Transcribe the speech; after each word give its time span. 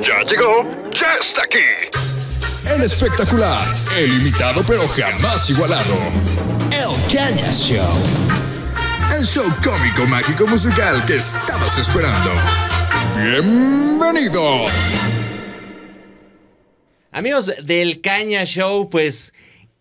Ya 0.00 0.22
llegó, 0.22 0.64
ya 0.92 1.14
está 1.20 1.42
aquí. 1.42 1.58
El 2.72 2.82
espectacular, 2.82 3.66
el 3.98 4.12
imitado 4.20 4.62
pero 4.64 4.86
jamás 4.86 5.50
igualado. 5.50 5.96
El 6.70 7.12
Caña 7.12 7.50
Show. 7.50 7.98
El 9.16 9.24
show 9.24 9.44
cómico, 9.64 10.06
mágico, 10.06 10.46
musical 10.46 11.04
que 11.04 11.16
estabas 11.16 11.78
esperando. 11.78 12.30
Bienvenidos. 13.16 14.70
Amigos 17.10 17.50
del 17.64 18.00
Caña 18.00 18.44
Show, 18.44 18.90
pues 18.90 19.32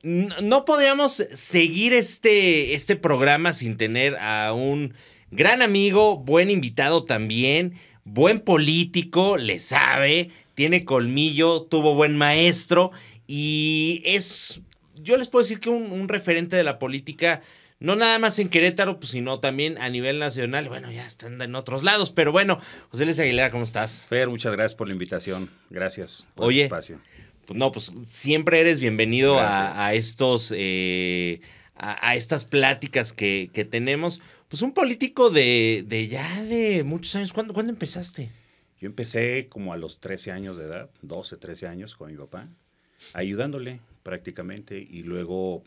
no 0.02 0.66
podíamos 0.66 1.24
seguir 1.36 1.94
este, 1.94 2.74
este 2.74 2.96
programa 2.96 3.54
sin 3.54 3.78
tener 3.78 4.18
a 4.18 4.54
un 4.54 4.96
gran 5.30 5.62
amigo, 5.62 6.18
buen 6.18 6.50
invitado 6.50 7.04
también, 7.04 7.78
buen 8.08 8.40
político, 8.40 9.38
le 9.38 9.60
sabe, 9.60 10.32
tiene 10.56 10.86
colmillo, 10.86 11.62
tuvo 11.64 11.94
buen 11.94 12.18
maestro 12.18 12.92
y 13.28 14.02
es, 14.06 14.62
yo 14.96 15.18
les 15.18 15.28
puedo 15.28 15.44
decir 15.44 15.60
que 15.60 15.70
un, 15.70 15.92
un 15.92 16.08
referente 16.08 16.56
de 16.56 16.64
la 16.64 16.80
política, 16.80 17.42
no 17.80 17.96
nada 17.96 18.18
más 18.18 18.40
en 18.40 18.50
Querétaro, 18.50 19.00
pues, 19.00 19.12
sino 19.12 19.40
también 19.40 19.78
a 19.78 19.90
nivel 19.90 20.18
nacional. 20.18 20.68
Bueno, 20.68 20.92
ya 20.92 21.06
están 21.06 21.40
en 21.42 21.54
otros 21.54 21.84
lados, 21.84 22.12
pero 22.12 22.32
bueno, 22.32 22.60
José 22.90 23.06
Luis 23.06 23.20
Aguilera, 23.20 23.52
¿cómo 23.52 23.64
estás? 23.64 24.06
Fer, 24.10 24.30
muchas 24.30 24.54
gracias 24.54 24.74
por 24.74 24.88
la 24.88 24.94
invitación. 24.94 25.52
Gracias 25.70 26.26
por 26.34 26.48
Oye. 26.48 26.62
el 26.62 26.66
espacio. 26.66 27.00
Pues 27.46 27.58
no, 27.58 27.72
pues 27.72 27.92
siempre 28.08 28.60
eres 28.60 28.80
bienvenido 28.80 29.40
a, 29.40 29.86
a 29.86 29.94
estos, 29.94 30.52
eh, 30.56 31.40
a, 31.76 32.10
a 32.10 32.16
estas 32.16 32.44
pláticas 32.46 33.14
que, 33.14 33.50
que 33.54 33.64
tenemos. 33.64 34.22
Pues 34.48 34.62
un 34.62 34.74
político 34.74 35.30
de, 35.30 35.84
de 35.88 36.08
ya 36.08 36.44
de 36.44 36.84
muchos 36.84 37.16
años. 37.16 37.34
¿Cuándo, 37.34 37.54
¿Cuándo 37.54 37.72
empezaste? 37.72 38.30
Yo 38.80 38.88
empecé 38.88 39.48
como 39.50 39.74
a 39.74 39.78
los 39.78 40.00
13 40.00 40.32
años 40.32 40.56
de 40.58 40.66
edad, 40.66 40.90
12, 41.02 41.38
13 41.38 41.68
años 41.68 41.96
con 41.96 42.12
mi 42.12 42.18
papá, 42.18 42.48
ayudándole 43.14 43.82
prácticamente 44.04 44.78
y 44.78 45.04
luego 45.04 45.64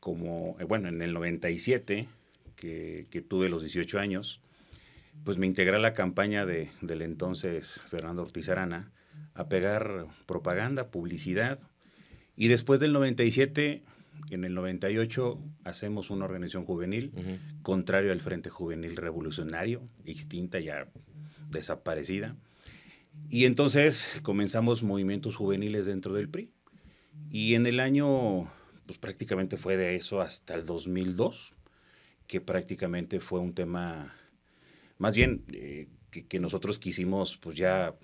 como, 0.00 0.56
eh, 0.58 0.64
bueno, 0.64 0.88
en 0.88 1.00
el 1.00 1.12
97, 1.12 2.08
que, 2.56 3.06
que 3.10 3.22
tuve 3.22 3.48
los 3.48 3.62
18 3.62 3.98
años, 4.00 4.40
pues 5.24 5.38
me 5.38 5.46
integré 5.46 5.76
a 5.76 5.80
la 5.80 5.94
campaña 5.94 6.44
de, 6.44 6.70
del 6.80 7.02
entonces 7.02 7.80
Fernando 7.88 8.22
Ortiz 8.22 8.48
Arana 8.48 8.90
a 9.34 9.48
pegar 9.48 10.06
propaganda, 10.26 10.88
publicidad. 10.88 11.60
Y 12.34 12.48
después 12.48 12.80
del 12.80 12.92
97, 12.92 13.82
en 14.30 14.44
el 14.44 14.54
98, 14.54 15.38
hacemos 15.64 16.10
una 16.10 16.24
organización 16.24 16.64
juvenil, 16.64 17.12
contrario 17.62 18.12
al 18.12 18.20
Frente 18.20 18.50
Juvenil 18.50 18.96
Revolucionario, 18.96 19.88
extinta, 20.04 20.58
ya 20.58 20.88
desaparecida. 21.50 22.36
Y 23.28 23.44
entonces 23.44 24.20
comenzamos 24.22 24.82
movimientos 24.82 25.36
juveniles 25.36 25.86
dentro 25.86 26.14
del 26.14 26.28
PRI. 26.28 26.50
Y 27.30 27.54
en 27.54 27.66
el 27.66 27.80
año, 27.80 28.50
pues 28.86 28.98
prácticamente 28.98 29.56
fue 29.56 29.76
de 29.76 29.96
eso 29.96 30.20
hasta 30.20 30.54
el 30.54 30.64
2002, 30.64 31.54
que 32.26 32.40
prácticamente 32.40 33.20
fue 33.20 33.40
un 33.40 33.54
tema, 33.54 34.14
más 34.98 35.14
bien, 35.14 35.44
eh, 35.52 35.88
que, 36.10 36.26
que 36.26 36.40
nosotros 36.40 36.78
quisimos 36.78 37.36
pues 37.38 37.56
ya 37.56 37.94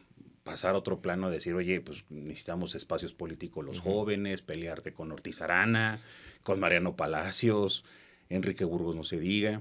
pasar 0.48 0.74
a 0.74 0.78
otro 0.78 1.02
plano, 1.02 1.28
decir, 1.28 1.52
oye, 1.52 1.82
pues 1.82 2.04
necesitamos 2.08 2.74
espacios 2.74 3.12
políticos 3.12 3.66
los 3.66 3.80
jóvenes, 3.80 4.40
pelearte 4.40 4.94
con 4.94 5.12
Ortiz 5.12 5.42
Arana, 5.42 6.00
con 6.42 6.58
Mariano 6.58 6.96
Palacios, 6.96 7.84
Enrique 8.30 8.64
Burgos 8.64 8.96
no 8.96 9.04
se 9.04 9.20
diga, 9.20 9.60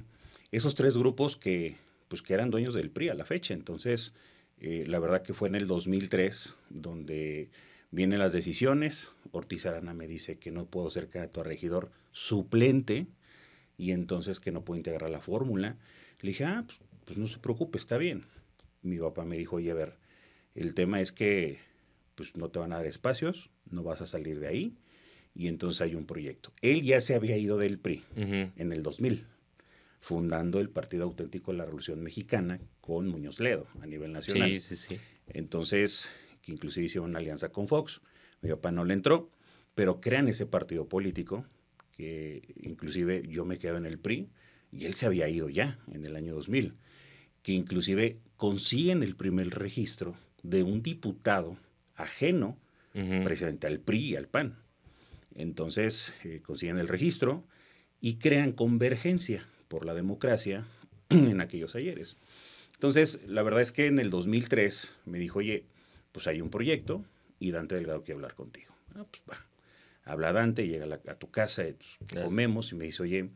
esos 0.54 0.76
tres 0.76 0.98
grupos 0.98 1.36
que, 1.36 1.76
pues, 2.08 2.22
que 2.22 2.34
eran 2.34 2.52
dueños 2.52 2.74
del 2.74 2.90
PRI 2.90 3.10
a 3.10 3.16
la 3.16 3.26
fecha. 3.26 3.54
Entonces, 3.54 4.14
eh, 4.62 4.86
la 4.88 5.00
verdad 5.00 5.24
que 5.24 5.34
fue 5.34 5.50
en 5.50 5.56
el 5.56 5.68
2003 5.68 6.54
donde 6.70 7.50
vienen 7.92 8.20
las 8.20 8.32
decisiones, 8.32 9.10
Ortiz 9.34 9.66
Arana 9.66 9.94
me 9.94 10.08
dice 10.08 10.40
que 10.40 10.52
no 10.52 10.68
puedo 10.68 10.90
ser 10.90 11.10
candidato 11.10 11.42
a 11.42 11.44
regidor 11.44 11.92
suplente 12.14 13.08
y 13.78 13.92
entonces 13.92 14.40
que 14.40 14.54
no 14.54 14.64
puedo 14.64 14.78
integrar 14.78 15.10
la 15.10 15.20
fórmula. 15.20 15.76
Le 16.22 16.30
dije, 16.30 16.46
ah, 16.46 16.64
pues, 16.66 16.80
pues 17.04 17.18
no 17.18 17.28
se 17.28 17.40
preocupe, 17.40 17.78
está 17.78 17.98
bien. 17.98 18.24
Mi 18.84 18.98
papá 19.00 19.26
me 19.26 19.38
dijo, 19.38 19.58
oye, 19.58 19.72
a 19.72 19.74
ver, 19.74 20.07
el 20.58 20.74
tema 20.74 21.02
es 21.02 21.12
que 21.12 21.60
pues 22.16 22.36
no 22.36 22.50
te 22.50 22.58
van 22.58 22.74
a 22.74 22.78
dar 22.78 22.88
espacios, 22.88 23.52
no 23.70 23.84
vas 23.84 24.02
a 24.02 24.08
salir 24.08 24.40
de 24.40 24.48
ahí 24.48 24.76
y 25.36 25.48
entonces 25.48 25.82
hay 25.82 25.94
un 25.94 26.08
proyecto. 26.08 26.52
Él 26.62 26.82
ya 26.82 27.00
se 27.00 27.14
había 27.14 27.38
ido 27.38 27.60
del 27.60 27.78
PRI 27.78 28.04
en 28.16 28.72
el 28.72 28.82
2000, 28.82 29.24
fundando 30.00 30.60
el 30.60 30.70
Partido 30.70 31.04
Auténtico 31.04 31.52
de 31.52 31.60
la 31.60 31.66
Revolución 31.66 32.02
Mexicana 32.02 32.60
con 32.82 33.08
Muñoz 33.08 33.40
Ledo 33.40 33.68
a 33.82 33.86
nivel 33.86 34.12
nacional. 34.12 34.50
Sí, 34.50 34.60
sí, 34.60 34.76
sí. 34.76 34.98
Entonces, 35.28 36.10
que 36.42 36.52
inclusive 36.52 36.88
hicieron 36.88 37.12
una 37.12 37.20
alianza 37.20 37.50
con 37.50 37.68
Fox. 37.68 38.02
Mi 38.42 38.50
papá 38.50 38.72
no 38.72 38.84
le 38.84 38.96
entró, 38.96 39.30
pero 39.76 40.02
crean 40.02 40.28
ese 40.28 40.48
partido 40.48 40.90
político, 40.90 41.46
que 41.92 42.56
inclusive 42.64 43.24
yo 43.28 43.46
me 43.46 43.60
quedo 43.60 43.78
en 43.78 43.86
el 43.86 44.00
PRI 44.00 44.28
y 44.72 44.86
él 44.86 44.96
se 44.96 45.06
había 45.06 45.30
ido 45.30 45.50
ya 45.50 45.78
en 45.92 46.04
el 46.04 46.16
año 46.16 46.34
2000, 46.34 46.74
que 47.44 47.52
inclusive 47.52 48.18
consiguen 48.38 49.04
el 49.04 49.16
primer 49.16 49.50
registro 49.50 50.16
de 50.44 50.64
un 50.64 50.82
diputado 50.84 51.58
ajeno 51.96 52.58
Ujú. 52.94 53.24
precisamente 53.24 53.68
al 53.68 53.80
PRI 53.80 54.00
y 54.12 54.16
al 54.16 54.28
PAN. 54.28 54.58
Entonces 55.36 56.14
eh, 56.24 56.42
consiguen 56.44 56.78
el 56.78 56.88
registro 56.88 57.44
y 58.02 58.16
crean 58.16 58.52
convergencia 58.52 59.46
por 59.68 59.86
la 59.86 59.94
democracia 59.94 60.66
en 61.10 61.42
aquellos 61.42 61.76
ayeres. 61.76 62.18
Entonces, 62.74 63.20
la 63.28 63.42
verdad 63.44 63.62
es 63.62 63.72
que 63.72 63.88
en 63.88 63.98
el 64.00 64.10
2003 64.10 64.94
me 65.06 65.18
dijo, 65.20 65.40
oye, 65.40 65.66
pues 66.12 66.28
hay 66.28 66.42
un 66.42 66.50
proyecto 66.50 67.04
y 67.40 67.52
Dante 67.52 67.76
Delgado 67.76 68.04
quiere 68.04 68.18
hablar 68.18 68.36
contigo. 68.36 68.74
Ah, 68.96 69.06
pues 69.10 69.24
va. 69.30 69.44
Habla 70.04 70.32
Dante, 70.32 70.68
llega 70.68 70.86
a, 70.86 70.88
la- 70.88 71.02
a 71.08 71.16
tu 71.16 71.30
casa, 71.32 71.68
y, 71.68 71.74
pues, 71.74 72.24
comemos 72.24 72.72
y 72.72 72.76
me 72.76 72.86
dice, 72.86 73.02
oye, 73.04 73.30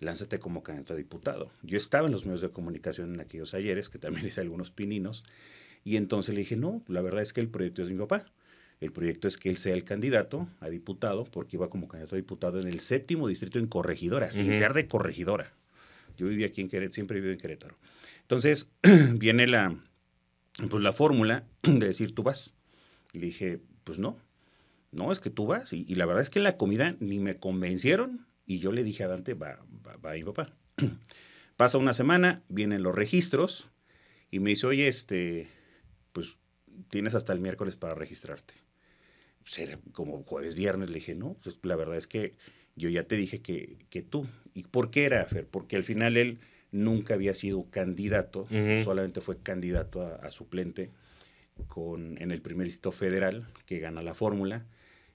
lánzate 0.00 0.38
como 0.38 0.62
candidato 0.62 0.94
a 0.94 0.96
diputado. 0.96 1.50
Yo 1.62 1.76
estaba 1.76 2.06
en 2.06 2.12
los 2.12 2.24
medios 2.24 2.40
de 2.40 2.50
comunicación 2.50 3.14
en 3.14 3.20
aquellos 3.20 3.52
ayeres, 3.54 3.88
que 3.88 3.98
también 3.98 4.26
hice 4.26 4.40
algunos 4.40 4.70
pininos, 4.70 5.24
y 5.84 5.96
entonces 5.96 6.34
le 6.34 6.40
dije, 6.40 6.56
no, 6.56 6.82
la 6.88 7.02
verdad 7.02 7.22
es 7.22 7.32
que 7.32 7.40
el 7.40 7.48
proyecto 7.48 7.82
es 7.82 7.88
de 7.88 7.94
mi 7.94 8.00
papá. 8.00 8.24
El 8.80 8.90
proyecto 8.90 9.28
es 9.28 9.36
que 9.36 9.50
él 9.50 9.56
sea 9.58 9.74
el 9.74 9.84
candidato 9.84 10.48
a 10.60 10.68
diputado, 10.68 11.24
porque 11.24 11.56
iba 11.56 11.68
como 11.68 11.86
candidato 11.86 12.16
a 12.16 12.18
diputado 12.18 12.60
en 12.60 12.66
el 12.66 12.80
séptimo 12.80 13.28
distrito 13.28 13.58
en 13.58 13.66
Corregidora, 13.66 14.30
sin 14.30 14.52
ser 14.52 14.72
de 14.72 14.88
Corregidora. 14.88 15.52
Yo 16.16 16.26
vivía 16.26 16.46
aquí 16.46 16.60
en 16.60 16.68
Querétaro, 16.68 16.92
siempre 16.92 17.18
he 17.18 17.20
vivido 17.20 17.34
en 17.34 17.40
Querétaro. 17.40 17.76
Entonces, 18.22 18.72
viene 19.14 19.46
la, 19.46 19.76
pues, 20.70 20.82
la 20.82 20.92
fórmula 20.92 21.44
de 21.62 21.86
decir, 21.86 22.14
tú 22.14 22.22
vas. 22.22 22.54
Y 23.12 23.20
le 23.20 23.26
dije, 23.26 23.60
pues 23.84 23.98
no, 23.98 24.18
no, 24.90 25.12
es 25.12 25.20
que 25.20 25.30
tú 25.30 25.46
vas. 25.46 25.72
Y, 25.72 25.84
y 25.88 25.94
la 25.94 26.06
verdad 26.06 26.22
es 26.22 26.30
que 26.30 26.40
la 26.40 26.56
comida 26.56 26.96
ni 27.00 27.18
me 27.18 27.36
convencieron 27.36 28.26
y 28.46 28.58
yo 28.58 28.72
le 28.72 28.84
dije 28.84 29.04
a 29.04 29.08
Dante, 29.08 29.34
va, 29.34 29.58
va, 29.86 29.96
va 29.96 30.12
mi 30.12 30.24
papá. 30.24 30.46
Pasa 31.56 31.78
una 31.78 31.94
semana, 31.94 32.42
vienen 32.48 32.82
los 32.82 32.94
registros 32.94 33.70
y 34.30 34.40
me 34.40 34.50
dice, 34.50 34.66
oye, 34.66 34.88
este, 34.88 35.48
pues 36.14 36.38
tienes 36.88 37.14
hasta 37.14 37.34
el 37.34 37.40
miércoles 37.40 37.76
para 37.76 37.94
registrarte. 37.94 38.54
Era 39.58 39.78
como 39.92 40.22
jueves, 40.22 40.54
viernes, 40.54 40.88
le 40.88 40.94
dije, 40.96 41.14
no, 41.14 41.36
pues 41.42 41.58
la 41.62 41.76
verdad 41.76 41.96
es 41.96 42.06
que 42.06 42.34
yo 42.76 42.88
ya 42.88 43.02
te 43.02 43.16
dije 43.16 43.42
que, 43.42 43.76
que 43.90 44.00
tú. 44.00 44.26
¿Y 44.54 44.62
por 44.62 44.90
qué 44.90 45.04
era, 45.04 45.22
Fer? 45.26 45.46
Porque 45.46 45.76
al 45.76 45.84
final 45.84 46.16
él 46.16 46.38
nunca 46.70 47.14
había 47.14 47.34
sido 47.34 47.68
candidato, 47.70 48.42
Ujú. 48.42 48.84
solamente 48.84 49.20
fue 49.20 49.38
candidato 49.38 50.00
a, 50.02 50.14
a 50.14 50.30
suplente 50.30 50.90
con, 51.68 52.20
en 52.22 52.30
el 52.30 52.40
primer 52.40 52.64
distrito 52.64 52.92
federal, 52.92 53.46
que 53.66 53.80
gana 53.80 54.02
la 54.02 54.14
fórmula. 54.14 54.64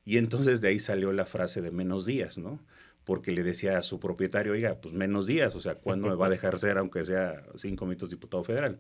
Y 0.06 0.18
entonces 0.18 0.62
de 0.62 0.68
ahí 0.68 0.80
salió 0.80 1.12
la 1.12 1.26
frase 1.26 1.62
de 1.62 1.72
menos 1.72 2.06
días, 2.06 2.38
¿no? 2.38 2.60
Porque 3.04 3.31
le 3.31 3.44
decía 3.44 3.78
a 3.78 3.81
su 3.81 4.00
propietario, 4.00 4.54
oiga, 4.54 4.80
pues 4.80 4.94
menos 4.94 5.26
días, 5.26 5.56
o 5.56 5.62
sea, 5.62 5.76
¿cuándo 5.76 6.08
me 6.10 6.16
va 6.16 6.28
a 6.28 6.30
dejar 6.30 6.60
ser, 6.60 6.78
aunque 6.78 7.04
sea 7.04 7.44
cinco 7.56 7.86
minutos 7.86 8.10
diputado 8.10 8.44
federal? 8.44 8.80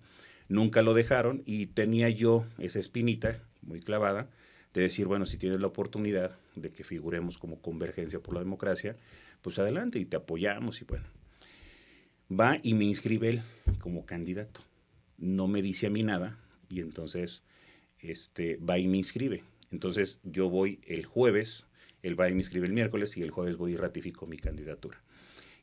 Nunca 0.49 0.81
lo 0.81 0.93
dejaron 0.93 1.43
y 1.45 1.67
tenía 1.67 2.09
yo 2.09 2.45
esa 2.57 2.79
espinita 2.79 3.41
muy 3.61 3.79
clavada 3.79 4.29
de 4.73 4.81
decir, 4.81 5.05
bueno, 5.05 5.25
si 5.25 5.37
tienes 5.37 5.61
la 5.61 5.67
oportunidad 5.67 6.37
de 6.55 6.71
que 6.71 6.83
figuremos 6.83 7.37
como 7.37 7.61
convergencia 7.61 8.19
por 8.19 8.33
la 8.33 8.41
democracia, 8.41 8.97
pues 9.41 9.59
adelante 9.59 9.99
y 9.99 10.05
te 10.05 10.17
apoyamos 10.17 10.81
y 10.81 10.85
bueno. 10.85 11.05
Va 12.31 12.57
y 12.61 12.73
me 12.73 12.85
inscribe 12.85 13.29
él 13.29 13.41
como 13.79 14.05
candidato. 14.05 14.61
No 15.17 15.47
me 15.47 15.61
dice 15.61 15.87
a 15.87 15.89
mí 15.89 16.03
nada 16.03 16.37
y 16.67 16.81
entonces 16.81 17.43
este, 17.99 18.57
va 18.57 18.77
y 18.77 18.87
me 18.87 18.97
inscribe. 18.97 19.43
Entonces 19.71 20.19
yo 20.23 20.49
voy 20.49 20.79
el 20.87 21.05
jueves, 21.05 21.65
él 22.01 22.19
va 22.19 22.27
y 22.27 22.33
me 22.33 22.39
inscribe 22.39 22.65
el 22.65 22.73
miércoles 22.73 23.17
y 23.17 23.21
el 23.21 23.31
jueves 23.31 23.57
voy 23.57 23.73
y 23.73 23.77
ratifico 23.77 24.25
mi 24.25 24.37
candidatura. 24.37 25.01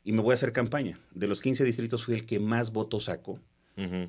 Y 0.03 0.13
me 0.13 0.21
voy 0.21 0.31
a 0.31 0.35
hacer 0.35 0.53
campaña. 0.53 0.99
De 1.11 1.27
los 1.27 1.41
15 1.41 1.65
distritos 1.65 2.05
fui 2.05 2.15
el 2.15 2.25
que 2.25 2.39
más 2.39 2.71
votos 2.71 3.09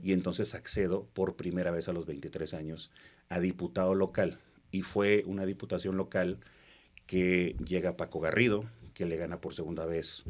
y 0.03 0.12
entonces 0.12 0.55
accedo 0.55 1.06
por 1.12 1.37
primera 1.37 1.70
vez 1.70 1.88
a 1.88 1.93
los 1.93 2.06
23 2.06 2.55
años 2.55 2.91
a 3.29 3.38
diputado 3.41 3.94
local. 3.94 4.38
Y 4.70 4.82
fue 4.82 5.23
una 5.26 5.44
diputación 5.44 5.97
local 5.97 6.38
que 7.06 7.55
llega 7.65 7.97
Paco 7.97 8.20
Garrido, 8.20 8.65
que 8.94 9.05
le 9.06 9.17
gana 9.17 9.41
por 9.41 9.55
segunda 9.55 9.85
vez, 9.87 10.25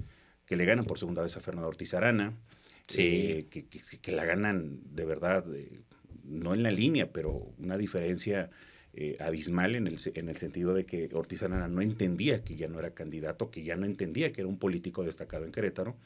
que 0.45 0.57
le 0.57 0.65
ganan 0.65 0.85
por 0.87 0.99
segunda 0.99 1.23
vez 1.23 1.37
a 1.37 1.41
Fernando 1.41 1.69
Ortiz 1.69 1.95
Arana, 1.95 2.33
Sí. 2.89 3.03
eh, 3.03 3.47
que, 3.51 3.67
que- 3.67 3.99
que 4.01 4.13
la 4.13 4.25
ganan 4.25 4.81
de 4.95 5.05
verdad 5.05 5.45
eh, 5.55 5.83
no 6.25 6.55
en 6.55 6.63
la 6.63 6.71
línea, 6.71 7.13
pero 7.13 7.53
una 7.59 7.77
diferencia 7.77 8.51
eh, 8.95 9.17
abismal 9.21 9.77
en 9.77 9.87
el, 9.87 9.99
en 10.15 10.29
el 10.29 10.37
sentido 10.39 10.75
de 10.75 10.85
que 10.85 11.09
Ortiz 11.13 11.43
Arana 11.43 11.69
no 11.69 11.83
entendía 11.83 12.43
que 12.43 12.57
ya 12.57 12.67
no 12.67 12.79
era 12.81 12.95
candidato, 12.95 13.51
que 13.51 13.63
ya 13.63 13.77
no 13.77 13.85
entendía 13.87 14.33
que 14.33 14.41
era 14.41 14.49
un 14.49 14.59
político 14.59 15.05
destacado 15.05 15.45
en 15.45 15.53
Querétaro 15.53 15.97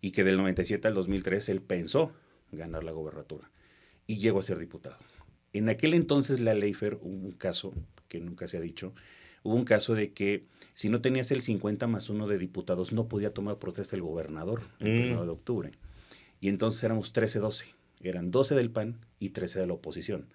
y 0.00 0.10
que 0.12 0.22
del 0.22 0.36
97 0.36 0.86
al 0.86 0.94
2003 0.94 1.48
él 1.48 1.60
pensó 1.62 2.12
ganar 2.52 2.84
la 2.84 2.92
gobernatura 2.92 3.50
y 4.06 4.16
llegó 4.16 4.40
a 4.40 4.42
ser 4.42 4.58
diputado. 4.58 4.96
En 5.52 5.68
aquel 5.68 5.94
entonces 5.94 6.40
la 6.40 6.54
Leifer, 6.54 6.98
hubo 7.00 7.26
un 7.26 7.32
caso 7.32 7.72
que 8.08 8.20
nunca 8.20 8.46
se 8.46 8.56
ha 8.56 8.60
dicho, 8.60 8.94
hubo 9.42 9.54
un 9.54 9.64
caso 9.64 9.94
de 9.94 10.12
que 10.12 10.44
si 10.74 10.88
no 10.88 11.00
tenías 11.00 11.30
el 11.30 11.40
50 11.40 11.86
más 11.86 12.08
uno 12.10 12.26
de 12.26 12.38
diputados 12.38 12.92
no 12.92 13.08
podía 13.08 13.32
tomar 13.32 13.58
protesta 13.58 13.96
el 13.96 14.02
gobernador 14.02 14.62
el 14.80 15.12
1 15.12 15.24
de 15.24 15.30
octubre. 15.30 15.72
Y 16.40 16.48
entonces 16.48 16.82
éramos 16.84 17.12
13-12, 17.14 17.64
eran 18.02 18.30
12 18.30 18.54
del 18.54 18.70
PAN 18.70 18.98
y 19.18 19.30
13 19.30 19.60
de 19.60 19.66
la 19.66 19.72
oposición. 19.74 20.28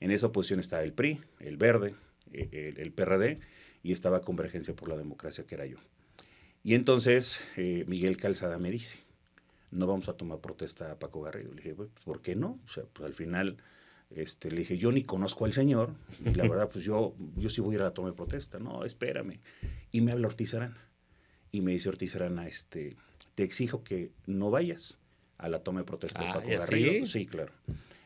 En 0.00 0.10
esa 0.10 0.28
oposición 0.28 0.60
estaba 0.60 0.82
el 0.82 0.92
PRI, 0.92 1.20
el 1.40 1.56
Verde, 1.56 1.94
eh, 2.32 2.74
el, 2.76 2.92
PRD 2.92 3.38
y 3.82 3.92
estaba 3.92 4.22
Convergencia 4.22 4.74
por 4.74 4.88
la 4.88 4.96
Democracia, 4.96 5.44
que 5.46 5.54
era 5.54 5.66
yo. 5.66 5.78
Y 6.64 6.74
entonces 6.74 7.40
eh, 7.56 7.84
Miguel 7.86 8.16
Calzada 8.16 8.58
me 8.58 8.70
dice, 8.70 8.98
no 9.72 9.86
vamos 9.86 10.08
a 10.08 10.12
tomar 10.12 10.38
protesta 10.38 10.92
a 10.92 10.98
Paco 10.98 11.22
Garrido. 11.22 11.50
Le 11.50 11.56
dije, 11.56 11.74
pues, 11.74 11.88
¿por 12.04 12.20
qué 12.20 12.36
no? 12.36 12.60
O 12.64 12.68
sea, 12.68 12.84
pues 12.92 13.06
al 13.06 13.14
final, 13.14 13.56
este, 14.10 14.50
le 14.50 14.58
dije, 14.58 14.78
yo 14.78 14.92
ni 14.92 15.02
conozco 15.02 15.46
al 15.46 15.52
señor, 15.52 15.94
y 16.24 16.34
la 16.34 16.44
verdad, 16.48 16.68
pues 16.70 16.84
yo, 16.84 17.14
yo 17.36 17.48
sí 17.48 17.60
voy 17.60 17.74
a 17.74 17.76
ir 17.76 17.80
a 17.80 17.84
la 17.84 17.94
toma 17.94 18.08
de 18.08 18.14
protesta. 18.14 18.58
No, 18.58 18.84
espérame. 18.84 19.40
Y 19.90 20.02
me 20.02 20.12
habla 20.12 20.28
Ortiz 20.28 20.54
Arana. 20.54 20.78
Y 21.50 21.62
me 21.62 21.72
dice 21.72 21.88
Ortiz 21.88 22.14
Arana, 22.14 22.46
este, 22.46 22.96
te 23.34 23.42
exijo 23.42 23.82
que 23.82 24.12
no 24.26 24.50
vayas 24.50 24.98
a 25.38 25.48
la 25.48 25.60
toma 25.60 25.80
de 25.80 25.86
protesta 25.86 26.20
de 26.20 26.28
ah, 26.28 26.34
Paco 26.34 26.48
Garrido. 26.48 27.06
Sí? 27.06 27.26
claro. 27.26 27.52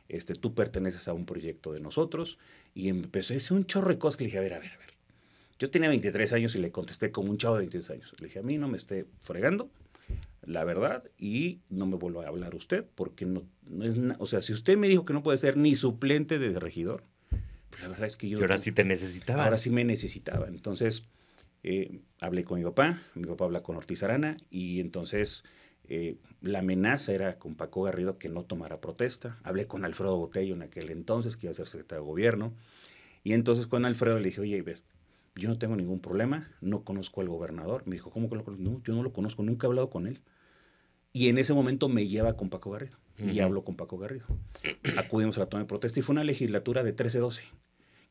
Este, 0.08 0.34
tú 0.34 0.54
perteneces 0.54 1.08
a 1.08 1.12
un 1.12 1.26
proyecto 1.26 1.72
de 1.72 1.80
nosotros. 1.80 2.38
Y 2.74 2.88
empecé 2.88 3.34
a 3.34 3.36
decir 3.36 3.56
un 3.56 3.64
chorro 3.64 3.88
de 3.88 3.98
cosas 3.98 4.16
que 4.16 4.24
le 4.24 4.28
dije, 4.28 4.38
a 4.38 4.42
ver, 4.42 4.54
a 4.54 4.60
ver, 4.60 4.72
a 4.72 4.78
ver. 4.78 4.86
Yo 5.58 5.70
tenía 5.70 5.88
23 5.88 6.32
años 6.34 6.54
y 6.54 6.58
le 6.58 6.70
contesté 6.70 7.10
como 7.10 7.30
un 7.30 7.38
chavo 7.38 7.56
de 7.56 7.62
23 7.62 7.90
años. 7.90 8.14
Le 8.20 8.26
dije, 8.26 8.38
a 8.38 8.42
mí 8.42 8.56
no 8.58 8.68
me 8.68 8.76
esté 8.76 9.06
fregando 9.20 9.70
la 10.46 10.64
verdad 10.64 11.04
y 11.18 11.60
no 11.68 11.86
me 11.86 11.96
vuelva 11.96 12.24
a 12.24 12.28
hablar 12.28 12.54
usted 12.54 12.84
porque 12.94 13.26
no, 13.26 13.42
no 13.68 13.84
es 13.84 13.98
o 14.18 14.26
sea 14.26 14.40
si 14.40 14.52
usted 14.52 14.76
me 14.76 14.88
dijo 14.88 15.04
que 15.04 15.12
no 15.12 15.22
puede 15.22 15.36
ser 15.36 15.56
ni 15.56 15.74
suplente 15.74 16.38
de 16.38 16.58
regidor 16.58 17.02
pues 17.70 17.82
la 17.82 17.88
verdad 17.88 18.06
es 18.06 18.16
que 18.16 18.28
yo 18.28 18.38
y 18.38 18.42
ahora 18.42 18.58
sí 18.58 18.72
te 18.72 18.84
necesitaba 18.84 19.44
ahora 19.44 19.58
sí 19.58 19.70
me 19.70 19.84
necesitaba 19.84 20.46
entonces 20.46 21.02
eh, 21.64 22.00
hablé 22.20 22.44
con 22.44 22.58
mi 22.58 22.64
papá 22.64 23.02
mi 23.14 23.26
papá 23.26 23.44
habla 23.44 23.62
con 23.62 23.76
Ortiz 23.76 24.02
Arana 24.02 24.36
y 24.50 24.80
entonces 24.80 25.42
eh, 25.88 26.16
la 26.40 26.60
amenaza 26.60 27.12
era 27.12 27.38
con 27.38 27.56
Paco 27.56 27.82
Garrido 27.82 28.18
que 28.18 28.28
no 28.28 28.44
tomara 28.44 28.80
protesta 28.80 29.38
hablé 29.42 29.66
con 29.66 29.84
Alfredo 29.84 30.16
Botello 30.16 30.54
en 30.54 30.62
aquel 30.62 30.90
entonces 30.90 31.36
que 31.36 31.46
iba 31.46 31.50
a 31.50 31.54
ser 31.54 31.66
secretario 31.66 32.04
de 32.04 32.08
gobierno 32.08 32.54
y 33.24 33.32
entonces 33.32 33.66
con 33.66 33.84
Alfredo 33.84 34.20
le 34.20 34.26
dije 34.26 34.40
oye 34.40 34.62
ves 34.62 34.84
yo 35.36 35.48
no 35.48 35.58
tengo 35.58 35.76
ningún 35.76 36.00
problema, 36.00 36.48
no 36.60 36.82
conozco 36.82 37.20
al 37.20 37.28
gobernador. 37.28 37.82
Me 37.86 37.96
dijo, 37.96 38.10
¿cómo 38.10 38.28
que 38.28 38.36
lo 38.36 38.44
conozco? 38.44 38.64
No, 38.64 38.82
yo 38.82 38.94
no 38.94 39.02
lo 39.02 39.12
conozco, 39.12 39.42
nunca 39.42 39.66
he 39.66 39.68
hablado 39.68 39.90
con 39.90 40.06
él. 40.06 40.20
Y 41.16 41.30
en 41.30 41.38
ese 41.38 41.54
momento 41.54 41.88
me 41.88 42.06
lleva 42.06 42.36
con 42.36 42.50
Paco 42.50 42.70
Garrido 42.70 42.98
y 43.16 43.40
hablo 43.40 43.64
con 43.64 43.74
Paco 43.74 43.96
Garrido. 43.96 44.26
Acudimos 44.98 45.38
a 45.38 45.40
la 45.40 45.46
toma 45.46 45.62
de 45.62 45.66
protesta 45.66 45.98
y 45.98 46.02
fue 46.02 46.12
una 46.12 46.24
legislatura 46.24 46.84
de 46.84 46.94
13-12, 46.94 47.40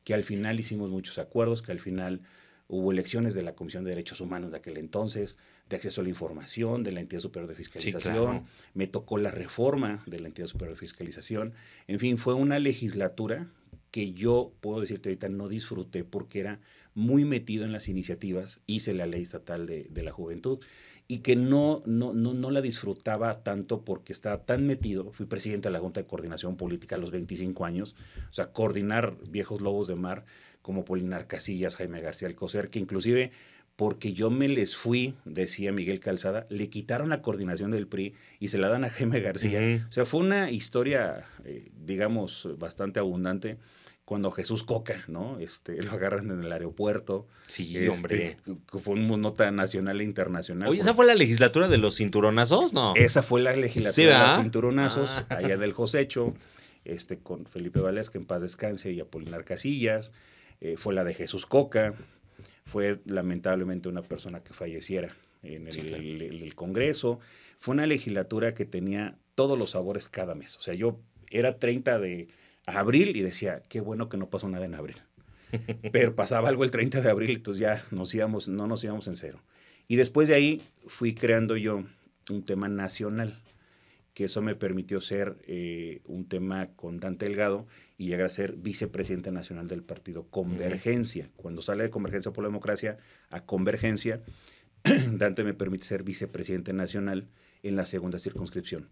que 0.04 0.16
al 0.16 0.24
final 0.24 0.60
hicimos 0.60 0.90
muchos 0.90 1.20
acuerdos, 1.20 1.62
que 1.62 1.72
al 1.72 1.80
final 1.80 2.24
hubo 2.68 2.92
elecciones 2.92 3.36
de 3.36 3.44
la 3.44 3.54
Comisión 3.54 3.84
de 3.84 3.92
Derechos 3.92 4.22
Humanos 4.22 4.50
de 4.50 4.58
aquel 4.58 4.78
entonces, 4.78 5.38
de 5.70 5.76
acceso 5.76 6.02
a 6.02 6.04
la 6.04 6.10
información, 6.10 6.82
de 6.82 6.94
la 6.94 7.00
entidad 7.00 7.22
superior 7.22 7.48
de 7.48 7.54
fiscalización, 7.54 8.46
me 8.74 8.88
tocó 8.88 9.20
la 9.20 9.30
reforma 9.30 10.02
de 10.08 10.20
la 10.20 10.28
entidad 10.28 10.48
superior 10.48 10.76
de 10.76 10.80
fiscalización, 10.80 11.54
en 11.86 12.00
fin, 12.00 12.18
fue 12.18 12.34
una 12.34 12.58
legislatura 12.58 13.52
que 13.92 14.14
yo 14.14 14.52
puedo 14.62 14.82
decirte 14.82 15.10
ahorita 15.10 15.30
no 15.30 15.48
disfruté 15.48 16.04
porque 16.04 16.40
era 16.40 16.60
muy 16.96 17.24
metido 17.24 17.66
en 17.66 17.72
las 17.72 17.88
iniciativas, 17.88 18.62
hice 18.66 18.96
la 18.96 19.06
ley 19.06 19.22
estatal 19.22 19.68
de, 19.68 19.84
de 19.92 20.02
la 20.02 20.12
juventud 20.12 20.60
y 21.08 21.20
que 21.20 21.36
no, 21.36 21.82
no, 21.86 22.14
no, 22.14 22.34
no, 22.34 22.52
la 22.52 22.62
disfrutaba 22.62 23.44
tanto 23.44 23.82
porque 23.82 24.12
estaba 24.12 24.46
tan 24.46 24.66
metido. 24.66 25.12
Fui 25.12 25.26
presidente 25.26 25.68
de 25.68 25.74
la 25.74 25.80
Junta 25.80 26.02
de 26.02 26.08
Coordinación 26.08 26.58
Política 26.58 26.96
a 26.96 27.00
los 27.00 27.12
25 27.12 27.66
años, 27.66 27.96
o 28.30 28.34
sea, 28.34 28.48
coordinar 28.48 29.16
viejos 29.30 29.62
lobos 29.62 29.88
de 29.88 29.96
mar 29.96 30.26
como 30.62 30.84
Polinar 30.84 31.28
Casillas, 31.28 31.76
Jaime 31.76 32.02
García 32.02 32.28
Alcocer, 32.28 32.70
que 32.70 32.80
inclusive 32.80 33.32
porque 33.76 34.14
yo 34.14 34.30
me 34.30 34.48
les 34.48 34.76
fui, 34.76 35.16
decía 35.26 35.72
Miguel 35.72 36.00
Calzada, 36.00 36.48
le 36.50 36.70
quitaron 36.70 37.10
la 37.10 37.22
coordinación 37.22 37.72
del 37.72 37.88
PRI 37.88 38.14
y 38.40 38.48
se 38.48 38.58
la 38.58 38.70
dan 38.70 38.86
a 38.86 38.90
Jaime 38.90 39.20
García. 39.20 39.84
O 39.88 39.92
sea, 39.92 40.06
fue 40.06 40.22
una 40.22 40.50
historia, 40.50 41.26
eh, 41.44 41.70
digamos, 41.86 42.50
bastante 42.58 43.00
abundante 43.00 43.58
cuando 44.06 44.30
Jesús 44.32 44.64
Coca, 44.64 45.04
¿no? 45.08 45.40
Este, 45.40 45.76
lo 45.84 45.92
agarran 45.92 46.30
en 46.30 46.44
el 46.44 46.52
aeropuerto. 46.52 47.28
Sí, 47.48 47.76
este, 47.76 47.90
hombre. 47.90 48.38
Fue 48.68 48.94
una 48.94 49.18
nota 49.18 49.50
nacional 49.52 50.00
e 50.00 50.04
internacional. 50.04 50.70
Oye, 50.70 50.82
¿esa 50.82 50.94
fue 50.94 51.06
la 51.06 51.16
legislatura 51.16 51.68
de 51.68 51.80
los 51.80 51.98
cinturonazos, 51.98 52.74
no? 52.74 52.94
Esa 52.96 53.24
fue 53.24 53.42
la 53.42 53.56
legislatura 53.56 54.20
de 54.22 54.28
los 54.28 54.38
cinturonazos, 54.38 55.26
ah. 55.30 55.36
allá 55.36 55.58
del 55.58 55.74
Josecho, 55.74 56.34
este, 56.86 57.18
con 57.18 57.46
Felipe 57.48 57.80
Valdés, 57.80 58.12
que 58.12 58.20
en 58.20 58.26
paz 58.26 58.42
descanse, 58.42 58.92
y 58.92 59.00
Apolinar 59.00 59.44
Casillas. 59.44 60.12
Eh, 60.62 60.78
fue 60.78 60.94
la 60.94 61.04
de 61.04 61.14
Jesús 61.14 61.46
Coca. 61.46 61.94
Fue 62.66 63.00
lamentablemente 63.06 63.90
una 63.90 64.02
persona 64.02 64.42
que 64.42 64.54
falleciera 64.54 65.16
en 65.44 65.68
el 65.68 66.56
Congreso. 66.56 67.20
Fue 67.58 67.74
una 67.74 67.86
legislatura 67.86 68.54
que 68.54 68.66
tenía 68.66 69.18
todos 69.36 69.58
los 69.58 69.72
sabores 69.72 70.10
cada 70.10 70.34
mes. 70.34 70.58
O 70.58 70.62
sea, 70.62 70.74
yo 70.74 71.00
era 71.30 71.60
30 71.60 72.00
de 72.00 72.28
abril 72.66 73.16
y 73.16 73.22
decía, 73.22 73.62
qué 73.70 73.82
bueno 73.82 74.10
que 74.10 74.18
no 74.18 74.30
pasó 74.30 74.48
nada 74.48 74.66
en 74.66 74.76
abril. 74.76 74.98
Pero 75.92 76.16
pasaba 76.16 76.50
algo 76.50 76.64
el 76.64 76.72
30 76.72 77.02
de 77.02 77.10
abril, 77.10 77.32
entonces 77.32 77.62
ya 77.62 77.84
nos 77.92 78.14
íbamos, 78.14 78.48
no 78.48 78.68
nos 78.68 78.84
íbamos 78.84 79.08
en 79.08 79.16
cero. 79.16 79.42
Y 79.88 79.96
después 79.96 80.28
de 80.28 80.36
ahí 80.36 80.62
fui 80.88 81.14
creando 81.14 81.58
yo 81.58 81.84
un 82.30 82.44
tema 82.44 82.68
nacional, 82.68 83.42
que 84.14 84.26
eso 84.26 84.42
me 84.42 84.56
permitió 84.56 85.02
ser 85.02 85.38
eh, 85.46 86.02
un 86.06 86.28
tema 86.28 86.68
con 86.76 87.00
Dante 87.00 87.26
Delgado 87.26 87.68
y 87.98 88.08
llegar 88.08 88.26
a 88.26 88.30
ser 88.30 88.54
vicepresidente 88.54 89.32
nacional 89.32 89.68
del 89.68 89.84
partido 89.84 90.28
Convergencia. 90.30 91.30
Cuando 91.36 91.62
sale 91.62 91.84
de 91.84 91.90
Convergencia 91.90 92.32
por 92.32 92.44
la 92.44 92.48
Democracia 92.48 92.98
a 93.30 93.46
Convergencia, 93.46 94.22
Dante 95.12 95.44
me 95.44 95.54
permite 95.54 95.86
ser 95.86 96.04
vicepresidente 96.04 96.72
nacional 96.74 97.28
en 97.62 97.76
la 97.76 97.86
segunda 97.86 98.18
circunscripción. 98.18 98.90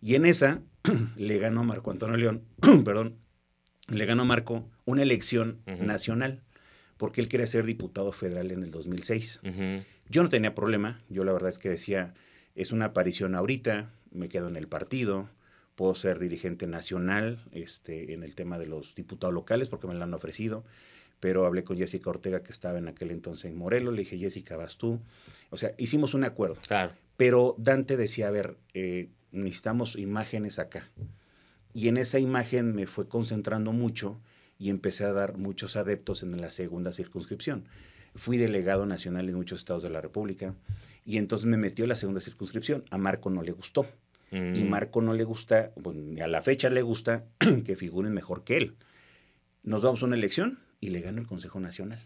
Y 0.00 0.14
en 0.14 0.26
esa 0.26 0.60
le 1.16 1.38
ganó 1.38 1.64
Marco 1.64 1.90
Antonio 1.90 2.16
León, 2.16 2.42
perdón, 2.84 3.16
le 3.88 4.04
ganó 4.06 4.24
Marco 4.24 4.68
una 4.84 5.02
elección 5.02 5.62
nacional, 5.66 6.42
porque 6.96 7.20
él 7.20 7.28
quería 7.28 7.46
ser 7.46 7.64
diputado 7.64 8.12
federal 8.12 8.50
en 8.50 8.62
el 8.62 8.70
2006. 8.70 9.40
Yo 10.08 10.22
no 10.22 10.28
tenía 10.28 10.54
problema, 10.54 10.98
yo 11.08 11.24
la 11.24 11.32
verdad 11.32 11.48
es 11.48 11.58
que 11.58 11.68
decía, 11.68 12.14
es 12.54 12.72
una 12.72 12.86
aparición 12.86 13.34
ahorita, 13.34 13.90
me 14.12 14.28
quedo 14.28 14.48
en 14.48 14.56
el 14.56 14.68
partido, 14.68 15.28
puedo 15.74 15.94
ser 15.94 16.18
dirigente 16.18 16.66
nacional 16.66 17.44
este, 17.52 18.12
en 18.12 18.22
el 18.22 18.34
tema 18.34 18.58
de 18.58 18.66
los 18.66 18.94
diputados 18.94 19.34
locales, 19.34 19.68
porque 19.68 19.86
me 19.86 19.94
lo 19.94 20.04
han 20.04 20.14
ofrecido 20.14 20.64
pero 21.20 21.46
hablé 21.46 21.64
con 21.64 21.76
Jessica 21.76 22.10
Ortega, 22.10 22.42
que 22.42 22.52
estaba 22.52 22.78
en 22.78 22.88
aquel 22.88 23.10
entonces 23.10 23.50
en 23.50 23.56
Morelos, 23.56 23.94
le 23.94 24.00
dije, 24.00 24.18
Jessica, 24.18 24.56
vas 24.56 24.76
tú. 24.76 25.00
O 25.50 25.56
sea, 25.56 25.74
hicimos 25.78 26.14
un 26.14 26.24
acuerdo. 26.24 26.56
Claro. 26.66 26.92
Pero 27.16 27.54
Dante 27.58 27.96
decía, 27.96 28.28
a 28.28 28.30
ver, 28.30 28.56
eh, 28.74 29.08
necesitamos 29.32 29.96
imágenes 29.96 30.58
acá. 30.58 30.90
Y 31.74 31.88
en 31.88 31.96
esa 31.96 32.18
imagen 32.18 32.74
me 32.74 32.86
fue 32.86 33.08
concentrando 33.08 33.72
mucho 33.72 34.18
y 34.58 34.70
empecé 34.70 35.04
a 35.04 35.12
dar 35.12 35.36
muchos 35.36 35.76
adeptos 35.76 36.22
en 36.22 36.40
la 36.40 36.50
segunda 36.50 36.92
circunscripción. 36.92 37.68
Fui 38.14 38.38
delegado 38.38 38.86
nacional 38.86 39.28
en 39.28 39.34
muchos 39.34 39.58
estados 39.58 39.82
de 39.82 39.90
la 39.90 40.00
República 40.00 40.54
y 41.04 41.18
entonces 41.18 41.46
me 41.46 41.58
metió 41.58 41.84
en 41.84 41.90
la 41.90 41.96
segunda 41.96 42.20
circunscripción. 42.20 42.84
A 42.90 42.98
Marco 42.98 43.28
no 43.30 43.42
le 43.42 43.52
gustó. 43.52 43.86
Y 44.32 44.36
mm. 44.36 44.68
Marco 44.68 45.02
no 45.02 45.14
le 45.14 45.22
gusta, 45.22 45.72
bueno, 45.76 46.22
a 46.22 46.26
la 46.26 46.42
fecha 46.42 46.68
le 46.68 46.82
gusta 46.82 47.26
que 47.64 47.76
figuren 47.76 48.12
mejor 48.12 48.42
que 48.42 48.56
él. 48.56 48.76
Nos 49.62 49.82
damos 49.82 50.02
una 50.02 50.16
elección 50.16 50.58
y 50.80 50.88
le 50.88 51.00
gano 51.00 51.20
el 51.20 51.26
Consejo 51.26 51.60
Nacional. 51.60 52.00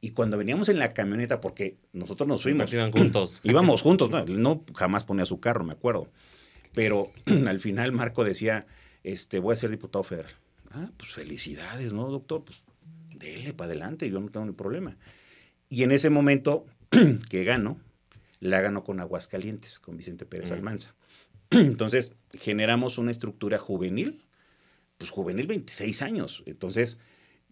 Y 0.00 0.10
cuando 0.10 0.38
veníamos 0.38 0.68
en 0.68 0.78
la 0.78 0.92
camioneta, 0.94 1.40
porque 1.40 1.76
nosotros 1.92 2.28
nos 2.28 2.42
fuimos. 2.42 2.72
Iban 2.72 2.90
juntos. 2.90 3.40
íbamos 3.44 3.82
juntos, 3.82 4.10
no, 4.10 4.24
no 4.24 4.64
jamás 4.74 5.04
ponía 5.04 5.26
su 5.26 5.40
carro, 5.40 5.64
me 5.64 5.72
acuerdo. 5.72 6.08
Pero 6.72 7.12
al 7.46 7.60
final 7.60 7.92
Marco 7.92 8.24
decía, 8.24 8.66
este, 9.04 9.38
voy 9.38 9.52
a 9.52 9.56
ser 9.56 9.70
diputado 9.70 10.02
federal. 10.02 10.32
Ah, 10.70 10.90
pues 10.96 11.10
felicidades, 11.10 11.92
¿no, 11.92 12.08
doctor? 12.08 12.44
Pues 12.44 12.62
dele 13.14 13.52
para 13.52 13.70
adelante, 13.70 14.08
yo 14.08 14.20
no 14.20 14.28
tengo 14.28 14.46
ni 14.46 14.52
problema. 14.52 14.96
Y 15.68 15.82
en 15.82 15.92
ese 15.92 16.10
momento 16.10 16.64
que 17.28 17.44
gano, 17.44 17.78
la 18.40 18.60
gano 18.60 18.82
con 18.84 19.00
Aguascalientes, 19.00 19.78
con 19.78 19.96
Vicente 19.96 20.24
Pérez 20.24 20.50
Almanza. 20.50 20.94
Entonces, 21.50 22.12
generamos 22.32 22.96
una 22.96 23.10
estructura 23.10 23.58
juvenil, 23.58 24.24
pues 24.96 25.10
juvenil 25.10 25.46
26 25.46 26.02
años. 26.02 26.42
Entonces, 26.46 26.98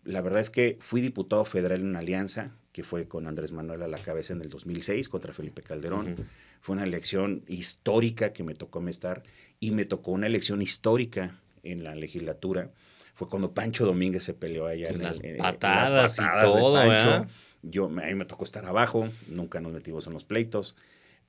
la 0.04 0.20
verdad 0.20 0.40
es 0.40 0.50
que 0.50 0.76
fui 0.80 1.00
diputado 1.00 1.44
federal 1.44 1.80
en 1.80 1.86
una 1.88 1.98
alianza 2.00 2.52
que 2.72 2.82
fue 2.84 3.06
con 3.08 3.26
Andrés 3.26 3.52
Manuel 3.52 3.82
a 3.82 3.88
la 3.88 3.98
cabeza 3.98 4.32
en 4.32 4.40
el 4.42 4.50
2006 4.50 5.08
contra 5.08 5.32
Felipe 5.32 5.62
Calderón. 5.62 6.16
Fue 6.60 6.74
una 6.74 6.84
elección 6.84 7.42
histórica 7.46 8.32
que 8.32 8.42
me 8.42 8.54
tocó 8.54 8.86
estar 8.88 9.22
y 9.60 9.70
me 9.72 9.84
tocó 9.84 10.12
una 10.12 10.26
elección 10.26 10.62
histórica 10.62 11.38
en 11.62 11.84
la 11.84 11.94
legislatura 11.94 12.70
fue 13.14 13.28
cuando 13.28 13.52
Pancho 13.52 13.84
Domínguez 13.84 14.22
se 14.22 14.32
peleó 14.32 14.66
allá 14.66 14.90
en 14.90 15.02
Las 15.02 15.18
el- 15.18 15.24
en- 15.24 15.30
en 15.32 15.38
patadas 15.38 16.16
y 16.18 16.22
de 16.22 16.28
todo, 16.60 16.72
¿verdad? 16.88 17.28
Yo, 17.62 17.86
a 17.86 17.88
mí 17.88 18.14
me 18.14 18.24
tocó 18.24 18.44
estar 18.44 18.64
abajo, 18.64 19.08
nunca 19.26 19.60
nos 19.60 19.72
metimos 19.72 20.06
en 20.06 20.12
los 20.12 20.22
pleitos, 20.24 20.76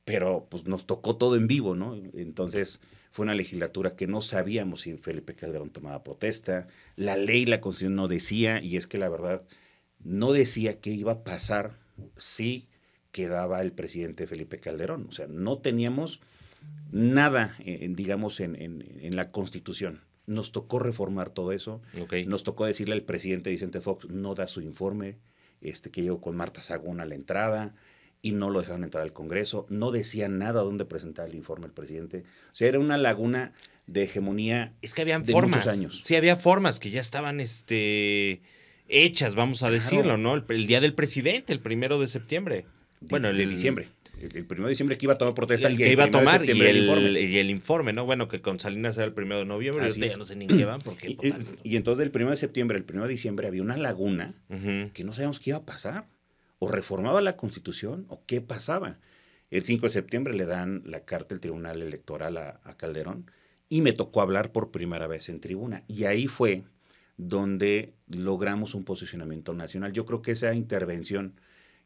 pero 0.06 0.46
pues 0.50 0.68
nos 0.68 0.86
tocó 0.86 1.16
todo 1.16 1.36
en 1.36 1.48
vivo, 1.48 1.74
¿no? 1.76 1.96
Entonces 2.14 2.80
fue 3.12 3.24
una 3.24 3.34
legislatura 3.34 3.96
que 3.96 4.08
no 4.08 4.22
sabíamos 4.22 4.82
si 4.82 4.96
Felipe 4.98 5.34
Calderón 5.36 5.70
tomaba 5.72 6.04
protesta, 6.04 6.68
la 6.96 7.18
ley, 7.18 7.46
la 7.46 7.60
constitución 7.62 7.96
no 7.96 8.08
decía, 8.08 8.62
y 8.62 8.78
es 8.78 8.86
que 8.88 8.98
la 9.00 9.10
verdad 9.10 9.42
no 10.04 10.32
decía 10.32 10.80
qué 10.80 10.92
iba 10.92 11.12
a 11.14 11.24
pasar 11.24 11.78
si 12.18 12.68
quedaba 13.12 13.62
el 13.62 13.72
presidente 13.72 14.28
Felipe 14.28 14.60
Calderón. 14.60 15.08
O 15.10 15.12
sea, 15.12 15.28
no 15.28 15.58
teníamos 15.58 16.20
nada, 16.92 17.56
eh, 17.60 17.80
en- 17.82 17.96
digamos, 17.96 18.40
en, 18.40 18.56
en- 18.56 18.86
en 19.02 19.16
la 19.16 19.30
constitución. 19.30 20.02
Nos 20.28 20.52
tocó 20.52 20.78
reformar 20.80 21.30
todo 21.32 21.52
eso. 21.52 21.82
Ok. 22.00 22.14
Nos 22.28 22.44
tocó 22.44 22.66
decirle 22.66 22.94
al 22.94 23.02
presidente 23.02 23.50
Vicente 23.50 23.82
Fox, 23.82 24.08
no 24.10 24.36
da 24.36 24.46
su 24.48 24.62
informe, 24.62 25.18
este, 25.62 25.90
que 25.90 26.04
llegó 26.04 26.22
con 26.22 26.36
Marta 26.38 26.62
Sagún 26.62 27.00
a 27.02 27.06
la 27.06 27.16
entrada 27.16 27.74
y 28.22 28.32
no 28.34 28.50
lo 28.50 28.60
dejaron 28.60 28.84
entrar 28.84 29.04
al 29.04 29.14
Congreso. 29.14 29.66
No 29.70 29.92
decía 29.92 30.28
nada 30.28 30.62
dónde 30.62 30.86
presentar 30.86 31.30
el 31.30 31.36
informe 31.36 31.68
el 31.68 31.72
presidente. 31.72 32.24
O 32.52 32.56
sea, 32.56 32.68
era 32.68 32.80
una 32.80 32.98
laguna 32.98 33.54
de 33.88 34.04
hegemonía. 34.04 34.74
Es 34.82 34.94
que 34.94 35.02
habían 35.02 35.24
de 35.24 35.32
formas. 35.34 35.60
muchos 35.62 35.72
años. 35.74 36.02
Sí, 36.04 36.16
había 36.16 36.36
formas 36.36 36.80
que 36.80 36.92
ya 36.92 37.02
estaban 37.02 37.40
este, 37.40 38.42
hechas, 38.88 39.36
vamos 39.36 39.64
a 39.64 39.68
Claro. 39.70 39.82
decirlo, 39.84 40.18
¿no? 40.18 40.36
El, 40.36 40.44
el 40.50 40.68
día 40.68 40.82
del 40.82 40.94
presidente, 40.94 41.54
el 41.54 41.60
primero 41.60 42.00
de 42.00 42.08
septiembre. 42.08 42.66
Bueno, 43.02 43.28
Bueno, 43.30 43.34
de 43.38 43.44
el- 43.44 43.50
diciembre. 43.52 43.88
El, 44.20 44.36
el 44.36 44.46
primero 44.46 44.66
de 44.66 44.72
diciembre 44.72 44.98
que 44.98 45.06
iba 45.06 45.14
a 45.14 45.18
tomar 45.18 45.34
protesta. 45.34 45.68
El 45.70 45.76
y 45.76 45.78
que 45.78 45.86
el 45.86 45.92
iba 45.94 46.04
a 46.04 46.12
tomar 46.12 46.44
y 46.44 46.50
el, 46.52 46.78
informe. 46.78 47.22
y 47.22 47.38
el 47.38 47.50
informe, 47.50 47.94
¿no? 47.94 48.06
Bueno, 48.06 48.28
que 48.28 48.42
con 48.42 48.60
Salinas 48.60 48.98
era 48.98 49.06
el 49.06 49.14
primero 49.14 49.40
de 49.40 49.46
noviembre, 49.46 49.86
Así 49.86 50.04
es. 50.04 50.12
ya 50.12 50.18
no 50.18 50.26
sé 50.26 50.36
ni 50.36 50.44
en 50.44 50.58
qué 50.58 50.66
van, 50.66 50.82
porque... 50.82 51.12
Y, 51.12 51.16
puta, 51.16 51.38
y- 51.64 51.70
y 51.72 51.76
entonces 51.78 52.00
del 52.00 52.12
primero 52.12 52.32
de 52.32 52.36
septiembre 52.36 52.78
al 52.78 52.84
primero 52.84 53.08
de 53.08 53.12
diciembre 53.14 53.48
había 53.48 53.62
una 53.62 53.78
laguna 53.78 54.34
que 54.94 55.04
no 55.06 55.14
sabíamos 55.14 55.40
qué 55.40 55.52
iba 55.52 55.60
a 55.60 55.66
pasar. 55.66 56.06
O 56.60 56.70
reformaba 56.70 57.22
la 57.22 57.38
constitución 57.38 58.06
o 58.10 58.24
qué 58.26 58.42
pasaba. 58.42 59.00
El 59.50 59.64
5 59.64 59.88
de 59.88 59.90
septiembre 59.90 60.34
le 60.36 60.46
dan 60.46 60.84
la 60.86 61.06
carta 61.06 61.30
del 61.30 61.40
Tribunal 61.40 61.82
Electoral 61.82 62.38
a, 62.38 62.60
a 62.64 62.78
Calderón 62.78 63.32
y 63.70 63.82
me 63.82 63.94
tocó 63.94 64.22
hablar 64.22 64.52
por 64.52 64.72
primera 64.72 65.08
vez 65.08 65.30
en 65.30 65.40
tribuna. 65.40 65.84
Y 65.88 66.04
ahí 66.04 66.28
fue 66.28 66.64
donde 67.20 67.94
logramos 68.08 68.74
un 68.76 68.86
posicionamiento 68.86 69.54
nacional. 69.54 69.92
Yo 69.92 70.06
creo 70.06 70.22
que 70.22 70.32
esa 70.32 70.54
intervención, 70.56 71.40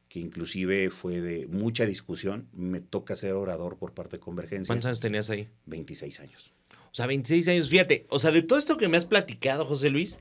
que 0.07 0.19
inclusive 0.19 0.91
fue 0.91 1.21
de 1.21 1.47
mucha 1.47 1.85
discusión, 1.85 2.47
me 2.53 2.79
toca 2.79 3.15
ser 3.15 3.33
orador 3.33 3.77
por 3.77 3.93
parte 3.93 4.17
de 4.17 4.21
Convergencia. 4.21 4.71
¿Cuántos 4.71 4.89
años 4.89 4.99
tenías 4.99 5.31
ahí? 5.31 5.49
26 5.65 6.19
años. 6.19 6.53
O 6.91 6.95
sea, 6.95 7.07
26 7.07 7.47
años. 7.47 7.69
Fíjate, 7.69 8.05
o 8.09 8.19
sea, 8.19 8.29
de 8.29 8.43
todo 8.43 8.59
esto 8.59 8.77
que 8.77 8.87
me 8.87 8.95
has 8.97 9.05
platicado, 9.05 9.65
José 9.65 9.89
Luis, 9.89 10.19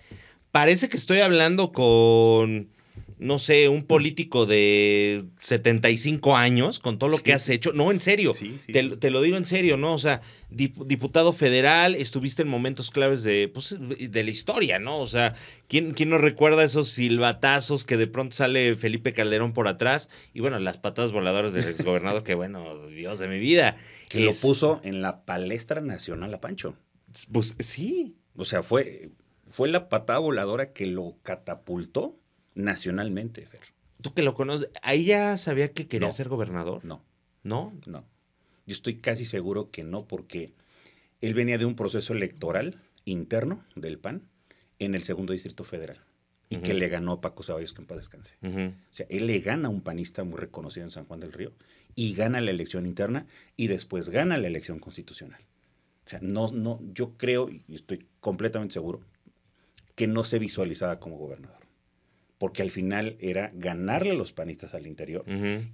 parece 0.51 0.89
que 0.89 0.97
estoy 0.97 1.21
hablando 1.21 1.73
con, 1.73 2.71
no 3.23 3.39
sé, 3.39 3.69
un 3.69 3.85
político 3.85 4.47
de 4.47 5.25
75 5.41 6.37
años, 6.37 6.79
con 6.79 6.99
todo 6.99 7.11
lo 7.11 7.17
Sí. 7.19 7.23
que 7.23 7.33
has 7.33 7.49
hecho. 7.49 7.73
No, 7.73 7.91
en 7.91 8.01
serio. 8.01 8.35
Sí, 8.35 8.59
sí. 8.67 8.73
Te, 8.73 8.97
te 8.97 9.11
lo 9.11 9.23
digo 9.23 9.37
en 9.37 9.47
serio, 9.47 9.77
¿no? 9.77 9.95
O 9.95 9.99
sea, 9.99 10.21
dip- 10.51 10.85
diputado 10.87 11.33
federal, 11.33 11.95
estuviste 11.95 12.43
en 12.43 12.49
momentos 12.49 12.91
claves 12.91 13.23
de, 13.23 13.49
pues, 13.49 13.77
de 13.79 14.25
la 14.25 14.31
historia, 14.31 14.79
¿no? 14.79 14.99
O 15.01 15.07
sea, 15.07 15.35
¿quién, 15.69 15.93
¿quién 15.93 16.11
no 16.11 16.19
recuerda 16.19 16.65
esos 16.65 16.89
silbatazos 16.91 17.85
que 17.85 17.97
de 17.97 18.07
pronto 18.07 18.35
sale 18.37 18.77
Felipe 18.77 19.13
Calderón 19.13 19.53
por 19.53 19.69
atrás? 19.69 20.09
Y 20.35 20.41
bueno, 20.41 20.59
las 20.59 20.79
patadas 20.79 21.13
voladoras 21.13 21.53
del 21.55 21.69
exgobernador, 21.69 22.23
que 22.25 22.35
bueno, 22.35 22.87
Dios 22.89 23.19
de 23.19 23.29
mi 23.29 23.39
vida. 23.39 23.77
Que 24.09 24.29
Es- 24.29 24.43
lo 24.43 24.49
puso 24.49 24.81
en 24.85 25.01
la 25.03 25.25
palestra 25.25 25.81
nacional 25.81 26.35
a 26.35 26.41
Pancho. 26.41 26.75
Pues 27.33 27.55
sí. 27.61 28.17
O 28.37 28.45
sea, 28.45 28.63
fue, 28.63 29.11
fue 29.49 29.69
la 29.69 29.89
patada 29.89 30.19
voladora 30.19 30.73
que 30.73 30.87
lo 30.87 31.17
catapultó 31.23 32.15
nacionalmente, 32.55 33.45
Fer. 33.47 33.61
Tú 34.01 34.15
que 34.15 34.23
lo 34.23 34.35
conoces, 34.35 34.69
¿ahí 34.83 35.05
ya 35.05 35.37
sabía 35.37 35.73
que 35.73 35.87
quería 35.87 36.09
No. 36.09 36.15
ser 36.15 36.29
gobernador? 36.29 36.85
No, 36.85 37.05
¿No? 37.45 37.73
no. 37.87 38.05
Yo 38.67 38.75
estoy 38.75 38.97
casi 38.99 39.25
seguro 39.25 39.71
que 39.71 39.85
no, 39.85 40.07
porque 40.07 40.53
él 41.21 41.35
venía 41.35 41.59
de 41.59 41.65
un 41.65 41.75
proceso 41.77 42.13
electoral 42.13 42.81
interno 43.05 43.65
del 43.77 43.99
PAN 43.99 44.23
en 44.79 44.95
el 44.95 45.03
segundo 45.05 45.33
distrito 45.33 45.65
federal 45.65 45.99
y 46.49 46.59
que 46.59 46.75
le 46.75 46.89
ganó 46.89 47.13
a 47.13 47.21
Paco 47.21 47.43
Ceballos, 47.43 47.73
que 47.73 47.81
en 47.81 47.87
paz 47.87 47.99
descanse. 47.99 48.37
O 48.43 48.75
sea, 48.95 49.07
él 49.09 49.27
le 49.27 49.41
gana 49.41 49.69
a 49.69 49.71
un 49.71 49.81
panista 49.81 50.23
muy 50.23 50.39
reconocido 50.39 50.85
en 50.85 50.91
San 50.91 51.07
Juan 51.07 51.19
del 51.21 51.33
Río 51.33 51.53
y 51.95 52.13
gana 52.15 52.41
la 52.41 52.51
elección 52.51 52.85
interna 52.87 53.27
y 53.57 53.69
después 53.69 54.11
gana 54.11 54.37
la 54.37 54.49
elección 54.49 54.79
constitucional. 54.79 55.41
O 56.05 56.09
sea, 56.11 56.19
no, 56.23 56.51
no, 56.53 56.79
yo 56.93 57.17
creo 57.17 57.49
y 57.49 57.63
estoy 57.75 58.07
completamente 58.21 58.75
seguro 58.75 59.01
que 59.95 60.07
no 60.07 60.25
se 60.25 60.39
visualizaba 60.39 60.99
como 61.01 61.17
gobernador. 61.17 61.62
Porque 62.43 62.63
al 62.63 62.73
final 62.73 63.15
era 63.21 63.53
ganarle 63.55 64.11
a 64.11 64.15
los 64.15 64.33
panistas 64.33 64.75
al 64.75 64.89
interior 64.89 65.23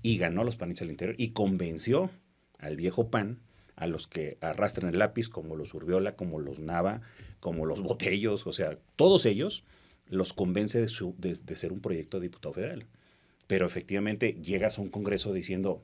y 0.02 0.18
ganó 0.18 0.42
a 0.42 0.44
los 0.44 0.56
panistas 0.56 0.82
al 0.84 0.90
interior 0.90 1.16
y 1.18 1.30
convenció 1.30 2.10
al 2.58 2.76
viejo 2.76 3.08
PAN, 3.08 3.38
a 3.74 3.86
los 3.86 4.06
que 4.06 4.36
arrastran 4.42 4.92
el 4.92 4.98
lápiz, 4.98 5.30
como 5.30 5.56
los 5.56 5.72
Urbiola, 5.72 6.14
como 6.14 6.38
los 6.40 6.58
Nava, 6.58 7.00
como 7.40 7.64
los 7.64 7.80
Botellos, 7.80 8.46
o 8.46 8.52
sea, 8.52 8.76
todos 8.96 9.24
ellos 9.24 9.64
los 10.10 10.34
convence 10.34 10.78
de, 10.78 10.88
su- 10.88 11.14
de- 11.16 11.36
de 11.36 11.56
ser 11.56 11.72
un 11.72 11.80
proyecto 11.80 12.18
de 12.20 12.24
diputado 12.24 12.52
federal. 12.52 12.84
Pero 13.46 13.64
efectivamente 13.64 14.34
llegas 14.34 14.76
a 14.78 14.82
un 14.82 14.88
congreso 14.88 15.32
diciendo, 15.32 15.82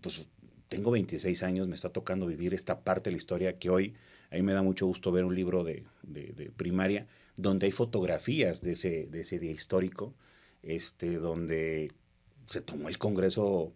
pues 0.00 0.26
tengo 0.68 0.92
26 0.92 1.42
años, 1.42 1.66
me 1.66 1.74
está 1.74 1.88
tocando 1.88 2.26
vivir 2.26 2.54
esta 2.54 2.80
parte 2.82 3.10
de 3.10 3.12
la 3.12 3.16
historia 3.16 3.58
que 3.58 3.68
hoy, 3.68 3.94
a 4.30 4.36
mí 4.36 4.42
me 4.42 4.52
da 4.52 4.62
mucho 4.62 4.86
gusto 4.86 5.10
ver 5.10 5.24
un 5.24 5.34
libro 5.34 5.64
de, 5.64 5.82
de- 6.08 6.32
de 6.32 6.50
primaria 6.50 7.06
donde 7.36 7.66
hay 7.66 7.72
fotografías 7.72 8.62
de 8.62 8.72
ese, 8.72 9.06
de 9.06 9.20
ese 9.20 9.38
día 9.38 9.52
histórico, 9.52 10.14
este, 10.62 11.18
donde 11.18 11.92
se 12.48 12.60
tomó 12.60 12.88
el 12.88 12.98
Congreso 12.98 13.72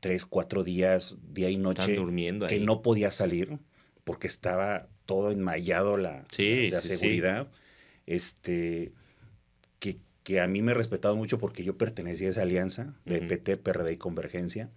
tres, 0.00 0.26
cuatro 0.26 0.64
días, 0.64 1.16
día 1.32 1.48
y 1.50 1.56
noche, 1.56 1.94
durmiendo 1.94 2.46
que 2.46 2.58
no 2.60 2.82
podía 2.82 3.10
salir 3.10 3.58
porque 4.02 4.26
estaba 4.26 4.88
todo 5.06 5.30
enmayado 5.30 5.96
la, 5.96 6.24
Sí, 6.30 6.68
la 6.70 6.80
sí. 6.82 6.88
seguridad. 6.88 7.48
Este, 8.06 8.92
que, 9.78 9.98
que 10.22 10.40
a 10.40 10.46
mí 10.48 10.60
me 10.62 10.74
respetado 10.74 11.16
mucho 11.16 11.38
porque 11.38 11.64
yo 11.64 11.76
pertenecía 11.78 12.28
a 12.28 12.30
esa 12.30 12.42
alianza 12.42 12.94
de 13.04 13.18
Ujú. 13.18 13.28
PT, 13.28 13.56
PRD 13.58 13.92
y 13.92 13.96
Convergencia. 13.96 14.70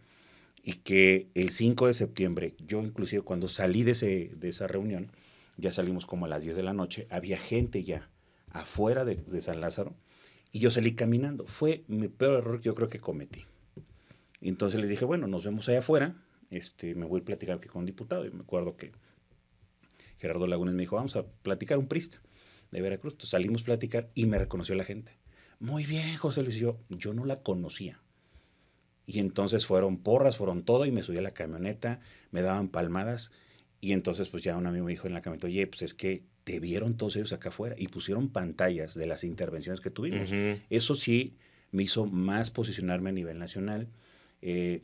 Y 0.63 0.73
que 0.73 1.27
el 1.33 1.51
5 1.51 1.87
de 1.87 1.93
septiembre, 1.93 2.53
yo 2.67 2.81
inclusive 2.81 3.21
cuando 3.21 3.47
salí 3.47 3.83
de, 3.83 3.91
ese, 3.91 4.31
de 4.35 4.49
esa 4.49 4.67
reunión, 4.67 5.11
ya 5.57 5.71
salimos 5.71 6.05
como 6.05 6.25
a 6.25 6.29
las 6.29 6.43
10 6.43 6.55
de 6.55 6.63
la 6.63 6.73
noche, 6.73 7.07
había 7.09 7.37
gente 7.37 7.83
ya 7.83 8.09
afuera 8.49 9.05
de, 9.05 9.41
San 9.41 9.59
Lázaro 9.59 9.95
y 10.51 10.59
yo 10.59 10.71
salí 10.71 10.95
caminando. 10.95 11.45
Fue 11.47 11.83
mi 11.87 12.07
peor 12.07 12.39
error 12.39 12.61
que 12.61 12.65
yo 12.65 12.75
creo 12.75 12.89
que 12.89 12.99
cometí. 12.99 13.45
Entonces 14.39 14.79
les 14.79 14.89
dije, 14.89 15.03
bueno, 15.03 15.27
nos 15.27 15.43
vemos 15.43 15.67
allá 15.67 15.79
afuera, 15.79 16.15
este, 16.51 16.95
me 16.95 17.05
voy 17.05 17.21
a 17.21 17.25
platicar 17.25 17.57
aquí 17.57 17.67
con 17.67 17.81
un 17.81 17.85
diputado. 17.85 18.25
Y 18.25 18.31
me 18.31 18.41
acuerdo 18.41 18.77
que 18.77 18.91
Gerardo 20.17 20.47
Lagunes 20.47 20.75
me 20.75 20.81
dijo, 20.81 20.95
vamos 20.95 21.15
a 21.15 21.25
platicar 21.25 21.77
un 21.77 21.87
prista 21.87 22.21
de 22.71 22.81
Veracruz. 22.81 23.13
Entonces 23.13 23.31
salimos 23.31 23.63
a 23.63 23.65
platicar 23.65 24.09
y 24.13 24.25
me 24.25 24.37
reconoció 24.37 24.75
la 24.75 24.83
gente. 24.83 25.17
Muy 25.59 25.85
bien, 25.85 26.17
José 26.17 26.43
Luis. 26.43 26.55
Yo, 26.55 26.77
yo 26.89 27.13
no 27.13 27.25
la 27.25 27.41
conocía. 27.41 27.99
Y 29.05 29.19
entonces 29.19 29.65
fueron 29.65 29.97
porras, 29.97 30.37
fueron 30.37 30.63
todo 30.63 30.85
y 30.85 30.91
me 30.91 31.01
subí 31.01 31.17
a 31.17 31.21
la 31.21 31.31
camioneta, 31.31 32.01
me 32.31 32.41
daban 32.41 32.67
palmadas. 32.67 33.31
Y 33.81 33.91
entonces 33.91 34.27
pues 34.29 34.43
ya 34.43 34.57
un 34.57 34.65
amigo 34.67 34.85
me 34.85 34.91
dijo 34.91 35.07
en 35.07 35.13
la 35.13 35.21
camioneta, 35.21 35.47
oye, 35.47 35.67
pues 35.67 35.81
es 35.83 35.93
que 35.93 36.23
te 36.43 36.59
vieron 36.59 36.95
todos 36.97 37.15
ellos 37.15 37.33
acá 37.33 37.49
afuera 37.49 37.75
y 37.77 37.87
pusieron 37.89 38.29
pantallas 38.29 38.93
de 38.95 39.05
las 39.05 39.23
intervenciones 39.23 39.81
que 39.81 39.89
tuvimos. 39.91 40.31
Ujú. 40.31 40.59
Eso 40.69 40.95
sí 40.95 41.33
me 41.71 41.83
hizo 41.83 42.05
más 42.05 42.49
posicionarme 42.49 43.09
a 43.09 43.13
nivel 43.13 43.37
nacional. 43.37 43.87
Eh, 44.41 44.81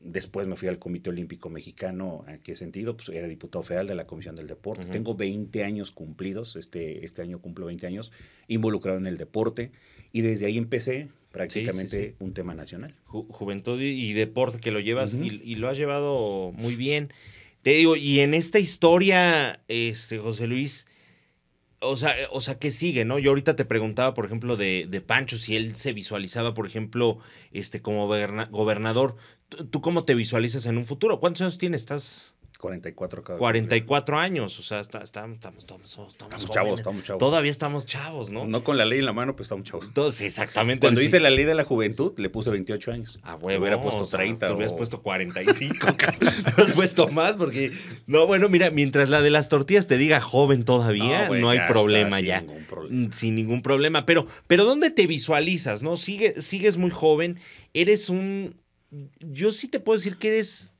después 0.00 0.46
me 0.48 0.56
fui 0.56 0.68
al 0.68 0.78
Comité 0.78 1.10
Olímpico 1.10 1.50
Mexicano. 1.50 2.24
¿En 2.26 2.38
qué 2.40 2.56
sentido? 2.56 2.96
Pues 2.96 3.10
era 3.10 3.28
diputado 3.28 3.62
federal 3.62 3.86
de 3.86 3.94
la 3.94 4.06
Comisión 4.06 4.34
del 4.34 4.46
Deporte. 4.48 4.84
Ujú. 4.84 4.90
Tengo 4.92 5.14
20 5.14 5.62
años 5.64 5.92
cumplidos. 5.92 6.56
Este, 6.56 7.04
este 7.04 7.22
año 7.22 7.40
cumplo 7.40 7.66
20 7.66 7.86
años 7.86 8.10
involucrado 8.48 8.98
en 8.98 9.06
el 9.06 9.18
deporte. 9.18 9.70
Y 10.12 10.22
desde 10.22 10.46
ahí 10.46 10.56
empecé 10.58 11.08
prácticamente 11.30 12.08
sí. 12.10 12.14
un 12.18 12.32
tema 12.34 12.54
nacional. 12.54 12.94
Ju- 13.06 13.26
juventud 13.28 13.80
y, 13.80 13.86
y 13.88 14.12
deporte 14.14 14.58
que 14.58 14.70
lo 14.72 14.80
llevas 14.80 15.14
Ujú. 15.14 15.24
y, 15.24 15.42
y 15.44 15.54
lo 15.56 15.68
has 15.68 15.76
llevado 15.78 16.52
muy 16.52 16.74
bien. 16.74 17.12
Te 17.62 17.70
digo, 17.70 17.96
y 17.96 18.20
en 18.20 18.34
esta 18.34 18.58
historia, 18.58 19.62
este, 19.68 20.18
José 20.18 20.46
Luis, 20.48 20.86
o 21.80 21.96
sea, 21.96 22.14
o 22.32 22.40
sea, 22.40 22.58
¿qué 22.58 22.70
sigue, 22.70 23.04
no? 23.04 23.18
Yo 23.18 23.30
ahorita 23.30 23.56
te 23.56 23.64
preguntaba, 23.64 24.14
por 24.14 24.24
ejemplo, 24.26 24.56
de, 24.56 24.86
de 24.88 25.00
Pancho, 25.00 25.38
si 25.38 25.56
él 25.56 25.74
se 25.76 25.92
visualizaba, 25.92 26.54
por 26.54 26.66
ejemplo, 26.66 27.18
este, 27.52 27.82
como 27.82 28.06
goberna- 28.08 28.48
gobernador. 28.50 29.16
¿Tú, 29.48 29.66
tú 29.66 29.80
cómo 29.80 30.04
te 30.04 30.14
visualizas 30.14 30.66
en 30.66 30.78
un 30.78 30.86
futuro? 30.86 31.20
¿Cuántos 31.20 31.42
años 31.42 31.58
tienes? 31.58 31.82
¿Estás 31.82 32.34
44 32.62 33.24
cada 33.24 33.38
44 33.40 34.18
años, 34.18 34.56
o 34.58 34.62
sea, 34.62 34.78
está- 34.80 35.00
está- 35.00 35.24
estamos, 35.26 35.58
estamos, 35.58 35.90
estamos, 35.90 36.12
Estamos 36.12 36.50
chavos, 36.50 36.80
estamos 36.80 37.02
chavos. 37.04 37.18
Todavía 37.18 37.50
estamos 37.50 37.86
chavos, 37.86 38.30
¿no? 38.30 38.46
No 38.46 38.62
con 38.62 38.76
la 38.78 38.84
ley 38.84 39.00
en 39.00 39.04
la 39.06 39.12
mano, 39.12 39.34
pues 39.34 39.46
estamos 39.46 39.64
chavos. 39.64 39.84
Entonces, 39.86 40.20
exactamente. 40.22 40.80
Cuando 40.86 41.02
hice 41.02 41.18
la 41.18 41.30
ley 41.30 41.44
de 41.44 41.54
la 41.56 41.64
juventud, 41.64 42.14
le 42.18 42.30
puse 42.30 42.50
28 42.50 42.92
años. 42.92 43.18
A 43.24 43.32
Le 43.36 43.44
huevo. 43.44 43.60
hubiera 43.62 43.80
puesto 43.80 44.02
o 44.02 44.04
sea, 44.04 44.20
30. 44.20 44.46
Te 44.46 44.52
hubieras 44.52 44.72
puesto 44.74 45.02
45, 45.02 45.86
cabrón. 45.98 46.18
Hubieras 46.54 46.72
puesto 46.74 47.08
más 47.08 47.32
porque... 47.32 47.72
No, 48.06 48.26
bueno, 48.28 48.48
mira, 48.48 48.70
mientras 48.70 49.08
la 49.08 49.20
de 49.22 49.30
las 49.30 49.48
tortillas 49.48 49.88
te 49.88 49.96
diga 49.96 50.20
joven 50.20 50.64
todavía, 50.64 51.28
No, 51.30 51.50
hay 51.50 51.58
problema 51.66 52.18
sin 52.18 52.26
ya. 52.26 52.40
ningún 52.42 52.64
problema. 52.64 53.08
Mm, 53.08 53.12
Sin 53.12 53.34
ningún 53.34 53.62
problema. 53.62 54.06
Pero, 54.06 54.26
pero 54.46 54.64
¿dónde 54.64 54.90
te 54.90 55.06
visualizas, 55.08 55.82
no? 55.82 55.96
Sigue, 55.96 56.40
sigues 56.40 56.76
muy 56.76 56.90
joven, 56.90 57.40
eres 57.74 58.08
un... 58.08 58.54
Yo 59.20 59.52
sí 59.52 59.68
te 59.68 59.80
puedo 59.80 59.98
decir 59.98 60.16
que 60.18 60.28
eres 60.28 60.71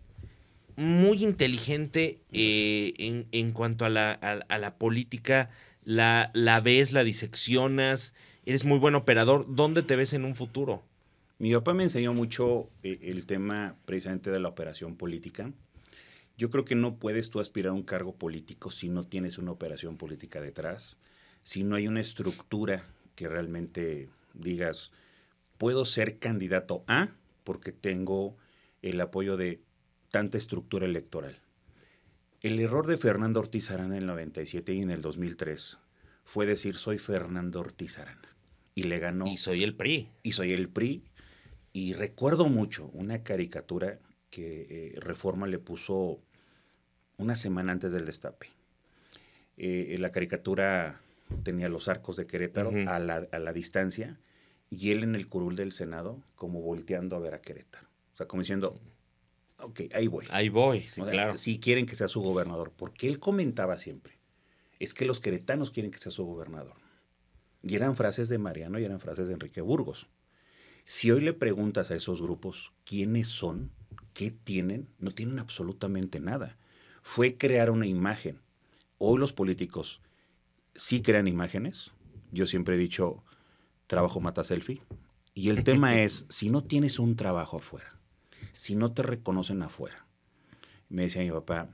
muy 0.77 1.23
inteligente 1.23 2.19
eh, 2.33 2.95
en, 2.99 3.27
en 3.33 3.53
cuanto 3.53 3.85
a 3.85 3.89
la, 3.89 4.13
a, 4.13 4.59
la 4.59 4.75
política. 4.77 5.51
La, 5.85 6.31
la 6.35 6.61
ves, 6.61 6.93
la 6.93 7.05
diseccionas, 7.05 8.15
eres 8.47 8.65
muy 8.65 8.79
buen 8.79 8.95
operador. 8.95 9.47
¿Dónde 9.49 9.83
te 9.83 9.97
ves 9.97 10.13
en 10.13 10.25
un 10.25 10.35
futuro? 10.35 10.83
Mi 11.39 11.53
papá 11.53 11.75
me 11.75 11.83
enseñó 11.83 12.13
mucho 12.13 12.71
eh, 12.83 12.99
el 13.03 13.27
tema 13.27 13.77
precisamente 13.85 14.31
de 14.31 14.41
la 14.41 14.49
operación 14.49 14.97
política. 14.97 15.53
Yo 16.39 16.51
creo 16.51 16.65
que 16.65 16.75
no 16.75 16.97
puedes 16.97 17.31
tú 17.31 17.41
aspirar 17.41 17.71
a 17.71 17.75
un 17.75 17.83
cargo 17.83 18.15
político 18.15 18.71
si 18.71 18.89
no 18.89 19.05
tienes 19.05 19.39
una 19.39 19.51
operación 19.51 19.97
política 19.97 20.41
detrás, 20.41 20.97
si 21.43 21.65
no 21.65 21.77
hay 21.77 21.89
una 21.89 22.01
estructura 22.01 22.85
que 23.15 23.29
realmente 23.29 24.09
digas, 24.35 24.93
puedo 25.59 25.85
ser 25.85 26.19
candidato 26.19 26.85
a 26.87 27.09
porque 27.45 27.73
tengo 27.73 28.37
el 28.81 29.01
apoyo 29.01 29.37
de 29.37 29.61
tanta 30.13 30.39
estructura 30.39 30.85
electoral. 30.87 31.37
El 32.43 32.61
error 32.61 32.87
de 32.87 32.99
Fernando 32.99 33.41
Ortiz 33.41 33.71
Arana 33.71 33.97
en 33.97 34.03
el 34.03 34.07
97 34.07 34.75
y 34.75 34.83
en 34.83 34.91
el 34.91 35.01
2003 35.01 35.79
fue 36.25 36.45
decir 36.47 36.77
soy 36.77 36.99
Fernando 36.99 37.61
Ortiz 37.61 37.99
Arana. 37.99 38.29
Y 38.75 38.85
le 38.85 38.99
ganó 38.99 39.27
Y 39.27 39.39
soy 39.39 39.65
el 39.65 39.75
PRI. 39.75 40.09
y 40.23 40.33
soy 40.33 40.53
el 40.53 40.69
PRI. 40.69 41.03
Y 41.73 41.95
recuerdo 41.95 42.47
mucho 42.47 42.91
una 42.93 43.23
caricatura 43.23 43.99
que 44.31 44.67
eh, 44.69 45.01
Reforma 45.01 45.47
le 45.47 45.59
puso 45.59 46.21
una 47.17 47.35
semana 47.35 47.73
antes 47.73 47.91
del 47.91 48.05
destape. 48.05 48.49
Eh, 49.57 49.97
la 49.99 50.11
caricatura 50.11 51.01
tenía 51.43 51.71
los 51.71 51.89
arcos 51.89 52.17
de 52.17 52.27
Querétaro 52.27 52.71
a, 52.87 52.99
la, 52.99 53.27
a 53.33 53.39
la 53.39 53.53
distancia 53.55 54.19
y 54.69 54.91
él 54.91 55.05
en 55.05 55.15
el 55.15 55.29
curul 55.29 55.57
del 55.57 55.73
Senado 55.73 56.23
como 56.35 56.61
volteando 56.61 57.17
a 57.17 57.21
ver 57.21 57.33
a 57.35 57.41
Querétaro. 57.41 57.87
O 58.13 58.17
sea, 58.17 58.27
como 58.27 58.43
diciendo, 58.43 58.79
ok, 59.63 59.81
ahí 59.95 60.07
voy. 60.07 60.27
Ahí 60.31 60.49
voy, 60.49 60.83
sí, 60.83 61.01
O 61.01 61.05
sea, 61.05 61.13
claro. 61.13 61.37
Si 61.37 61.59
quieren 61.59 61.87
que 61.87 61.97
sea 61.97 62.09
su 62.09 62.21
gobernador, 62.21 62.73
porque 62.77 63.09
él 63.09 63.19
comentaba 63.19 63.79
siempre, 63.79 64.19
es 64.79 64.95
que 64.95 65.05
los 65.05 65.21
queretanos 65.21 65.71
quieren 65.71 65.91
que 65.91 65.99
sea 65.99 66.13
su 66.13 66.25
gobernador. 66.25 66.75
Y 67.63 67.77
eran 67.77 67.95
frases 67.95 68.29
de 68.29 68.39
Mariano 68.39 68.79
y 68.79 68.85
eran 68.85 69.01
frases 69.01 69.29
de 69.29 69.35
Enrique 69.35 69.61
Burgos. 69.61 70.09
Si 70.85 71.11
hoy 71.11 71.21
le 71.21 71.33
preguntas 71.33 71.91
a 71.91 71.95
esos 71.95 72.21
grupos 72.21 72.73
quiénes 72.85 73.29
son, 73.29 73.71
qué 74.15 74.31
tienen, 74.31 74.89
no 74.99 75.13
tienen 75.13 75.39
absolutamente 75.39 76.19
nada. 76.19 76.59
Fue 77.03 77.37
crear 77.37 77.71
una 77.71 77.87
imagen. 77.87 78.41
Hoy 78.99 79.19
los 79.19 79.33
políticos 79.33 80.01
sí 80.75 81.03
crean 81.03 81.29
imágenes. 81.29 81.93
Yo 82.33 82.47
siempre 82.47 82.75
he 82.75 82.79
dicho, 82.79 83.23
trabajo 83.87 84.21
mata 84.21 84.43
selfie. 84.43 84.83
Y 85.35 85.51
el 85.51 85.63
tema 85.65 86.01
es, 86.03 86.27
si 86.29 86.51
no 86.51 86.65
tienes 86.65 86.99
un 86.99 87.17
trabajo 87.17 87.59
afuera, 87.59 87.99
si 88.55 88.75
no 88.75 88.93
te 88.93 89.03
reconocen 89.03 89.63
afuera. 89.63 90.07
Me 90.89 91.03
decía 91.03 91.23
mi 91.23 91.31
papá, 91.31 91.69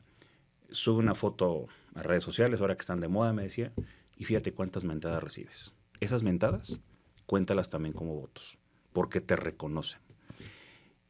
sube 0.71 0.99
una 0.99 1.15
foto 1.15 1.67
a 1.95 2.03
redes 2.03 2.25
sociales, 2.25 2.61
ahora 2.61 2.75
que 2.75 2.83
están 2.83 3.01
de 3.01 3.09
moda, 3.09 3.33
me 3.33 3.43
decía, 3.43 3.73
y 4.17 4.25
fíjate 4.25 4.53
cuántas 4.53 4.85
mentadas 4.85 5.23
recibes. 5.23 5.73
Esas 6.01 6.23
mentadas, 6.23 6.79
cuéntalas 7.27 7.71
también 7.71 7.95
como 7.95 8.15
votos, 8.15 8.59
porque 8.93 9.21
te 9.21 9.37
reconocen. 9.37 10.01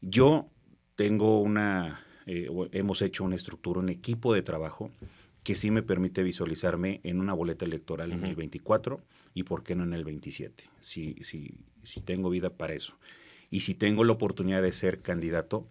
Yo 0.00 0.48
tengo 0.94 1.40
una, 1.40 2.00
eh, 2.26 2.48
hemos 2.72 3.02
hecho 3.02 3.24
una 3.24 3.36
estructura, 3.36 3.80
un 3.80 3.88
equipo 3.88 4.32
de 4.32 4.42
trabajo 4.42 4.90
que 5.42 5.54
sí 5.54 5.70
me 5.70 5.82
permite 5.82 6.22
visualizarme 6.22 7.00
en 7.04 7.20
una 7.20 7.32
boleta 7.32 7.64
electoral 7.64 8.12
en 8.12 8.24
el 8.24 8.36
24 8.36 9.00
y 9.32 9.44
por 9.44 9.62
qué 9.62 9.74
no 9.74 9.84
en 9.84 9.94
el 9.94 10.04
27, 10.04 10.64
si, 10.80 11.14
si, 11.22 11.54
si 11.82 12.00
tengo 12.00 12.28
vida 12.28 12.50
para 12.50 12.74
eso. 12.74 12.98
Y 13.50 13.60
si 13.60 13.74
tengo 13.74 14.04
la 14.04 14.12
oportunidad 14.12 14.62
de 14.62 14.72
ser 14.72 15.00
candidato 15.00 15.66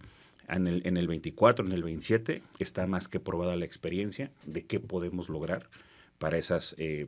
en 0.49 0.67
el, 0.67 0.81
en 0.85 0.97
el 0.97 1.07
24, 1.07 1.65
en 1.65 1.73
el 1.73 1.83
27, 1.83 2.41
está 2.59 2.87
más 2.87 3.07
que 3.07 3.19
probada 3.19 3.55
la 3.55 3.65
experiencia 3.65 4.31
de 4.45 4.65
qué 4.65 4.79
podemos 4.79 5.29
lograr 5.29 5.69
para, 6.17 6.37
esas, 6.37 6.73
eh, 6.79 7.07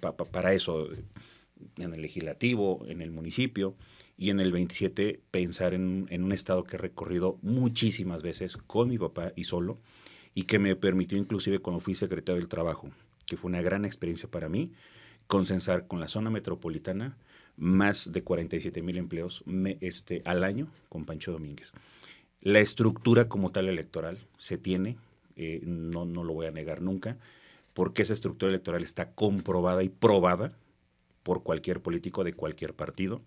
pa- 0.00 0.16
pa- 0.16 0.24
para 0.26 0.52
eso, 0.52 0.92
eh, 0.92 1.02
en 1.78 1.94
el 1.94 2.02
legislativo, 2.02 2.84
en 2.88 3.00
el 3.00 3.10
municipio, 3.10 3.74
y 4.18 4.28
en 4.30 4.40
el 4.40 4.52
27 4.52 5.20
pensar 5.30 5.72
en, 5.72 6.06
en 6.10 6.24
un 6.24 6.32
estado 6.32 6.64
que 6.64 6.76
he 6.76 6.78
recorrido 6.78 7.38
muchísimas 7.42 8.22
veces 8.22 8.56
con 8.58 8.88
mi 8.88 8.98
papá 8.98 9.32
y 9.36 9.44
solo, 9.44 9.78
y 10.34 10.42
que 10.42 10.58
me 10.58 10.76
permitió 10.76 11.16
inclusive 11.16 11.58
cuando 11.60 11.80
fui 11.80 11.94
secretario 11.94 12.38
del 12.38 12.48
Trabajo, 12.48 12.90
que 13.24 13.36
fue 13.38 13.48
una 13.48 13.62
gran 13.62 13.84
experiencia 13.86 14.28
para 14.30 14.48
mí, 14.50 14.72
consensar 15.26 15.86
con 15.86 16.00
la 16.00 16.08
zona 16.08 16.28
metropolitana 16.30 17.16
más 17.60 18.10
de 18.12 18.24
47 18.24 18.82
mil 18.82 18.98
empleos 18.98 19.44
me- 19.46 19.78
este, 19.82 20.22
al 20.24 20.44
año 20.44 20.68
con 20.88 21.04
Pancho 21.04 21.32
Domínguez. 21.32 21.72
La 22.40 22.60
estructura 22.60 23.28
como 23.28 23.52
tal 23.52 23.68
electoral 23.68 24.18
se 24.38 24.58
tiene, 24.58 24.96
eh, 25.36 25.60
no, 25.64 26.04
no 26.06 26.24
lo 26.24 26.32
voy 26.34 26.46
a 26.46 26.50
negar 26.52 26.82
nunca, 26.82 27.18
porque 27.74 28.02
esa 28.02 28.14
estructura 28.14 28.50
electoral 28.50 28.82
está 28.82 29.12
comprobada 29.12 29.82
y 29.82 29.90
probada 29.90 30.52
por 31.22 31.42
cualquier 31.42 31.80
político 31.82 32.24
de 32.24 32.32
cualquier 32.34 32.74
partido. 32.74 33.22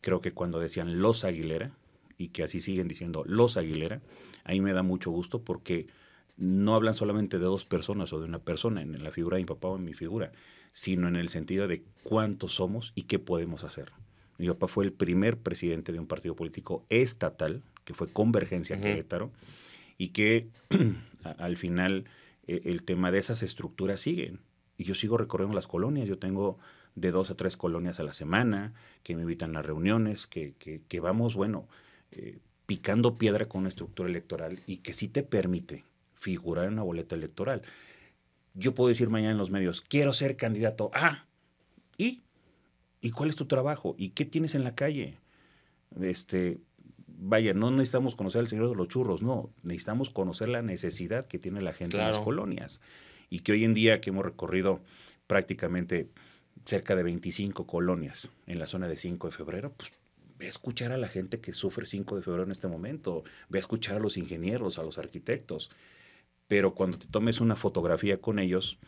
Creo 0.00 0.20
que 0.20 0.32
cuando 0.32 0.60
decían 0.60 1.00
los 1.00 1.24
Aguilera, 1.24 1.72
y 2.16 2.28
que 2.28 2.44
así 2.44 2.60
siguen 2.60 2.88
diciendo 2.88 3.24
los 3.26 3.56
Aguilera, 3.56 4.00
ahí 4.44 4.60
me 4.60 4.72
da 4.72 4.82
mucho 4.82 5.10
gusto 5.10 5.42
porque 5.42 5.88
no 6.36 6.74
hablan 6.74 6.94
solamente 6.94 7.38
de 7.38 7.44
dos 7.44 7.64
personas 7.64 8.12
o 8.12 8.20
de 8.20 8.26
una 8.26 8.38
persona, 8.40 8.82
en 8.82 9.02
la 9.02 9.10
figura 9.10 9.36
de 9.36 9.42
mi 9.42 9.46
papá 9.46 9.68
o 9.68 9.76
en 9.76 9.84
mi 9.84 9.94
figura, 9.94 10.32
sino 10.74 11.06
en 11.08 11.14
el 11.16 11.28
sentido 11.28 11.68
de 11.68 11.82
cuántos 12.02 12.56
somos 12.56 12.92
y 12.96 13.02
qué 13.04 13.18
podemos 13.20 13.62
hacer. 13.64 13.92
Mi 14.38 14.48
papá 14.48 14.66
fue 14.66 14.84
el 14.84 14.92
primer 14.92 15.38
presidente 15.38 15.92
de 15.92 16.00
un 16.00 16.06
partido 16.08 16.34
político 16.34 16.84
estatal, 16.88 17.62
que 17.84 17.94
fue 17.94 18.08
Convergencia. 18.08 18.76
Querétaro, 18.80 19.30
y 19.98 20.08
que 20.08 20.48
al 21.38 21.56
final 21.56 22.04
eh, 22.48 22.62
el 22.64 22.82
tema 22.82 23.12
de 23.12 23.18
esas 23.18 23.42
estructuras 23.44 24.00
siguen. 24.00 24.40
Y 24.76 24.82
yo 24.84 24.96
sigo 24.96 25.16
recorriendo 25.16 25.54
las 25.54 25.68
colonias, 25.68 26.08
yo 26.08 26.18
tengo 26.18 26.58
de 26.96 27.12
dos 27.12 27.30
a 27.30 27.36
tres 27.36 27.56
colonias 27.56 28.00
a 28.00 28.02
la 28.02 28.12
semana, 28.12 28.72
que 29.04 29.14
me 29.14 29.22
invitan 29.22 29.56
a 29.56 29.62
reuniones, 29.62 30.26
que, 30.26 30.54
que- 30.58 30.80
que 30.88 30.98
vamos, 31.00 31.36
bueno, 31.36 31.68
eh, 32.10 32.38
picando 32.66 33.16
piedra 33.16 33.46
con 33.46 33.60
una 33.60 33.68
estructura 33.68 34.08
electoral 34.08 34.60
y 34.66 34.78
que 34.78 34.92
sí 34.92 35.06
te 35.06 35.22
permite 35.22 35.84
figurar 36.16 36.66
en 36.66 36.72
una 36.72 36.82
boleta 36.82 37.14
electoral. 37.14 37.62
Yo 38.54 38.74
puedo 38.74 38.88
decir 38.88 39.10
mañana 39.10 39.32
en 39.32 39.38
los 39.38 39.50
medios, 39.50 39.80
quiero 39.80 40.12
ser 40.12 40.36
candidato 40.36 40.90
a... 40.94 41.26
¿Y? 41.98 42.22
¿Y 43.00 43.10
cuál 43.10 43.28
es 43.28 43.36
tu 43.36 43.46
trabajo? 43.46 43.94
¿Y 43.98 44.10
qué 44.10 44.24
tienes 44.24 44.54
en 44.54 44.64
la 44.64 44.74
calle? 44.74 45.18
Este, 46.00 46.58
vaya, 47.06 47.52
no 47.54 47.70
necesitamos 47.70 48.14
conocer 48.16 48.40
al 48.40 48.48
señor 48.48 48.68
de 48.70 48.76
los 48.76 48.88
churros, 48.88 49.22
no, 49.22 49.50
necesitamos 49.62 50.10
conocer 50.10 50.48
la 50.48 50.62
necesidad 50.62 51.26
que 51.26 51.38
tiene 51.38 51.60
la 51.60 51.72
gente 51.72 51.96
en 51.96 52.04
las 52.04 52.16
Claro. 52.16 52.24
colonias. 52.24 52.80
Y 53.30 53.40
que 53.40 53.52
hoy 53.52 53.64
en 53.64 53.74
día 53.74 54.00
que 54.00 54.10
hemos 54.10 54.24
recorrido 54.24 54.80
prácticamente 55.26 56.08
cerca 56.64 56.94
de 56.96 57.02
25 57.02 57.66
colonias 57.66 58.30
en 58.46 58.58
la 58.58 58.66
zona 58.66 58.86
de 58.88 58.96
5 58.96 59.28
de 59.28 59.32
febrero, 59.32 59.72
pues 59.76 59.92
ve 60.38 60.46
a 60.46 60.48
escuchar 60.48 60.92
a 60.92 60.96
la 60.98 61.08
gente 61.08 61.40
que 61.40 61.52
sufre 61.52 61.86
5 61.86 62.16
de 62.16 62.22
febrero 62.22 62.44
en 62.44 62.50
este 62.50 62.68
momento, 62.68 63.24
ve 63.48 63.58
a 63.58 63.60
escuchar 63.60 63.96
a 63.96 64.00
los 64.00 64.16
ingenieros, 64.16 64.78
a 64.78 64.82
los 64.82 64.98
arquitectos. 64.98 65.70
Pero 66.48 66.74
cuando 66.74 66.98
te 66.98 67.06
tomes 67.06 67.40
una 67.40 67.56
fotografía 67.56 68.20
con 68.20 68.38
ellos, 68.38 68.78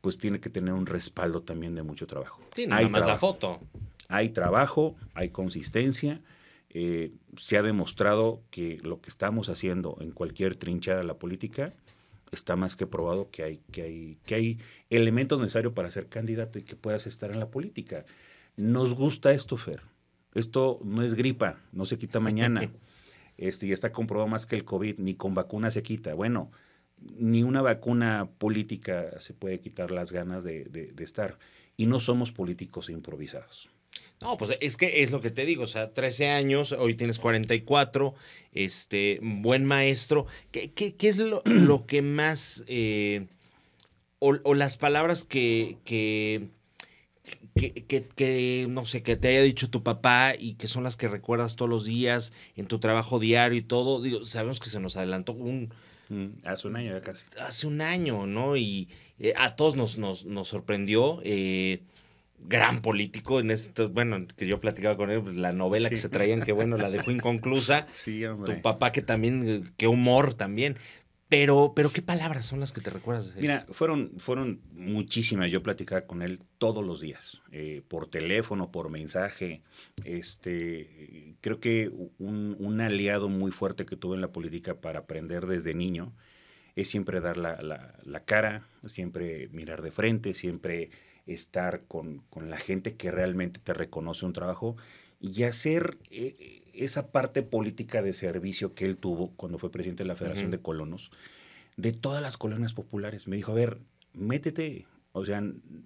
pues 0.00 0.18
tiene 0.18 0.40
que 0.40 0.50
tener 0.50 0.74
un 0.74 0.86
respaldo 0.86 1.42
también 1.42 1.74
de 1.74 1.82
mucho 1.82 2.06
trabajo. 2.06 2.42
Sí, 2.54 2.66
nada 2.66 2.80
Hay 2.80 2.90
más 2.90 3.06
la 3.06 3.16
foto. 3.16 3.60
hay 4.08 4.30
trabajo, 4.30 4.96
hay 5.14 5.30
consistencia. 5.30 6.20
eh, 6.76 7.12
se 7.36 7.56
ha 7.56 7.62
demostrado 7.62 8.42
que 8.50 8.80
lo 8.82 9.00
que 9.00 9.08
estamos 9.08 9.48
haciendo 9.48 9.96
en 10.00 10.10
cualquier 10.10 10.56
trinchada 10.56 10.98
de 10.98 11.04
la 11.04 11.14
política 11.18 11.72
está 12.32 12.56
más 12.56 12.74
que 12.74 12.84
probado 12.88 13.30
que 13.30 13.44
hay, 13.44 13.60
que 13.70 13.82
hay, 13.82 14.18
que 14.26 14.34
hay 14.34 14.58
elementos 14.90 15.38
necesarios 15.38 15.72
para 15.72 15.88
ser 15.88 16.08
candidato 16.08 16.58
y 16.58 16.62
que 16.64 16.74
puedas 16.74 17.06
estar 17.06 17.30
en 17.30 17.38
la 17.38 17.48
política. 17.48 18.04
Nos 18.56 18.92
gusta 18.94 19.30
esto, 19.32 19.56
Fer. 19.56 19.82
Esto 20.34 20.80
no 20.82 21.02
es 21.02 21.14
gripa, 21.14 21.60
no 21.72 21.86
se 21.86 21.96
quita 21.96 22.18
mañana. 22.20 22.70
Este, 23.36 23.66
y 23.66 23.72
está 23.72 23.90
comprobado 23.90 24.28
más 24.28 24.46
que 24.46 24.54
el 24.54 24.64
COVID, 24.64 24.98
ni 25.00 25.14
con 25.16 25.34
vacuna 25.34 25.68
se 25.72 25.82
quita. 25.82 26.14
Bueno, 26.14 26.52
ni 27.18 27.42
una 27.42 27.62
vacuna 27.62 28.28
política 28.38 29.18
se 29.20 29.34
puede 29.34 29.60
quitar 29.60 29.90
las 29.90 30.12
ganas 30.12 30.44
de, 30.44 30.64
de- 30.64 30.92
de 30.92 31.04
estar. 31.04 31.38
Y 31.76 31.86
no 31.86 32.00
somos 32.00 32.32
políticos 32.32 32.88
improvisados. 32.90 33.70
No, 34.20 34.36
pues 34.38 34.56
es 34.60 34.76
que 34.76 35.02
es 35.02 35.10
lo 35.10 35.20
que 35.20 35.30
te 35.30 35.44
digo, 35.44 35.64
o 35.64 35.66
sea, 35.66 35.92
13 35.92 36.28
años, 36.30 36.72
hoy 36.72 36.94
tienes 36.94 37.18
44, 37.18 38.14
este, 38.52 39.18
buen 39.22 39.64
maestro. 39.64 40.26
¿Qué, 40.52 40.72
qué, 40.72 40.94
qué 40.94 41.08
es 41.08 41.18
lo, 41.18 41.42
lo, 41.44 41.86
que 41.86 42.00
más, 42.00 42.64
eh, 42.68 43.26
o, 44.20 44.36
o, 44.44 44.54
las 44.54 44.76
palabras 44.76 45.24
que, 45.24 45.78
que, 45.84 46.48
que, 47.54 48.06
que, 48.16 48.66
no 48.68 48.86
sé, 48.86 49.02
que 49.02 49.16
te 49.16 49.28
haya 49.28 49.42
dicho 49.42 49.70
tu 49.70 49.82
papá 49.82 50.34
y 50.38 50.54
que 50.54 50.66
son 50.66 50.82
las 50.84 50.96
que 50.96 51.08
recuerdas 51.08 51.56
todos 51.56 51.68
los 51.68 51.84
días 51.84 52.32
en 52.56 52.66
tu 52.66 52.78
trabajo 52.78 53.18
diario 53.18 53.58
y 53.58 53.62
todo? 53.62 54.00
Digo, 54.02 54.24
sabemos 54.24 54.60
que 54.60 54.68
se 54.70 54.80
nos 54.80 54.96
adelantó 54.96 55.32
un... 55.32 55.72
Mm, 56.08 56.26
hace 56.44 56.68
un 56.68 56.76
año 56.76 56.92
ya 56.92 57.00
casi. 57.00 57.24
Hace 57.40 57.66
un 57.66 57.80
año, 57.80 58.26
¿no? 58.26 58.56
Y 58.56 58.88
eh, 59.18 59.34
a 59.36 59.56
todos 59.56 59.76
nos, 59.76 59.98
nos, 59.98 60.24
nos 60.24 60.48
sorprendió. 60.48 61.20
Eh, 61.24 61.80
gran 62.46 62.82
político 62.82 63.40
en 63.40 63.50
esto, 63.50 63.88
bueno, 63.88 64.26
que 64.36 64.46
yo 64.46 64.60
platicaba 64.60 64.96
con 64.96 65.10
él, 65.10 65.22
pues, 65.22 65.36
la 65.36 65.52
novela 65.52 65.88
sí. 65.88 65.94
que 65.94 66.00
se 66.00 66.08
traían, 66.08 66.42
que 66.42 66.52
bueno, 66.52 66.76
la 66.76 66.90
dejó 66.90 67.10
inconclusa. 67.10 67.86
Sí, 67.94 68.24
hombre. 68.24 68.54
Tu 68.54 68.62
papá 68.62 68.92
que 68.92 69.02
también, 69.02 69.48
eh, 69.48 69.62
qué 69.76 69.86
humor 69.88 70.34
también. 70.34 70.76
Pero, 71.28 71.72
pero 71.74 71.90
¿qué 71.90 72.02
palabras 72.02 72.46
son 72.46 72.60
las 72.60 72.72
que 72.72 72.80
te 72.80 72.90
recuerdas? 72.90 73.34
Mira, 73.36 73.66
fueron, 73.70 74.12
fueron 74.18 74.60
muchísimas. 74.72 75.50
Yo 75.50 75.62
platicaba 75.62 76.02
con 76.02 76.22
él 76.22 76.38
todos 76.58 76.84
los 76.84 77.00
días, 77.00 77.40
eh, 77.50 77.82
por 77.88 78.06
teléfono, 78.06 78.70
por 78.70 78.90
mensaje. 78.90 79.62
Este, 80.04 81.36
creo 81.40 81.60
que 81.60 81.90
un, 82.18 82.80
aliado 82.80 83.28
muy 83.28 83.50
fuerte 83.50 83.86
que 83.86 83.96
tuve 83.96 84.16
en 84.16 84.20
la 84.20 84.32
política 84.32 84.74
para 84.80 85.00
aprender 85.00 85.46
desde 85.46 85.74
niño 85.74 86.12
es 86.76 86.88
siempre 86.88 87.20
dar 87.20 87.36
la 87.36 88.22
cara, 88.24 88.66
siempre 88.84 89.48
mirar 89.48 89.80
de 89.80 89.90
frente, 89.90 90.34
siempre 90.34 90.90
estar 91.26 91.84
con, 91.86 92.18
con, 92.30 92.50
la 92.50 92.56
gente 92.56 92.96
que 92.96 93.10
realmente 93.10 93.60
te 93.60 93.74
reconoce 93.74 94.26
un 94.26 94.32
trabajo 94.32 94.76
y 95.20 95.44
hacer 95.44 95.98
eh, 96.10 96.63
esa 96.76 97.10
parte 97.10 97.42
política 97.42 98.02
de 98.02 98.12
servicio 98.12 98.74
que 98.74 98.84
él 98.84 98.96
tuvo 98.96 99.32
cuando 99.36 99.58
fue 99.58 99.70
presidente 99.70 100.02
de 100.02 100.08
la 100.08 100.16
Federación 100.16 100.46
uh 100.46 100.48
-huh. 100.48 100.56
de 100.56 100.62
Colonos, 100.62 101.10
de 101.76 101.92
todas 101.92 102.22
las 102.22 102.36
colonias 102.36 102.72
populares. 102.72 103.28
Me 103.28 103.36
dijo, 103.36 103.52
a 103.52 103.54
ver, 103.54 103.78
métete, 104.12 104.86
o 105.12 105.24
sea, 105.24 105.42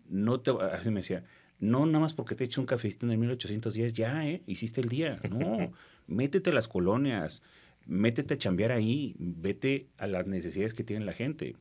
no 0.09 0.41
te, 0.41 0.51
así 0.73 0.91
me 0.91 1.01
decía, 1.01 1.25
no 1.59 1.87
nada 1.87 2.01
más 2.01 2.15
porque 2.15 2.35
te 2.35 2.45
eché 2.45 2.61
un 2.61 2.67
cafecito 2.67 3.07
en 3.07 3.13
el 3.13 3.19
1810, 3.19 3.93
ya, 3.93 4.27
¿eh? 4.27 4.43
Hiciste 4.47 4.81
el 4.81 4.89
día. 4.89 5.17
No, 5.31 5.73
métete 6.07 6.51
a 6.51 6.53
las 6.53 6.69
colonias, 6.69 7.43
métete 7.87 8.35
a 8.35 8.39
chambear 8.39 8.73
ahí, 8.73 9.15
vete 9.19 9.89
a 9.99 10.07
las 10.07 10.27
necesidades 10.27 10.75
que 10.75 10.85
tiene 10.85 11.05
la 11.05 11.13
gente. 11.13 11.57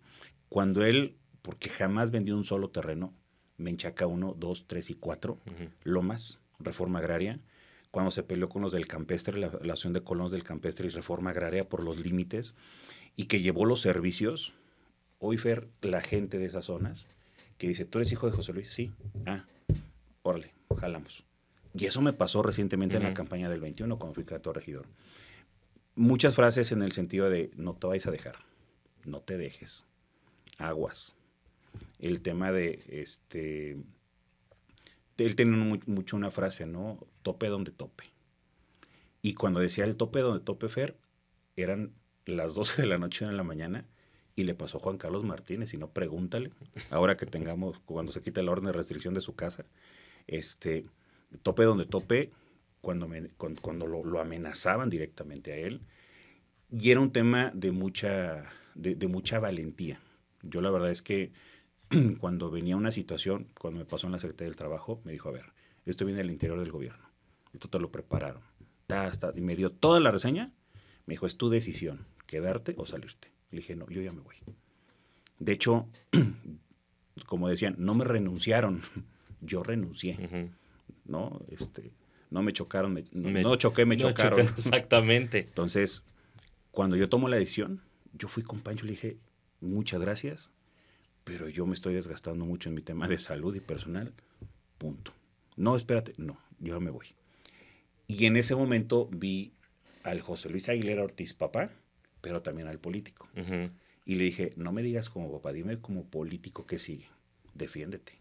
Cuando 0.49 0.85
él, 0.85 1.17
porque 1.41 1.69
jamás 1.69 2.11
vendió 2.11 2.35
un 2.37 2.43
solo 2.43 2.69
terreno, 2.69 3.13
Menchaca 3.57 4.05
1, 4.05 4.35
2, 4.37 4.67
3 4.67 4.89
y 4.91 4.93
4, 4.93 5.33
uh 5.33 5.37
-huh. 5.37 5.69
Lomas, 5.83 6.39
reforma 6.59 6.99
agraria. 6.99 7.39
Cuando 7.97 8.12
se 8.12 8.21
peleó 8.21 8.47
con 8.47 8.62
los 8.62 8.73
del 8.73 8.86
campestre, 8.86 9.39
la, 9.39 9.51
la 9.63 9.73
acción 9.73 9.91
de 9.91 10.03
colonos 10.03 10.31
del 10.31 10.43
campestre 10.43 10.86
y 10.86 10.91
reforma 10.91 11.31
agraria 11.31 11.67
por 11.67 11.81
los 11.81 11.97
límites, 11.97 12.53
y 13.15 13.25
que 13.25 13.41
llevó 13.41 13.65
los 13.65 13.81
servicios. 13.81 14.53
Hoy, 15.17 15.38
Fer, 15.38 15.67
la 15.81 16.01
gente 16.01 16.38
de 16.38 16.45
esas 16.45 16.65
zonas, 16.65 17.07
que 17.57 17.67
dice, 17.67 17.86
¿tú 17.86 17.97
eres 17.97 18.12
hijo 18.12 18.29
de 18.29 18.38
José 18.38 18.53
Luis? 18.53 18.69
Sí. 18.69 18.91
Ah, 19.25 19.45
órale, 20.21 20.53
jalamos. 20.79 21.23
Y 21.73 21.88
eso 21.88 21.99
me 22.03 22.13
pasó 22.13 22.43
recientemente 22.43 22.97
uh 22.97 22.99
-huh. 22.99 23.01
en 23.01 23.07
la 23.10 23.13
campaña 23.15 23.49
del 23.49 23.62
21, 23.62 23.97
cuando 23.97 24.13
fui 24.13 24.25
candidato 24.25 24.53
regidor. 24.53 24.86
Muchas 25.95 26.36
frases 26.36 26.71
en 26.71 26.83
el 26.83 26.91
sentido 26.91 27.31
de, 27.31 27.49
no 27.55 27.73
te 27.73 27.88
vayas 27.88 28.05
a 28.05 28.12
dejar, 28.12 28.36
no 29.05 29.21
te 29.21 29.39
dejes, 29.39 29.86
aguas, 30.60 31.15
el 31.97 32.21
tema 32.21 32.51
de 32.51 32.83
este 32.89 33.75
él 35.17 35.36
tenía 35.36 35.80
mucho 35.86 36.15
una 36.15 36.32
frase, 36.32 36.65
¿no? 36.65 36.99
Tope 37.23 37.47
donde 37.47 37.71
tope. 37.71 38.06
Y 39.21 39.34
cuando 39.34 39.60
decía 39.60 39.86
el 39.86 39.97
tope 39.97 40.19
donde 40.19 40.43
tope 40.43 40.69
Fer, 40.69 40.97
eran 41.56 41.93
las 42.25 42.53
12 42.53 42.82
de 42.84 42.88
la 42.88 42.97
noche 42.97 43.25
en 43.25 43.38
la 43.38 43.43
mañana 43.43 43.86
y 44.36 44.43
le 44.43 44.53
pasó 44.53 44.77
Juan 44.77 44.97
Carlos 44.97 45.23
Martínez, 45.23 45.73
y 45.73 45.77
no 45.77 45.89
pregúntale, 45.89 46.51
ahora 46.91 47.17
que 47.17 47.25
tengamos, 47.25 47.80
cuando 47.80 48.12
se 48.12 48.21
quita 48.21 48.41
el 48.41 48.49
orden 48.49 48.67
de 48.67 48.73
restricción 48.73 49.15
de 49.15 49.21
su 49.21 49.36
casa, 49.36 49.65
este, 50.27 50.86
tope 51.41 51.63
donde 51.63 51.86
tope, 51.86 52.32
cuando, 52.80 53.08
me, 53.08 53.30
cuando, 53.30 53.88
lo, 53.88 54.19
amenazaban 54.21 54.91
directamente 54.91 55.53
a 55.53 55.58
él, 55.58 55.82
y 56.71 56.91
era 56.91 56.99
un 56.99 57.12
tema 57.12 57.51
de 57.56 57.71
mucha, 57.71 58.43
de 58.75 59.08
mucha 59.08 59.39
valentía. 59.39 59.99
Yo 60.43 60.62
la 60.62 60.69
verdad 60.69 60.91
es 60.91 61.01
que 61.01 61.32
cuando 62.19 62.50
venía 62.52 62.76
una 62.76 62.91
situación, 62.91 63.47
cuando 63.60 63.80
me 63.80 63.86
pasó 63.86 64.08
en 64.08 64.13
la 64.13 64.19
Secretaría 64.19 64.50
del 64.50 64.58
Trabajo, 64.58 65.02
me 65.04 65.12
dijo, 65.12 65.30
a 65.30 65.32
ver, 65.32 65.54
esto 65.86 66.06
viene 66.06 66.19
del 66.21 66.32
interior 66.32 66.60
del 66.60 66.71
gobierno, 66.71 67.10
esto 67.54 67.69
te 67.69 67.80
lo 67.80 67.91
prepararon. 67.91 68.41
Y 69.36 69.41
me 69.41 69.56
dio 69.56 69.71
toda 69.71 70.00
la 70.00 70.12
reseña, 70.12 70.54
me 71.06 71.13
dijo, 71.13 71.26
es 71.26 71.38
tu 71.38 71.50
decisión, 71.50 72.06
quedarte 72.26 72.73
o 72.78 72.86
salirte. 72.86 73.32
Le 73.52 73.58
dije, 73.58 73.76
no, 73.76 73.89
yo 73.89 74.02
ya 74.02 74.13
me 74.13 74.21
voy. 74.21 74.36
De 75.39 75.52
hecho, 75.52 75.88
como 77.26 77.50
decían, 77.50 77.76
no 77.78 77.95
me 77.95 78.06
renunciaron, 78.06 78.82
yo 79.41 79.63
renuncié, 79.63 80.17
uh 80.19 80.36
-huh. 80.36 80.50
¿no? 81.06 81.41
Este, 81.50 81.91
no 82.30 82.43
me 82.43 82.54
chocaron, 82.54 82.93
me, 82.93 83.06
no, 83.12 83.30
me, 83.30 83.41
no, 83.41 83.56
choqué, 83.56 83.86
me 83.86 83.95
no 83.97 84.10
chocaron. 84.10 84.47
Choqué, 84.47 84.54
exactamente. 84.58 85.39
Entonces, 85.39 86.04
cuando 86.71 86.95
yo 86.95 87.10
tomo 87.10 87.28
la 87.28 87.38
decisión, 87.38 87.82
yo 88.13 88.28
fui 88.28 88.43
con 88.43 88.62
Pancho 88.62 88.86
y 88.86 88.88
le 88.88 88.93
dije, 88.93 89.17
muchas 89.60 90.02
gracias, 90.02 90.52
pero 91.27 91.49
yo 91.49 91.65
me 91.65 91.73
estoy 91.73 91.93
desgastando 91.93 92.45
mucho 92.45 92.69
en 92.69 92.75
mi 92.75 92.81
tema 92.81 93.05
de 93.09 93.17
salud 93.17 93.53
y 93.53 93.59
personal, 93.59 94.13
punto. 94.77 95.11
No, 95.57 95.75
espérate, 95.75 96.13
no, 96.17 96.39
yo 96.59 96.79
me 96.79 96.89
voy. 96.89 97.07
Y 98.07 98.27
en 98.27 98.37
ese 98.37 98.55
momento 98.55 99.09
vi 99.11 99.51
al 100.03 100.21
José 100.21 100.49
Luis 100.49 100.69
Aguilera 100.69 101.03
Ortiz 101.03 101.33
papá, 101.33 101.69
pero 102.21 102.41
también 102.43 102.69
al 102.69 102.79
político. 102.79 103.27
Uh 103.35 103.39
-huh. 103.41 103.71
Y 104.05 104.15
le 104.15 104.23
dije, 104.23 104.53
no 104.55 104.71
me 104.71 104.81
digas 104.81 105.09
como 105.09 105.29
papá, 105.29 105.51
dime 105.51 105.81
como 105.81 106.05
político 106.05 106.65
que 106.65 106.79
sigue, 106.79 107.09
defiéndete. 107.53 108.13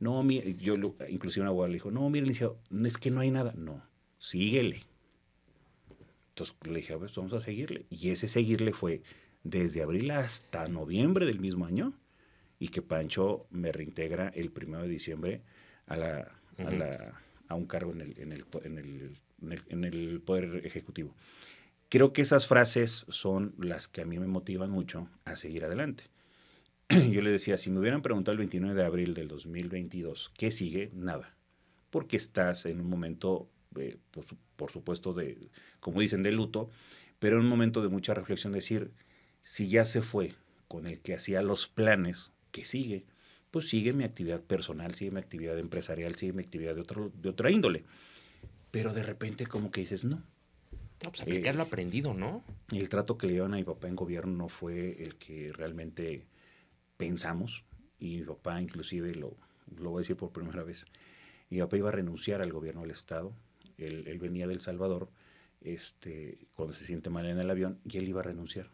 No, 0.00 0.22
mire, 0.22 0.54
yo, 0.54 0.76
inclusive 1.10 1.42
una 1.42 1.50
abogada 1.50 1.68
le 1.68 1.74
dijo, 1.74 1.90
no, 1.90 2.08
mire, 2.08 2.26
licenciado, 2.26 2.58
es 2.86 2.96
que 2.96 3.10
no 3.10 3.20
hay 3.20 3.30
nada. 3.30 3.52
No, 3.54 3.84
síguele. 4.18 4.82
Entonces 6.30 6.56
le 6.64 6.76
dije, 6.76 6.94
a 6.94 6.96
ver, 6.96 7.10
vamos 7.14 7.34
a 7.34 7.40
seguirle. 7.40 7.84
Y 7.90 8.08
ese 8.08 8.28
seguirle 8.28 8.72
fue, 8.72 9.02
desde 9.44 9.82
abril 9.82 10.10
hasta 10.10 10.68
noviembre 10.68 11.26
del 11.26 11.40
mismo 11.40 11.66
año 11.66 11.92
y 12.58 12.68
que 12.68 12.82
Pancho 12.82 13.46
me 13.50 13.72
reintegra 13.72 14.28
el 14.28 14.50
primero 14.50 14.82
de 14.84 14.88
diciembre 14.88 15.42
a, 15.86 15.96
la, 15.96 16.32
uh 16.58 16.62
-huh. 16.62 16.66
a, 16.66 16.70
la, 16.70 17.20
a 17.48 17.54
un 17.54 17.66
cargo 17.66 17.92
en 17.92 18.00
el, 18.02 18.18
en, 18.18 18.32
el, 18.32 18.44
en, 18.62 18.78
el, 18.78 19.16
en, 19.42 19.52
el, 19.52 19.62
en 19.68 19.84
el 19.84 20.20
Poder 20.20 20.64
Ejecutivo. 20.64 21.14
Creo 21.88 22.12
que 22.12 22.22
esas 22.22 22.46
frases 22.46 23.04
son 23.08 23.54
las 23.58 23.86
que 23.86 24.00
a 24.00 24.06
mí 24.06 24.18
me 24.18 24.26
motivan 24.26 24.70
mucho 24.70 25.08
a 25.24 25.36
seguir 25.36 25.64
adelante. 25.64 26.04
Yo 26.88 27.20
le 27.20 27.30
decía, 27.30 27.56
si 27.58 27.70
me 27.70 27.80
hubieran 27.80 28.00
preguntado 28.00 28.32
el 28.32 28.38
29 28.38 28.74
de 28.74 28.86
abril 28.86 29.12
del 29.12 29.28
2022, 29.28 30.32
¿qué 30.36 30.50
sigue? 30.50 30.90
Nada. 30.94 31.36
Porque 31.90 32.16
estás 32.16 32.64
en 32.64 32.80
un 32.80 32.88
momento, 32.88 33.50
eh, 33.76 33.98
por, 34.10 34.24
por, 34.56 34.70
supuesto, 34.70 35.12
de, 35.12 35.50
como 35.80 36.00
dicen, 36.00 36.22
de 36.22 36.32
luto, 36.32 36.70
pero 37.18 37.36
en 37.36 37.42
un 37.42 37.48
momento 37.48 37.82
de 37.82 37.88
mucha 37.88 38.14
reflexión, 38.14 38.52
decir, 38.52 38.92
si 39.42 39.68
ya 39.68 39.84
se 39.84 40.02
fue 40.02 40.34
con 40.68 40.86
el 40.86 41.00
que 41.00 41.14
hacía 41.14 41.42
los 41.42 41.68
planes, 41.68 42.30
que 42.50 42.64
sigue, 42.64 43.04
pues 43.50 43.68
sigue 43.68 43.92
mi 43.92 44.04
actividad 44.04 44.42
personal, 44.42 44.94
sigue 44.94 45.10
mi 45.10 45.20
actividad 45.20 45.58
empresarial, 45.58 46.14
sigue 46.14 46.32
mi 46.32 46.42
actividad 46.42 46.74
de, 46.74 46.80
otro, 46.80 47.12
de 47.14 47.28
otra 47.28 47.50
índole. 47.50 47.84
Pero 48.70 48.94
de 48.94 49.02
repente 49.02 49.46
como 49.46 49.70
que 49.70 49.82
dices, 49.82 50.04
no. 50.04 50.22
No, 51.02 51.10
pues 51.10 51.20
aplicar 51.20 51.54
eh, 51.54 51.56
lo 51.58 51.64
aprendido, 51.64 52.14
¿no? 52.14 52.42
Y 52.70 52.78
el 52.78 52.88
trato 52.88 53.18
que 53.18 53.26
le 53.26 53.34
dieron 53.34 53.52
a 53.52 53.56
mi 53.56 53.64
papá 53.64 53.88
en 53.88 53.96
gobierno 53.96 54.32
no 54.32 54.48
fue 54.48 55.02
el 55.02 55.16
que 55.16 55.52
realmente 55.52 56.26
pensamos. 56.96 57.64
Y 57.98 58.18
mi 58.18 58.22
papá 58.22 58.62
inclusive, 58.62 59.14
lo, 59.14 59.36
lo 59.76 59.90
voy 59.90 59.98
a 59.98 60.02
decir 60.02 60.16
por 60.16 60.32
primera 60.32 60.62
vez, 60.62 60.86
mi 61.50 61.58
papá 61.58 61.76
iba 61.76 61.88
a 61.88 61.92
renunciar 61.92 62.40
al 62.40 62.52
gobierno 62.52 62.82
del 62.82 62.92
Estado. 62.92 63.34
Él, 63.76 64.04
él 64.06 64.18
venía 64.18 64.46
del 64.46 64.60
Salvador 64.60 65.10
este, 65.60 66.38
cuando 66.54 66.74
se 66.74 66.86
siente 66.86 67.10
mal 67.10 67.26
en 67.26 67.38
el 67.38 67.50
avión 67.50 67.80
y 67.84 67.98
él 67.98 68.08
iba 68.08 68.20
a 68.20 68.24
renunciar 68.24 68.70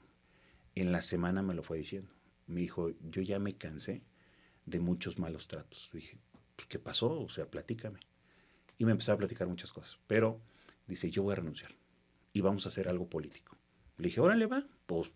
en 0.80 0.92
la 0.92 1.02
semana 1.02 1.42
me 1.42 1.54
lo 1.54 1.62
fue 1.62 1.78
diciendo. 1.78 2.14
Me 2.46 2.60
dijo, 2.60 2.90
yo 3.10 3.22
ya 3.22 3.38
me 3.38 3.56
cansé 3.56 4.02
de 4.66 4.80
muchos 4.80 5.18
malos 5.18 5.48
tratos. 5.48 5.90
Dije, 5.92 6.18
pues, 6.56 6.66
¿qué 6.66 6.78
pasó? 6.78 7.20
O 7.20 7.28
sea, 7.28 7.46
platícame. 7.50 8.00
Y 8.78 8.84
me 8.84 8.92
empezó 8.92 9.12
a 9.12 9.16
platicar 9.16 9.48
muchas 9.48 9.72
cosas. 9.72 9.98
Pero 10.06 10.40
dice, 10.86 11.10
yo 11.10 11.22
voy 11.22 11.32
a 11.32 11.36
renunciar 11.36 11.72
y 12.32 12.40
vamos 12.40 12.66
a 12.66 12.68
hacer 12.68 12.88
algo 12.88 13.08
político. 13.08 13.56
Le 13.96 14.08
dije, 14.08 14.20
órale, 14.20 14.46
va. 14.46 14.64
Pues, 14.86 15.14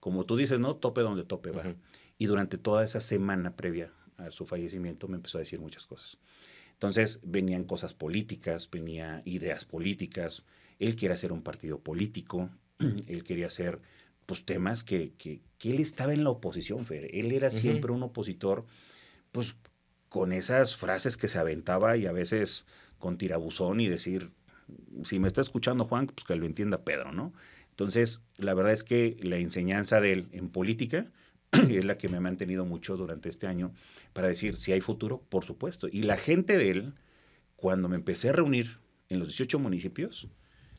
como 0.00 0.26
tú 0.26 0.36
dices, 0.36 0.60
¿no? 0.60 0.76
Tope 0.76 1.00
donde 1.00 1.24
tope, 1.24 1.50
va. 1.50 1.62
Uh 1.62 1.66
-huh. 1.66 1.76
Y 2.18 2.26
durante 2.26 2.58
toda 2.58 2.84
esa 2.84 3.00
semana 3.00 3.56
previa 3.56 3.92
a 4.16 4.30
su 4.30 4.46
fallecimiento 4.46 5.08
me 5.08 5.16
empezó 5.16 5.38
a 5.38 5.40
decir 5.40 5.60
muchas 5.60 5.86
cosas. 5.86 6.18
Entonces 6.72 7.20
venían 7.22 7.64
cosas 7.64 7.94
políticas, 7.94 8.68
venía 8.70 9.22
ideas 9.24 9.64
políticas. 9.64 10.44
Él 10.78 10.96
quiere 10.96 11.14
hacer 11.14 11.32
un 11.32 11.42
partido 11.42 11.78
político, 11.78 12.50
él 13.06 13.24
quería 13.24 13.46
hacer 13.46 13.80
pues, 14.26 14.44
temas 14.44 14.82
que, 14.82 15.12
que, 15.18 15.40
que, 15.58 15.70
él 15.70 15.80
estaba 15.80 16.12
en 16.14 16.24
la 16.24 16.30
oposición, 16.30 16.84
Fer. 16.84 17.08
Él 17.12 17.32
era 17.32 17.50
siempre 17.50 17.90
uh 17.90 17.94
-huh. 17.94 17.98
un 17.98 18.02
opositor, 18.04 18.64
pues, 19.32 19.54
con 20.08 20.32
esas 20.32 20.76
frases 20.76 21.16
que 21.16 21.28
se 21.28 21.38
aventaba 21.38 21.96
y 21.96 22.06
a 22.06 22.12
veces 22.12 22.66
con 22.98 23.16
tirabuzón 23.18 23.80
y 23.80 23.88
decir, 23.88 24.30
si 25.04 25.18
me 25.18 25.28
está 25.28 25.40
escuchando 25.40 25.84
Juan, 25.84 26.06
pues 26.06 26.24
que 26.24 26.36
lo 26.36 26.46
entienda 26.46 26.84
Pedro, 26.84 27.12
¿no? 27.12 27.32
Entonces, 27.70 28.20
la 28.36 28.54
verdad 28.54 28.72
es 28.72 28.84
que 28.84 29.16
la 29.22 29.38
enseñanza 29.38 30.00
de 30.00 30.12
él 30.12 30.28
en 30.32 30.50
política 30.50 31.10
es 31.52 31.84
la 31.84 31.96
que 31.96 32.08
me 32.08 32.18
ha 32.18 32.20
mantenido 32.20 32.64
mucho 32.64 32.96
durante 32.96 33.28
este 33.28 33.46
año 33.46 33.72
para 34.12 34.28
decir 34.28 34.56
si 34.56 34.72
hay 34.72 34.80
futuro, 34.80 35.22
por 35.28 35.44
supuesto. 35.44 35.88
Y 35.90 36.02
la 36.02 36.16
gente 36.16 36.58
de 36.58 36.70
él, 36.70 36.92
cuando 37.56 37.88
me 37.88 37.96
empecé 37.96 38.28
a 38.28 38.32
reunir 38.32 38.78
en 39.08 39.18
los 39.18 39.28
18 39.28 39.58
municipios, 39.58 40.28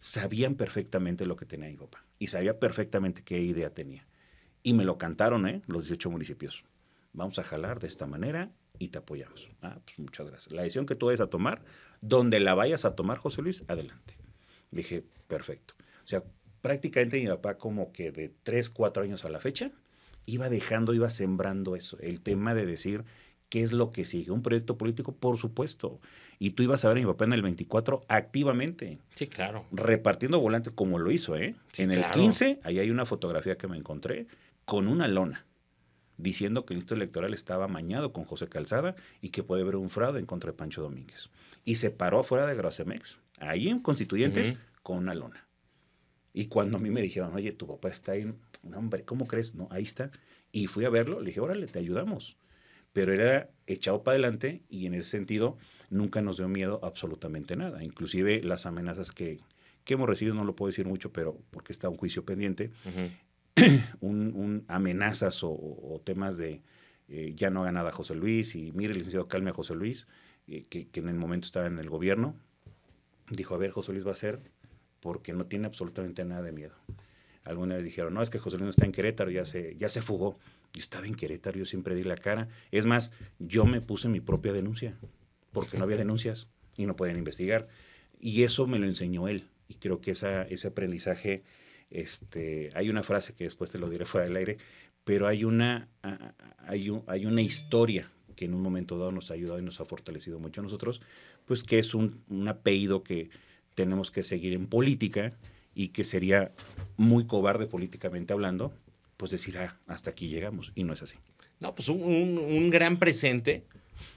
sabían 0.03 0.55
perfectamente 0.55 1.25
lo 1.25 1.37
que 1.37 1.45
tenía 1.45 1.69
mi 1.69 1.77
papá 1.77 2.05
y 2.19 2.27
sabía 2.27 2.59
perfectamente 2.59 3.23
qué 3.23 3.41
idea 3.41 3.73
tenía. 3.73 4.05
Y 4.61 4.73
me 4.73 4.83
lo 4.83 4.97
cantaron, 4.97 5.47
¿eh? 5.47 5.61
Los 5.65 5.83
18 5.83 6.11
municipios. 6.11 6.65
Vamos 7.13 7.39
a 7.39 7.43
jalar 7.43 7.79
de 7.79 7.87
esta 7.87 8.05
manera 8.05 8.51
y 8.79 8.89
te 8.89 8.97
apoyamos. 8.97 9.47
Ah, 9.61 9.79
pues 9.85 9.97
muchas 9.99 10.27
gracias. 10.27 10.53
La 10.53 10.63
decisión 10.63 10.85
que 10.85 10.95
tú 10.95 11.05
vayas 11.05 11.21
a 11.21 11.27
tomar, 11.27 11.63
donde 12.01 12.41
la 12.41 12.53
vayas 12.53 12.83
a 12.83 12.95
tomar, 12.97 13.17
José 13.17 13.41
Luis, 13.41 13.63
adelante. 13.69 14.17
dije, 14.71 15.05
perfecto. 15.27 15.73
O 16.03 16.07
sea, 16.07 16.21
prácticamente 16.59 17.21
mi 17.21 17.27
papá 17.27 17.57
como 17.57 17.93
que 17.93 18.11
de 18.11 18.27
3, 18.27 18.69
4 18.71 19.03
años 19.03 19.23
a 19.23 19.29
la 19.29 19.39
fecha, 19.39 19.71
iba 20.25 20.49
dejando, 20.49 20.93
iba 20.93 21.09
sembrando 21.09 21.77
eso, 21.77 21.97
el 21.99 22.19
tema 22.19 22.53
de 22.53 22.65
decir 22.65 23.05
qué 23.53 23.61
es 23.61 23.71
lo 23.71 23.91
que 23.91 24.03
sigue. 24.03 24.31
Un 24.31 24.41
proyecto 24.41 24.79
político, 24.79 25.11
por 25.11 25.37
supuesto. 25.37 25.99
Y 26.39 26.51
tú 26.51 26.63
ibas 26.63 26.83
a 26.83 26.87
ver 26.87 26.97
a 26.97 27.01
mi 27.01 27.05
papá 27.05 27.25
en 27.25 27.33
el 27.33 27.43
24 27.43 28.01
activamente. 28.07 28.97
Sí, 29.13 29.27
claro. 29.27 29.67
Repartiendo 29.71 30.39
volantes 30.39 30.73
como 30.73 30.97
lo 30.97 31.11
hizo, 31.11 31.37
¿eh? 31.37 31.53
en 31.77 31.91
el 31.91 32.03
15, 32.03 32.61
ahí 32.63 32.79
hay 32.79 32.89
una 32.89 33.05
fotografía 33.05 33.55
que 33.55 33.67
me 33.67 33.77
encontré 33.77 34.25
con 34.65 34.87
una 34.87 35.07
lona 35.07 35.45
diciendo 36.17 36.65
que 36.65 36.73
el 36.73 36.79
listo 36.79 36.95
electoral 36.95 37.31
estaba 37.35 37.67
mañado 37.67 38.11
con 38.11 38.25
José 38.25 38.47
Calzada 38.47 38.95
y 39.21 39.29
que 39.29 39.43
puede 39.43 39.61
haber 39.61 39.75
un 39.75 39.91
fraude 39.91 40.17
en 40.17 40.25
contra 40.25 40.49
de 40.49 40.57
Pancho 40.57 40.81
Domínguez. 40.81 41.29
Y 41.63 41.75
se 41.75 41.91
paró 41.91 42.21
afuera 42.21 42.47
de 42.47 42.55
Gracemex, 42.55 43.19
ahí 43.37 43.69
en 43.69 43.81
Constituyentes, 43.81 44.55
con 44.81 44.97
una 44.97 45.13
lona. 45.13 45.47
Y 46.33 46.47
cuando 46.47 46.77
a 46.77 46.79
mí 46.79 46.89
me 46.89 47.03
dijeron, 47.03 47.35
oye, 47.35 47.51
tu 47.51 47.67
papá 47.67 47.89
está 47.89 48.13
ahí, 48.13 48.33
no, 48.63 48.77
hombre, 48.79 49.03
¿cómo 49.03 49.27
crees? 49.27 49.53
No, 49.53 49.67
ahí 49.69 49.83
está. 49.83 50.09
Y 50.51 50.65
fui 50.65 50.85
a 50.85 50.89
verlo, 50.89 51.19
le 51.19 51.27
dije, 51.27 51.39
órale, 51.39 51.67
te 51.67 51.77
ayudamos. 51.77 52.35
Pero 52.93 53.13
era 53.13 53.49
echado 53.67 54.03
para 54.03 54.13
adelante 54.13 54.61
y 54.69 54.85
en 54.85 54.93
ese 54.93 55.09
sentido 55.09 55.57
nunca 55.89 56.21
nos 56.21 56.37
dio 56.37 56.47
miedo 56.47 56.79
absolutamente 56.83 57.55
nada. 57.55 57.83
Inclusive 57.83 58.41
las 58.43 58.65
amenazas 58.65 59.11
que, 59.11 59.39
que 59.83 59.95
hemos 59.95 60.07
recibido, 60.07 60.35
no 60.35 60.45
lo 60.45 60.55
puedo 60.55 60.69
decir 60.69 60.85
mucho, 60.85 61.11
pero 61.11 61.37
porque 61.51 61.73
está 61.73 61.89
un 61.89 61.97
juicio 61.97 62.23
pendiente, 62.23 62.71
un, 64.01 64.63
amenazas 64.67 65.39
o, 65.43 66.01
temas 66.03 66.37
de 66.37 66.61
eh, 67.09 67.33
ya 67.35 67.49
no 67.49 67.61
haga 67.61 67.71
nada 67.71 67.91
José 67.91 68.15
Luis 68.15 68.55
y 68.55 68.71
mire, 68.71 68.93
licenciado, 68.93 69.27
calme 69.27 69.49
a 69.49 69.53
José 69.53 69.75
Luis, 69.75 70.07
eh, 70.47 70.65
que, 70.69 70.87
que, 70.87 70.99
en 70.99 71.09
el 71.09 71.15
momento 71.15 71.45
estaba 71.45 71.67
en 71.67 71.79
el 71.79 71.89
gobierno. 71.89 72.35
Dijo, 73.29 73.55
a 73.55 73.57
ver, 73.57 73.71
José 73.71 73.91
Luis 73.91 74.05
va 74.05 74.11
a 74.11 74.15
ser 74.15 74.39
porque 74.99 75.33
no 75.33 75.45
tiene 75.45 75.67
absolutamente 75.67 76.23
nada 76.23 76.41
de 76.41 76.51
miedo. 76.51 76.75
Alguna 77.45 77.75
vez 77.75 77.83
dijeron, 77.83 78.13
no, 78.13 78.21
es 78.21 78.29
que 78.29 78.39
José 78.39 78.57
Luis 78.57 78.65
no 78.65 78.69
está 78.69 78.85
en 78.85 78.93
Querétaro, 78.93 79.29
ya 79.29 79.43
se, 79.43 79.75
ya 79.75 79.89
se 79.89 80.01
fugó. 80.01 80.39
Yo 80.73 80.79
estaba 80.79 81.05
en 81.05 81.15
Querétaro, 81.15 81.57
yo 81.59 81.65
siempre 81.65 81.95
di 81.95 82.03
la 82.03 82.17
cara. 82.17 82.49
Es 82.71 82.85
más, 82.85 83.11
yo 83.39 83.65
me 83.65 83.79
puse 83.79 84.09
mi 84.09 84.19
propia 84.19 84.53
denuncia, 84.53 84.97
porque 85.51 85.77
no 85.77 85.83
había 85.83 85.97
denuncias 86.05 86.47
y 86.77 86.85
no 86.85 86.95
podían 86.95 87.17
investigar. 87.17 87.67
Y 88.19 88.43
eso 88.43 88.65
me 88.67 88.79
lo 88.79 88.85
enseñó 88.85 89.27
él. 89.27 89.49
Y 89.67 89.75
creo 89.75 90.01
que 90.01 90.11
esa, 90.11 90.43
ese 90.43 90.67
aprendizaje, 90.67 91.43
este, 91.89 92.71
hay 92.73 92.89
una 92.89 93.03
frase 93.03 93.33
que 93.33 93.43
después 93.43 93.71
te 93.71 93.79
lo 93.79 93.89
diré 93.89 94.05
fuera 94.05 94.25
del 94.25 94.35
aire, 94.35 94.57
pero 95.03 95.27
hay 95.27 95.43
una, 95.43 95.89
hay, 96.59 96.91
hay 97.07 97.25
una 97.25 97.41
historia 97.41 98.09
que 98.35 98.45
en 98.45 98.53
un 98.53 98.61
momento 98.61 98.97
dado 98.97 99.11
nos 99.11 99.29
ha 99.29 99.35
ayudado 99.35 99.59
y 99.59 99.63
nos 99.63 99.79
ha 99.79 99.85
fortalecido 99.85 100.39
mucho 100.39 100.61
a 100.61 100.63
nosotros, 100.63 101.01
pues 101.45 101.63
que 101.63 101.79
es 101.79 101.93
un, 101.93 102.23
un 102.29 102.47
apellido 102.47 103.03
que 103.03 103.29
tenemos 103.75 104.11
que 104.11 104.23
seguir 104.23 104.53
en 104.53 104.67
política 104.67 105.33
y 105.75 105.89
que 105.89 106.03
sería 106.03 106.51
muy 106.97 107.25
cobarde 107.25 107.67
políticamente 107.67 108.33
hablando, 108.33 108.73
pues 109.23 109.31
decir, 109.31 109.57
ah, 109.57 109.79
hasta 109.87 110.09
aquí 110.09 110.27
llegamos, 110.27 110.73
y 110.75 110.83
no 110.83 110.91
es 110.91 111.01
así. 111.01 111.15
No, 111.61 111.73
pues 111.73 111.87
un, 111.87 112.69
gran 112.69 112.97
presente, 112.97 113.63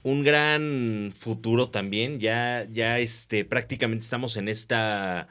un 0.03 0.21
gran 0.21 1.13
futuro 1.17 1.69
también, 1.69 2.19
ya, 2.19 2.67
ya 2.69 2.99
este, 2.99 3.45
prácticamente 3.45 4.03
estamos 4.03 4.35
en 4.35 4.49
esta, 4.49 5.29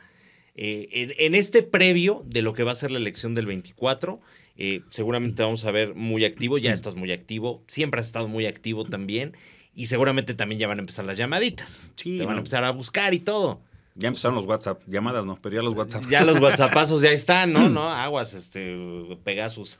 eh, 0.54 1.14
en, 1.18 1.34
este 1.34 1.62
previo 1.62 2.22
de 2.24 2.40
lo 2.40 2.54
que 2.54 2.62
va 2.62 2.72
a 2.72 2.74
ser 2.74 2.90
la 2.90 2.96
elección 2.96 3.34
del 3.34 3.44
24, 3.44 4.18
eh, 4.56 4.80
seguramente 4.88 5.42
vamos 5.42 5.66
a 5.66 5.70
ver 5.72 5.94
muy 5.94 6.24
activo, 6.24 6.56
ya 6.56 6.72
estás 6.72 6.94
muy 6.94 7.12
activo, 7.12 7.62
siempre 7.66 8.00
has 8.00 8.06
estado 8.06 8.28
muy 8.28 8.46
activo 8.46 8.86
también, 8.86 9.36
y 9.74 9.88
seguramente 9.88 10.32
también 10.32 10.58
ya 10.58 10.68
van 10.68 10.78
a 10.78 10.80
empezar 10.80 11.04
las 11.04 11.18
llamaditas, 11.18 11.90
sí, 11.96 12.16
te 12.16 12.24
van 12.24 12.36
a 12.36 12.38
empezar 12.38 12.64
a 12.64 12.70
buscar 12.70 13.12
y 13.12 13.18
todo. 13.18 13.60
Ya 13.98 14.08
empezaron 14.08 14.34
los 14.34 14.44
WhatsApp, 14.44 14.82
llamadas, 14.86 15.24
¿no? 15.24 15.36
Pero 15.40 15.56
ya 15.56 15.62
los 15.62 15.74
WhatsApp. 15.74 16.04
Ya 16.10 16.22
los 16.22 16.38
WhatsAppazos 16.38 17.00
ya 17.00 17.10
están, 17.10 17.52
¿no? 17.52 17.68
¿No? 17.70 17.88
Aguas, 17.88 18.34
este, 18.34 18.76
Pegasus. 19.24 19.78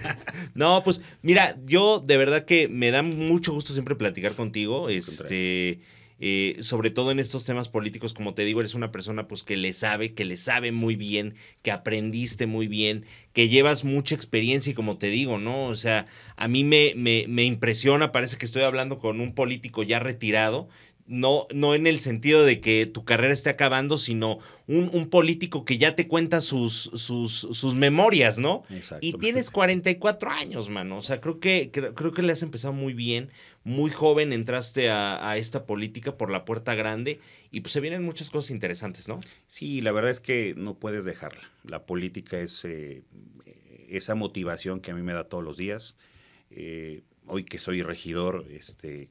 no, 0.54 0.82
pues 0.84 1.02
mira, 1.22 1.56
yo 1.64 1.98
de 1.98 2.16
verdad 2.16 2.44
que 2.44 2.68
me 2.68 2.92
da 2.92 3.02
mucho 3.02 3.52
gusto 3.52 3.72
siempre 3.72 3.96
platicar 3.96 4.34
contigo. 4.34 4.88
Este, 4.88 5.80
eh, 6.18 6.56
sobre 6.60 6.90
todo 6.90 7.10
en 7.10 7.18
estos 7.18 7.44
temas 7.44 7.68
políticos, 7.68 8.14
como 8.14 8.32
te 8.32 8.46
digo, 8.46 8.60
eres 8.60 8.74
una 8.74 8.90
persona 8.90 9.28
pues 9.28 9.42
que 9.42 9.56
le 9.56 9.74
sabe, 9.74 10.14
que 10.14 10.24
le 10.24 10.36
sabe 10.36 10.72
muy 10.72 10.96
bien, 10.96 11.34
que 11.62 11.70
aprendiste 11.70 12.46
muy 12.46 12.68
bien, 12.68 13.04
que 13.34 13.48
llevas 13.48 13.84
mucha 13.84 14.14
experiencia 14.14 14.70
y 14.70 14.74
como 14.74 14.96
te 14.96 15.08
digo, 15.08 15.36
¿no? 15.36 15.66
O 15.66 15.76
sea, 15.76 16.06
a 16.36 16.48
mí 16.48 16.64
me, 16.64 16.94
me, 16.96 17.26
me 17.28 17.44
impresiona, 17.44 18.12
parece 18.12 18.38
que 18.38 18.46
estoy 18.46 18.62
hablando 18.62 18.98
con 18.98 19.20
un 19.20 19.34
político 19.34 19.82
ya 19.82 19.98
retirado 19.98 20.68
no, 21.08 21.46
no 21.54 21.74
en 21.74 21.86
el 21.86 22.00
sentido 22.00 22.44
de 22.44 22.60
que 22.60 22.86
tu 22.86 23.04
carrera 23.04 23.32
esté 23.32 23.50
acabando, 23.50 23.96
sino 23.98 24.38
un, 24.66 25.08
político 25.08 25.64
que 25.64 25.78
ya 25.78 25.94
te 25.94 26.08
cuenta 26.08 26.40
sus, 26.40 26.90
sus, 26.94 27.32
sus 27.32 27.74
memorias, 27.74 28.38
¿no? 28.38 28.64
Exacto. 28.70 29.06
Y 29.06 29.12
tienes 29.12 29.50
44 29.50 30.30
años, 30.30 30.68
mano. 30.68 30.98
O 30.98 31.02
sea, 31.02 31.20
creo 31.20 31.38
que, 31.38 31.70
creo, 31.70 32.12
que 32.12 32.22
le 32.22 32.32
has 32.32 32.42
empezado 32.42 32.72
muy 32.72 32.92
bien. 32.92 33.30
Muy 33.62 33.90
joven 33.90 34.32
entraste 34.32 34.90
a, 34.90 35.36
esta 35.36 35.64
política 35.64 36.16
por 36.16 36.30
la 36.30 36.44
puerta 36.44 36.74
grande 36.74 37.20
y 37.50 37.60
pues 37.60 37.72
se 37.72 37.80
vienen 37.80 38.04
muchas 38.04 38.30
cosas 38.30 38.50
interesantes, 38.50 39.08
¿no? 39.08 39.20
Sí, 39.46 39.80
la 39.80 39.92
verdad 39.92 40.10
es 40.10 40.20
que 40.20 40.54
no 40.56 40.74
puedes 40.74 41.04
dejarla. 41.04 41.50
La 41.64 41.84
política 41.84 42.38
es 42.38 42.64
eh, 42.64 43.02
esa 43.88 44.14
motivación 44.14 44.80
que 44.80 44.90
a 44.90 44.94
mí 44.94 45.02
me 45.02 45.12
da 45.12 45.24
todos 45.24 45.44
los 45.44 45.56
días. 45.56 45.96
Eh, 46.50 47.02
hoy 47.26 47.44
que 47.44 47.58
soy 47.58 47.82
regidor, 47.82 48.46
este 48.50 49.10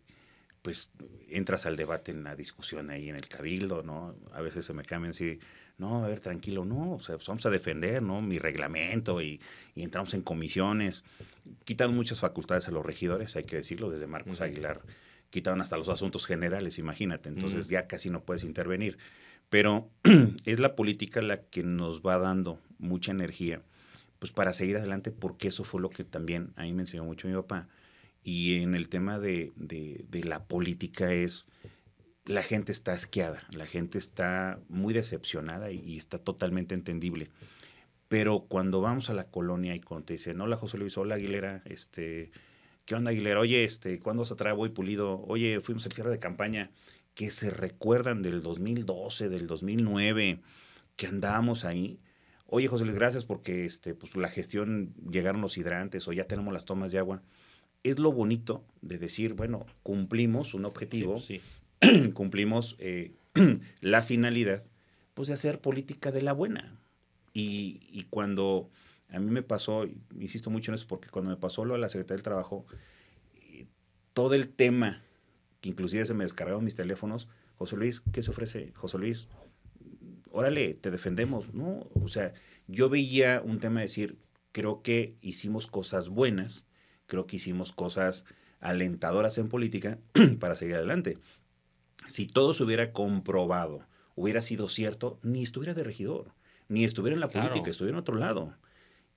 pues 0.66 0.90
entras 1.30 1.68
al 1.68 1.76
debate 1.76 2.12
en 2.12 2.24
la 2.24 2.36
discusión 2.36 2.90
ahí 2.90 3.08
en 3.08 3.16
el 3.16 3.28
cabildo, 3.28 3.84
¿no? 3.84 4.16
A 4.34 4.42
veces 4.42 4.66
se 4.66 4.74
me 4.74 4.84
cambian 4.84 5.12
así, 5.12 5.40
no, 5.78 6.04
a 6.04 6.08
ver, 6.08 6.20
tranquilo, 6.20 6.66
no, 6.66 6.94
o 6.94 7.00
sea, 7.00 7.18
pues 7.18 7.28
vamos 7.28 7.46
a 7.46 7.52
defender, 7.52 8.02
¿no? 8.02 8.20
Mi 8.20 8.40
reglamento 8.40 9.22
y, 9.22 9.40
entramos 9.76 10.16
en 10.16 10.24
comisiones. 10.24 11.04
Quitan 11.66 11.94
muchas 11.94 12.20
facultades 12.20 12.68
a 12.68 12.72
los 12.72 12.84
regidores, 12.84 13.36
hay 13.36 13.44
que 13.44 13.58
decirlo, 13.58 13.92
desde 13.92 14.08
Marcos 14.08 14.42
Aguilar 14.42 14.82
quitaron 15.30 15.62
hasta 15.62 15.78
los 15.78 15.88
asuntos 15.90 16.26
generales, 16.26 16.80
imagínate, 16.80 17.30
entonces 17.30 17.68
ya 17.68 17.86
casi 17.86 18.10
no 18.10 18.24
puedes 18.24 18.44
intervenir. 18.44 18.98
Pero 19.52 19.92
es 20.46 20.60
la 20.60 20.76
política 20.76 21.22
la 21.22 21.42
que 21.42 21.62
nos 21.62 22.02
va 22.02 22.18
dando 22.18 22.60
mucha 22.80 23.12
energía, 23.12 23.62
pues 24.18 24.32
para 24.32 24.52
seguir 24.52 24.78
adelante, 24.78 25.12
porque 25.12 25.50
eso 25.50 25.64
fue 25.64 25.80
lo 25.80 25.92
que 25.92 26.04
también 26.04 26.54
a 26.56 26.64
mí 26.64 26.74
me 26.74 26.82
enseñó 26.82 27.04
mucho 27.04 27.28
mi 27.28 27.36
papá 27.36 27.68
y 28.26 28.64
en 28.64 28.74
el 28.74 28.90
tema 28.90 29.20
de, 29.20 29.54
la 30.24 30.46
política 30.46 31.14
es, 31.14 31.46
la 32.26 32.42
gente 32.42 32.72
está 32.72 32.92
asqueada, 32.92 33.44
la 33.52 33.68
gente 33.68 34.00
está 34.00 34.60
muy 34.68 34.96
decepcionada 34.96 35.72
y, 35.72 35.96
está 35.96 36.18
totalmente 36.18 36.74
entendible. 36.74 37.30
Pero 38.08 38.48
cuando 38.50 38.82
vamos 38.82 39.12
a 39.12 39.14
la 39.14 39.30
colonia 39.30 39.76
y 39.76 39.80
cuando 39.80 40.08
te 40.08 40.14
dicen, 40.14 40.42
hola 40.42 40.58
José 40.58 40.80
Luis, 40.80 40.98
hola 40.98 41.16
Aguilera, 41.16 41.62
este, 41.66 42.32
¿qué 42.86 42.96
onda 42.96 43.12
Aguilera? 43.12 43.40
Oye, 43.40 43.64
este, 43.64 44.00
¿cuándo 44.00 44.26
se 44.26 44.34
trae 44.34 44.54
Voy 44.54 44.70
Pulido? 44.70 45.24
Oye, 45.28 45.62
fuimos 45.62 45.86
al 45.86 45.92
cierre 45.92 46.10
de 46.10 46.18
campaña, 46.18 46.72
que 47.14 47.30
se 47.30 47.52
recuerdan 47.52 48.24
del 48.24 48.42
2012, 48.42 49.30
del 49.30 49.46
2009, 49.46 50.42
que 50.96 51.06
andábamos 51.06 51.64
ahí. 51.64 52.00
Oye, 52.48 52.68
José 52.68 52.86
Luis, 52.86 52.96
gracias 52.96 53.24
porque 53.24 53.66
este, 53.66 53.94
pues, 53.94 54.16
la 54.16 54.30
gestión 54.30 54.96
llegaron 55.12 55.42
los 55.42 55.60
hidrantes 55.60 56.08
o 56.08 56.14
ya 56.14 56.26
tenemos 56.26 56.52
las 56.52 56.66
tomas 56.66 56.92
de 56.92 56.98
agua 56.98 57.22
es 57.86 58.00
lo 58.00 58.12
bonito 58.12 58.66
de 58.82 58.98
decir, 58.98 59.34
bueno, 59.34 59.66
cumplimos 59.84 60.54
un 60.54 60.66
objetivo, 60.66 61.22
cumplimos 62.14 62.76
eh, 62.80 63.14
la 63.82 64.02
finalidad, 64.02 64.64
pues 65.14 65.28
de 65.28 65.36
hacer 65.36 65.62
política 65.62 66.12
de 66.12 66.22
la 66.22 66.34
buena. 66.34 66.80
Y, 67.34 68.06
cuando 68.10 68.70
a 69.10 69.20
mí 69.20 69.30
me 69.30 69.44
pasó, 69.44 69.86
insisto 70.18 70.50
mucho 70.50 70.72
en 70.72 70.76
eso, 70.76 70.88
porque 70.88 71.10
cuando 71.10 71.32
me 71.32 71.38
pasó 71.38 71.66
lo 71.66 71.76
a 71.76 71.78
la 71.78 71.90
Secretaría 71.90 72.16
del 72.16 72.24
Trabajo, 72.24 72.66
todo 74.14 74.34
el 74.34 74.48
tema, 74.48 75.02
que 75.60 75.70
inclusive 75.70 76.06
se 76.06 76.14
me 76.14 76.24
descargaron 76.24 76.64
mis 76.64 76.76
teléfonos, 76.76 77.28
José 77.58 77.76
Luis, 77.76 78.02
¿qué 78.14 78.24
se 78.24 78.32
ofrece? 78.32 78.72
José 78.74 78.98
Luis, 78.98 79.28
órale, 80.32 80.74
te 80.74 80.92
defendemos, 80.92 81.54
¿no? 81.54 81.88
O 81.94 82.08
sea, 82.08 82.34
yo 82.68 82.90
veía 82.90 83.42
un 83.44 83.60
tema 83.60 83.82
de 83.82 83.88
decir, 83.88 84.18
creo 84.54 84.82
que 84.82 85.18
hicimos 85.22 85.68
cosas 85.68 86.08
buenas, 86.08 86.66
creo 87.08 87.28
que 87.28 87.38
hicimos 87.38 87.72
cosas 87.72 88.26
alentadoras 88.60 89.38
en 89.38 89.50
política 89.50 89.98
para 90.40 90.56
seguir 90.56 90.76
adelante. 90.76 91.18
Si 92.08 92.28
todo 92.28 92.54
se 92.54 92.64
hubiera 92.64 92.92
comprobado, 92.92 93.86
hubiera 94.16 94.42
sido 94.42 94.70
cierto, 94.70 95.20
ni 95.22 95.44
estuviera 95.44 95.74
de 95.74 95.84
regidor, 95.84 96.34
ni 96.68 96.84
estuviera 96.84 97.14
en 97.14 97.20
la 97.20 97.30
política, 97.30 97.70
estuviera 97.70 97.96
en 97.96 98.02
otro 98.02 98.16
lado. 98.16 98.56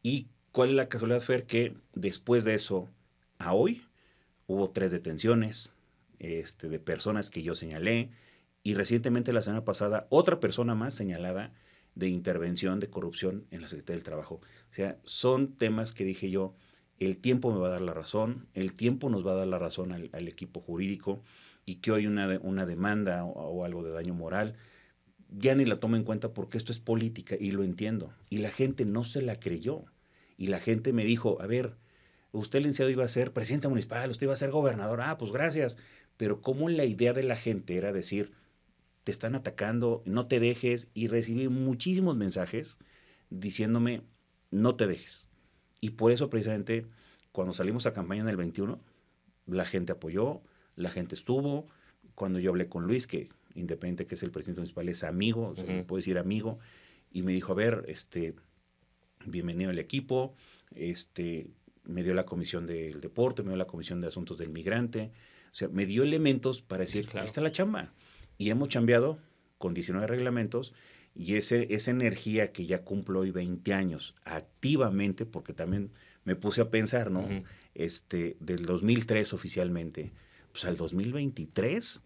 ¿Y 0.03 0.29
cuál 0.53 0.71
es 0.71 0.77
la 0.77 0.89
casualidad, 0.89 1.21
Fer? 1.21 1.45
Que 1.45 1.75
después 1.95 2.45
de 2.45 2.55
eso, 2.55 2.89
a 3.39 3.53
hoy, 3.53 3.87
hubo 4.47 4.71
tres 4.71 4.91
detenciones 4.91 5.73
este, 6.19 6.69
de 6.69 6.79
personas 6.79 7.31
que 7.31 7.43
yo 7.43 7.55
señalé, 7.55 8.11
y 8.63 8.75
recientemente 8.75 9.33
la 9.33 9.43
semana 9.43 9.65
pasada, 9.65 10.07
otra 10.11 10.41
persona 10.41 10.75
más 10.75 10.95
señalada 10.95 11.53
de 11.95 12.09
intervención 12.09 12.81
de 12.81 12.91
corrupción 12.91 13.47
en 13.51 13.63
la 13.63 13.69
Secretaría 13.69 13.97
del 13.97 14.05
Trabajo. 14.05 14.41
O 14.71 14.75
sea, 14.75 14.99
son 15.05 15.55
temas 15.57 15.93
que 15.93 16.05
dije 16.05 16.31
yo, 16.31 16.55
el 16.99 17.19
tiempo 17.19 17.53
me 17.53 17.59
va 17.59 17.69
a 17.69 17.71
dar 17.71 17.81
la 17.81 17.95
razón, 17.95 18.47
el 18.55 18.75
tiempo 18.75 19.09
nos 19.11 19.27
va 19.27 19.33
a 19.33 19.37
dar 19.37 19.47
la 19.47 19.59
razón 19.59 19.93
al, 19.93 20.29
equipo 20.29 20.61
jurídico 20.61 21.23
y 21.65 21.77
que 21.77 21.93
hoy 21.93 22.07
una, 22.07 22.39
una 22.43 22.67
demanda 22.67 23.25
o, 23.25 23.65
algo 23.65 23.83
de 23.83 23.91
daño 23.91 24.15
moral 24.15 24.55
ya 25.31 25.55
ni 25.55 25.65
la 25.65 25.79
tomo 25.79 25.97
en 25.97 26.05
cuenta 26.05 26.33
porque 26.33 26.59
esto 26.59 26.73
es 26.73 26.79
política 26.79 27.37
y 27.39 27.51
lo 27.51 27.63
entiendo. 27.63 28.13
Y 28.31 28.39
la 28.39 28.51
gente 28.51 28.85
no 28.85 29.05
se 29.05 29.21
la 29.21 29.39
creyó. 29.39 29.85
Y 30.39 30.47
la 30.47 30.59
gente 30.61 30.93
me 30.93 31.05
dijo, 31.05 31.41
a 31.43 31.47
ver, 31.47 31.77
usted 32.33 32.61
licenciado 32.61 32.91
iba 32.91 33.05
a 33.05 33.09
ser 33.09 33.33
presidente 33.33 33.69
municipal, 33.69 34.11
usted 34.11 34.25
iba 34.25 34.33
a 34.33 34.37
ser 34.37 34.51
gobernador, 34.51 35.01
ah, 35.03 35.19
pues 35.19 35.33
gracias. 35.33 35.77
Pero 36.17 36.41
como 36.41 36.69
la 36.69 36.85
idea 36.85 37.13
de 37.13 37.25
la 37.25 37.37
gente 37.37 37.77
era 37.77 37.93
decir, 37.93 38.33
te 39.05 39.13
están 39.13 39.35
atacando, 39.35 40.03
no 40.07 40.27
te 40.29 40.41
dejes, 40.41 40.89
y 40.95 41.09
recibí 41.09 41.49
muchísimos 41.49 42.17
mensajes 42.17 42.79
diciéndome, 43.31 44.03
no 44.51 44.77
te 44.77 44.87
dejes. 44.87 45.28
Y 45.81 45.91
por 45.91 46.13
eso 46.13 46.29
precisamente 46.29 46.87
cuando 47.33 47.53
salimos 47.53 47.87
a 47.87 47.93
campaña 47.93 48.23
en 48.23 48.29
el 48.29 48.37
21, 48.37 48.81
la 49.47 49.65
gente 49.65 49.93
apoyó, 49.93 50.41
la 50.77 50.91
gente 50.91 51.15
estuvo. 51.15 51.67
Cuando 52.15 52.39
yo 52.39 52.51
hablé 52.51 52.69
con 52.69 52.87
Luis, 52.87 53.07
que 53.07 53.29
independiente 53.55 54.07
que 54.07 54.15
es 54.15 54.23
el 54.23 54.31
presidente 54.31 54.61
municipal, 54.61 54.89
es 54.89 55.05
amigo, 55.05 55.55
puedo 55.87 55.97
decir 55.99 56.19
amigo, 56.19 56.59
y 57.13 57.23
me 57.23 57.33
dijo, 57.33 57.53
a 57.53 57.57
ver, 57.57 57.85
este, 57.89 58.35
bienvenido 59.25 59.71
al 59.71 59.79
equipo, 59.79 60.35
este, 60.75 61.51
me 61.85 62.03
dio 62.03 62.15
la 62.15 62.25
comisión 62.25 62.67
del 62.67 63.01
deporte, 63.01 63.43
me 63.43 63.51
dio 63.51 63.57
la 63.57 63.67
comisión 63.67 64.01
de 64.01 64.09
asuntos 64.09 64.39
del 64.39 64.51
migrante, 64.51 65.11
o 65.53 65.55
sea, 65.55 65.69
me 65.69 65.87
dio 65.87 66.03
elementos 66.03 66.61
para 66.61 66.81
decir, 66.81 67.09
ahí 67.15 67.27
está 67.27 67.41
la 67.41 67.53
chamba. 67.53 67.93
Y 68.37 68.51
hemos 68.51 68.69
cambiado 68.69 69.19
con 69.59 69.75
19 69.75 70.07
reglamentos 70.07 70.73
y 71.19 71.35
ese, 71.35 71.67
esa 71.75 71.91
energía 71.91 72.53
que 72.53 72.65
ya 72.65 72.85
cumplo 72.85 73.21
hoy 73.21 73.33
20 73.33 73.75
años 73.75 74.15
activamente, 74.25 75.27
porque 75.27 75.53
también 75.53 75.91
me 76.23 76.37
puse 76.37 76.61
a 76.61 76.71
pensar, 76.71 77.11
¿no? 77.11 77.27
este, 77.75 78.37
del 78.39 78.65
2003 78.65 79.33
oficialmente, 79.33 80.13
pues 80.53 80.65
al 80.65 80.77
2023 80.77 82.03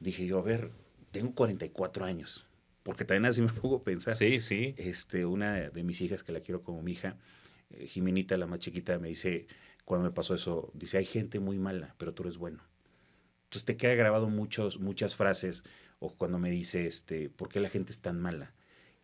dije 0.00 0.26
yo, 0.26 0.38
a 0.38 0.42
ver, 0.42 0.70
tengo 1.10 1.34
44 1.34 2.06
años, 2.06 2.46
porque 2.82 3.04
también 3.04 3.26
así 3.26 3.42
me 3.42 3.48
pongo 3.52 3.76
a 3.76 3.84
pensar. 3.84 4.14
Sí, 4.14 4.40
sí. 4.40 4.74
Este, 4.78 5.26
una 5.26 5.68
de 5.68 5.82
mis 5.82 6.00
hijas 6.00 6.22
que 6.24 6.32
la 6.32 6.40
quiero 6.40 6.62
como 6.62 6.80
mi 6.80 6.92
hija, 6.92 7.18
eh, 7.68 7.86
Jimenita, 7.86 8.38
la 8.38 8.46
más 8.46 8.60
chiquita, 8.60 8.98
me 8.98 9.08
dice, 9.08 9.46
cuando 9.84 10.08
me 10.08 10.14
pasó 10.14 10.34
eso, 10.34 10.70
dice, 10.72 10.96
hay 10.96 11.04
gente 11.04 11.38
muy 11.38 11.58
mala, 11.58 11.94
pero 11.98 12.14
tú 12.14 12.22
eres 12.22 12.38
bueno. 12.38 12.62
Entonces 13.44 13.66
te 13.66 13.76
queda 13.76 13.94
grabado 13.94 14.30
muchos, 14.30 14.80
muchas 14.80 15.16
frases 15.16 15.64
o 16.04 16.14
cuando 16.14 16.38
me 16.38 16.50
dice, 16.50 16.86
este, 16.86 17.30
¿por 17.30 17.48
qué 17.48 17.60
la 17.60 17.70
gente 17.70 17.90
es 17.90 18.00
tan 18.00 18.20
mala? 18.20 18.52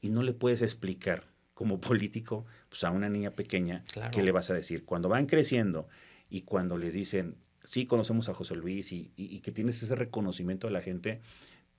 Y 0.03 0.11
no 0.11 0.23
le 0.23 0.35
puedes 0.35 0.61
explicar 0.61 1.25
como 1.55 1.81
político 1.81 2.45
pues, 2.69 2.85
a 2.85 2.91
una 2.91 3.09
niña 3.09 3.31
pequeña 3.31 3.85
qué 4.13 4.23
le 4.23 4.33
vas 4.33 4.51
a 4.51 4.55
decir. 4.55 4.85
Cuando 4.85 5.09
van 5.09 5.27
creciendo 5.27 5.89
y 6.29 6.43
cuando 6.43 6.77
les 6.77 6.93
dicen, 6.93 7.37
sí, 7.65 7.87
conocemos 7.87 8.29
a 8.29 8.35
José 8.35 8.55
Luis 8.55 8.93
y, 8.93 9.13
y, 9.17 9.41
que 9.41 9.51
tienes 9.51 9.83
ese 9.83 9.97
reconocimiento 9.97 10.67
de 10.67 10.75
la 10.75 10.83
gente, 10.83 11.21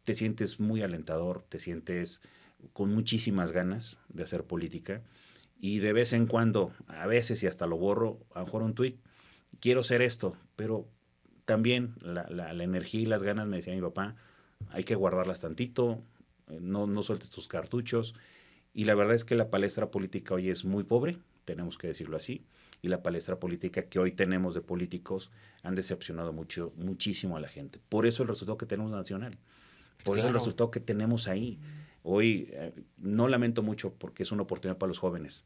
te 0.04 0.16
sientes 0.16 0.60
muy 0.60 0.82
alentador, 0.82 1.44
te 1.48 1.60
sientes 1.60 2.22
con 2.74 2.92
muchísimas 2.94 3.52
ganas 3.52 4.00
de 4.10 4.24
hacer 4.24 4.44
política. 4.44 5.04
Y 5.60 5.80
de 5.80 5.94
vez 5.94 6.14
en 6.14 6.26
cuando, 6.26 6.74
a 6.88 7.06
veces 7.06 7.44
y 7.44 7.48
hasta 7.48 7.68
lo 7.68 7.78
borro, 7.78 8.20
a 8.34 8.40
lo 8.40 8.46
mejor 8.46 8.64
un 8.64 8.74
tuit, 8.74 8.98
quiero 9.60 9.84
ser 9.84 10.02
esto, 10.02 10.36
pero 10.56 10.88
también 11.46 11.94
la, 12.02 12.28
la, 12.30 12.64
energía 12.64 13.02
y 13.02 13.06
las 13.06 13.22
ganas, 13.22 13.48
me 13.48 13.58
decía 13.58 13.76
mi 13.76 13.82
papá, 13.82 14.16
hay 14.70 14.84
que 14.84 14.96
guardarlas 14.96 15.42
tantito, 15.42 16.02
eh, 16.50 16.60
no, 16.62 16.88
no 16.88 17.04
sueltes 17.04 17.30
tus 17.30 17.48
cartuchos. 17.48 18.16
Y 18.74 18.86
la 18.86 18.96
verdad 18.96 19.16
es 19.16 19.26
que 19.26 19.36
la 19.36 19.50
palestra 19.50 19.92
política 19.92 20.34
hoy 20.34 20.50
es 20.50 20.64
muy 20.64 20.84
pobre, 20.84 21.18
tenemos 21.46 21.78
que 21.78 21.88
decirlo 21.88 22.16
así, 22.16 22.46
y 22.82 22.88
la 22.88 23.04
palestra 23.04 23.40
política 23.40 23.84
que 23.84 24.00
hoy 24.00 24.12
tenemos 24.12 24.54
de 24.54 24.62
políticos 24.62 25.32
han 25.64 25.76
decepcionado 25.76 26.32
mucho, 26.34 26.74
muchísimo 26.78 27.38
a 27.38 27.40
la 27.40 27.48
gente. 27.48 27.80
Por 27.90 28.06
eso 28.06 28.24
el 28.24 28.30
resultado 28.30 28.58
que 28.58 28.66
tenemos 28.66 28.92
nacional, 28.92 29.38
por 30.04 30.18
eso 30.18 30.28
el 30.28 30.34
resultado 30.34 30.72
que 30.72 30.80
tenemos 30.80 31.28
ahí. 31.28 31.60
Hoy 32.04 32.50
eh, 32.52 32.74
no 32.98 33.28
lamento 33.28 33.62
mucho 33.62 33.94
porque 33.94 34.24
es 34.24 34.32
una 34.32 34.44
oportunidad 34.44 34.78
para 34.78 34.88
los 34.88 34.98
jóvenes, 34.98 35.44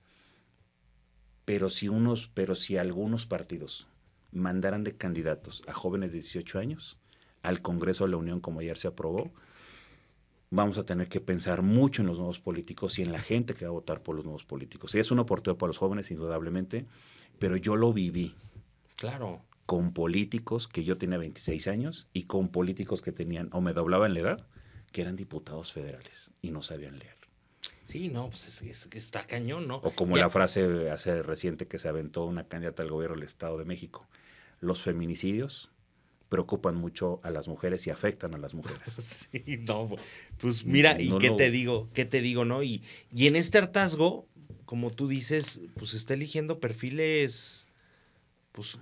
pero 1.43 1.69
si 1.69 1.89
unos, 1.89 2.29
pero 2.33 2.55
si 2.55 2.77
algunos 2.77 3.25
partidos 3.25 3.87
mandaran 4.31 4.83
de 4.83 4.95
candidatos 4.95 5.61
a 5.67 5.73
jóvenes 5.73 6.11
de 6.11 6.19
18 6.19 6.59
años 6.59 6.97
al 7.45 7.61
Congreso 7.61 8.05
de 8.05 8.11
la 8.11 8.17
Unión, 8.17 8.39
como 8.41 8.59
ayer 8.59 8.77
se 8.77 8.87
aprobó, 8.87 9.31
vamos 10.49 10.77
a 10.77 10.85
tener 10.85 11.07
que 11.07 11.21
pensar 11.21 11.61
mucho 11.61 12.01
en 12.01 12.07
los 12.07 12.17
nuevos 12.17 12.39
políticos 12.39 12.99
y 12.99 13.03
en 13.03 13.11
la 13.11 13.19
gente 13.19 13.53
que 13.53 13.65
va 13.65 13.69
a 13.69 13.73
votar 13.73 14.01
por 14.01 14.15
los 14.15 14.25
nuevos 14.25 14.45
políticos. 14.45 14.95
Es 14.95 15.11
una 15.11 15.23
oportunidad 15.23 15.57
para 15.57 15.69
los 15.69 15.77
jóvenes, 15.77 16.11
indudablemente, 16.11 16.85
pero 17.39 17.55
yo 17.55 17.75
lo 17.75 17.93
viví. 17.93 18.35
Claro. 18.95 19.41
Con 19.65 19.93
políticos 19.93 20.67
que 20.67 20.83
yo 20.83 20.97
tenía 20.97 21.17
26 21.17 21.67
años 21.67 22.07
y 22.13 22.23
con 22.23 22.49
políticos 22.49 23.01
que 23.01 23.11
tenían, 23.11 23.49
o 23.51 23.61
me 23.61 23.73
doblaban 23.73 24.13
la 24.13 24.19
edad, 24.19 24.47
que 24.91 25.01
eran 25.01 25.15
diputados 25.15 25.73
federales 25.73 26.31
y 26.41 26.51
no 26.51 26.63
sabían 26.63 26.97
leer. 26.97 27.15
Sí, 27.83 28.09
no, 28.09 28.29
pues 28.29 28.61
es, 28.61 28.87
que 28.87 28.97
está 28.97 29.25
cañón, 29.27 29.67
¿no? 29.67 29.77
O 29.77 29.91
como 29.91 30.17
la 30.17 30.29
frase 30.29 30.89
hace 30.89 31.21
reciente 31.21 31.67
que 31.67 31.77
se 31.77 31.87
aventó 31.87 32.25
una 32.25 32.47
candidata 32.47 32.81
al 32.81 32.89
gobierno 32.89 33.15
del 33.15 33.25
Estado 33.25 33.57
de 33.57 33.65
México 33.65 34.07
los 34.59 34.81
feminicidios 34.81 35.71
preocupan 36.35 36.75
mucho 36.75 37.21
a 37.23 37.31
las 37.31 37.47
mujeres 37.47 37.87
y 37.87 37.91
afectan 37.91 38.35
a 38.35 38.37
las 38.37 38.53
mujeres. 38.53 38.81
Sí, 39.31 39.57
no, 39.61 39.89
pues 40.37 40.65
mira, 40.65 40.99
¿y 40.99 41.17
qué 41.17 41.31
te 41.31 41.49
digo? 41.49 41.89
¿Qué 41.93 42.03
te 42.03 42.19
digo, 42.19 42.43
no? 42.43 42.61
Y, 42.61 42.83
y 43.13 43.27
en 43.27 43.37
este 43.37 43.57
hartazgo, 43.57 44.27
como 44.65 44.91
tú 44.91 45.07
dices, 45.07 45.61
pues 45.77 45.93
está 45.93 46.13
eligiendo 46.13 46.59
perfiles 46.59 47.67
pues, 48.51 48.77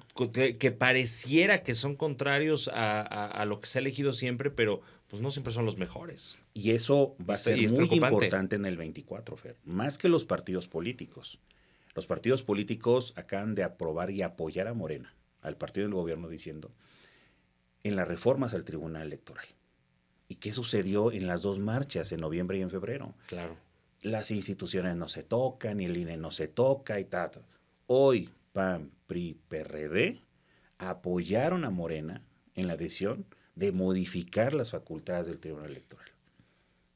que, 0.58 0.72
pareciera 0.72 1.62
que 1.62 1.76
son 1.76 1.96
contrarios 1.96 2.72
a, 2.74 3.46
lo 3.48 3.62
que 3.62 3.68
se 3.68 3.78
ha 3.78 3.82
elegido 3.82 4.14
siempre, 4.14 4.50
pero 4.50 4.82
pues 5.08 5.22
no 5.22 5.30
siempre 5.30 5.54
son 5.54 5.66
los 5.66 5.78
mejores. 5.78 6.36
Y 6.56 6.72
eso 6.72 7.16
va 7.30 7.36
a 7.36 7.38
ser 7.38 7.70
muy 7.70 7.88
importante 7.92 8.56
en 8.56 8.66
el 8.66 8.78
24, 8.78 9.38
Fer, 9.38 9.58
más 9.64 10.00
que 10.00 10.10
los 10.10 10.26
partidos 10.26 10.68
políticos. 10.68 11.40
Los 11.94 12.08
partidos 12.08 12.42
políticos 12.42 13.14
acaban 13.16 13.54
de 13.54 13.64
aprobar 13.64 14.10
y 14.10 14.24
apoyar 14.24 14.68
a 14.68 14.74
Morena 14.74 15.14
al 15.42 15.58
partido 15.58 15.86
del 15.86 15.94
gobierno 15.94 16.30
diciendo, 16.30 16.72
en 17.84 17.96
las 17.96 18.08
reformas 18.08 18.54
al 18.54 18.64
Tribunal 18.64 19.04
Electoral. 19.04 19.46
¿Y 20.28 20.36
qué 20.36 20.54
sucedió 20.54 21.12
en 21.12 21.28
las 21.28 21.42
dos 21.42 21.60
marchas, 21.60 22.12
en 22.12 22.22
noviembre 22.22 22.58
y 22.58 22.62
en 22.62 22.72
febrero? 22.72 23.14
Claro. 23.28 23.58
Las 24.02 24.32
instituciones 24.32 24.96
no 24.96 25.08
se 25.08 25.24
tocan, 25.24 25.80
y 25.80 25.86
el 25.86 25.98
INE 25.98 26.18
no 26.18 26.32
se 26.32 26.48
toca 26.48 27.00
y 27.00 27.06
tal. 27.06 27.32
Hoy, 27.88 28.30
PAN, 28.54 28.92
PRI, 29.08 29.38
PRD 29.48 30.22
apoyaron 30.78 31.66
a 31.66 31.70
Morena 31.70 32.22
en 32.56 32.68
la 32.68 32.76
decisión 32.76 33.26
de 33.56 33.72
modificar 33.72 34.54
las 34.54 34.72
facultades 34.72 35.28
del 35.28 35.40
Tribunal 35.40 35.72
Electoral. 35.72 36.08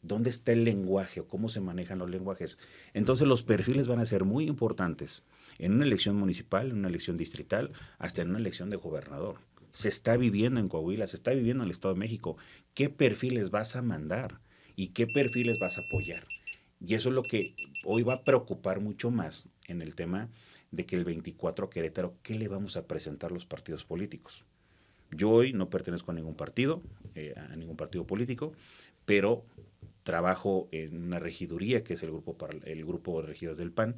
¿Dónde 0.01 0.29
está 0.29 0.51
el 0.51 0.63
lenguaje 0.63 1.19
o 1.19 1.27
cómo 1.27 1.49
se 1.49 1.59
manejan 1.59 1.99
los 1.99 2.09
lenguajes? 2.09 2.59
Entonces 2.93 3.27
los 3.27 3.43
perfiles 3.43 3.87
van 3.87 3.99
a 3.99 4.05
ser 4.05 4.23
muy 4.23 4.47
importantes 4.47 5.23
en 5.59 5.73
una 5.73 5.85
elección 5.85 6.15
municipal, 6.15 6.69
en 6.69 6.77
una 6.77 6.87
elección 6.87 7.17
distrital, 7.17 7.71
hasta 7.97 8.21
en 8.21 8.29
una 8.29 8.39
elección 8.39 8.69
de 8.69 8.77
gobernador. 8.77 9.39
Se 9.77 9.89
está 9.89 10.17
viviendo 10.17 10.59
en 10.59 10.69
Coahuila, 10.69 11.05
se 11.05 11.15
está 11.15 11.29
viviendo 11.29 11.61
en 11.61 11.67
el 11.67 11.71
Estado 11.71 11.93
de 11.93 11.99
México. 11.99 12.35
¿Qué 12.73 12.89
perfiles 12.89 13.51
vas 13.51 13.75
a 13.75 13.83
mandar 13.83 14.39
y 14.75 14.87
qué 14.87 15.05
perfiles 15.05 15.59
vas 15.59 15.77
a 15.77 15.81
apoyar? 15.81 16.25
Y 16.83 16.95
eso 16.95 17.09
es 17.09 17.15
lo 17.15 17.21
que 17.21 17.53
hoy 17.85 18.01
va 18.01 18.15
a 18.15 18.23
preocupar 18.23 18.79
mucho 18.79 19.11
más 19.11 19.45
en 19.67 19.83
el 19.83 19.93
tema 19.93 20.29
de 20.71 20.87
que 20.87 20.95
el 20.95 21.05
24 21.05 21.69
Querétaro, 21.69 22.15
¿qué 22.23 22.39
le 22.39 22.47
vamos 22.47 22.75
a 22.75 22.87
presentar 22.87 23.31
los 23.31 23.45
partidos 23.45 23.83
políticos? 23.83 24.45
Yo 25.11 25.29
hoy 25.29 25.53
no 25.53 25.69
pertenezco 25.69 26.09
a 26.09 26.15
ningún 26.15 26.33
partido, 26.33 26.81
eh, 27.13 27.35
a 27.37 27.55
ningún 27.55 27.77
partido 27.77 28.07
político, 28.07 28.53
pero 29.05 29.45
trabajo 30.01 30.69
en 30.71 31.03
una 31.03 31.19
regiduría 31.19 31.83
que 31.83 31.93
es 31.93 32.01
el 32.01 32.09
grupo, 32.09 32.35
para, 32.35 32.57
el 32.65 32.83
grupo 32.83 33.21
de 33.21 33.27
regidores 33.27 33.59
del 33.59 33.71
PAN 33.71 33.97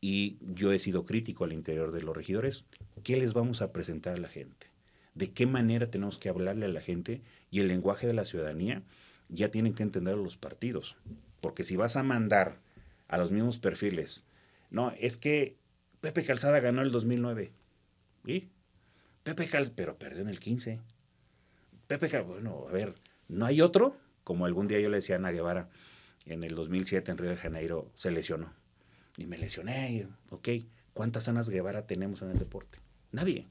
y 0.00 0.36
yo 0.54 0.70
he 0.70 0.78
sido 0.78 1.04
crítico 1.04 1.42
al 1.42 1.52
interior 1.52 1.90
de 1.90 2.02
los 2.02 2.16
regidores, 2.16 2.66
¿qué 3.02 3.16
les 3.16 3.32
vamos 3.32 3.62
a 3.62 3.72
presentar 3.72 4.14
a 4.14 4.20
la 4.20 4.28
gente? 4.28 4.77
¿De 5.18 5.32
qué 5.32 5.46
manera 5.46 5.90
tenemos 5.90 6.16
que 6.16 6.28
hablarle 6.28 6.66
a 6.66 6.68
la 6.68 6.80
gente? 6.80 7.22
Y 7.50 7.58
el 7.58 7.66
lenguaje 7.66 8.06
de 8.06 8.14
la 8.14 8.24
ciudadanía 8.24 8.84
ya 9.28 9.50
tienen 9.50 9.74
que 9.74 9.82
entender 9.82 10.16
los 10.16 10.36
partidos. 10.36 10.96
Porque 11.40 11.64
si 11.64 11.74
vas 11.74 11.96
a 11.96 12.04
mandar 12.04 12.60
a 13.08 13.18
los 13.18 13.32
mismos 13.32 13.58
perfiles, 13.58 14.22
no, 14.70 14.92
es 15.00 15.16
que 15.16 15.56
Pepe 16.00 16.24
Calzada 16.24 16.60
ganó 16.60 16.82
el 16.82 16.92
2009. 16.92 17.50
¿Y? 18.26 18.46
Pepe 19.24 19.48
Cal, 19.48 19.72
pero 19.74 19.98
perdió 19.98 20.22
en 20.22 20.28
el 20.28 20.38
15. 20.38 20.78
Pepe 21.88 22.08
Cal, 22.08 22.22
bueno, 22.22 22.66
a 22.68 22.70
ver, 22.70 22.94
¿no 23.26 23.44
hay 23.44 23.60
otro? 23.60 23.96
Como 24.22 24.46
algún 24.46 24.68
día 24.68 24.78
yo 24.78 24.88
le 24.88 24.98
decía 24.98 25.16
a 25.16 25.18
Ana 25.18 25.32
Guevara, 25.32 25.68
en 26.26 26.44
el 26.44 26.54
2007 26.54 27.10
en 27.10 27.18
Río 27.18 27.30
de 27.30 27.36
Janeiro 27.36 27.90
se 27.96 28.12
lesionó. 28.12 28.52
Y 29.16 29.26
me 29.26 29.36
lesioné, 29.36 30.06
ok. 30.30 30.48
¿Cuántas 30.94 31.26
Anas 31.26 31.50
Guevara 31.50 31.88
tenemos 31.88 32.22
en 32.22 32.30
el 32.30 32.38
deporte? 32.38 32.78
Nadie. 33.10 33.48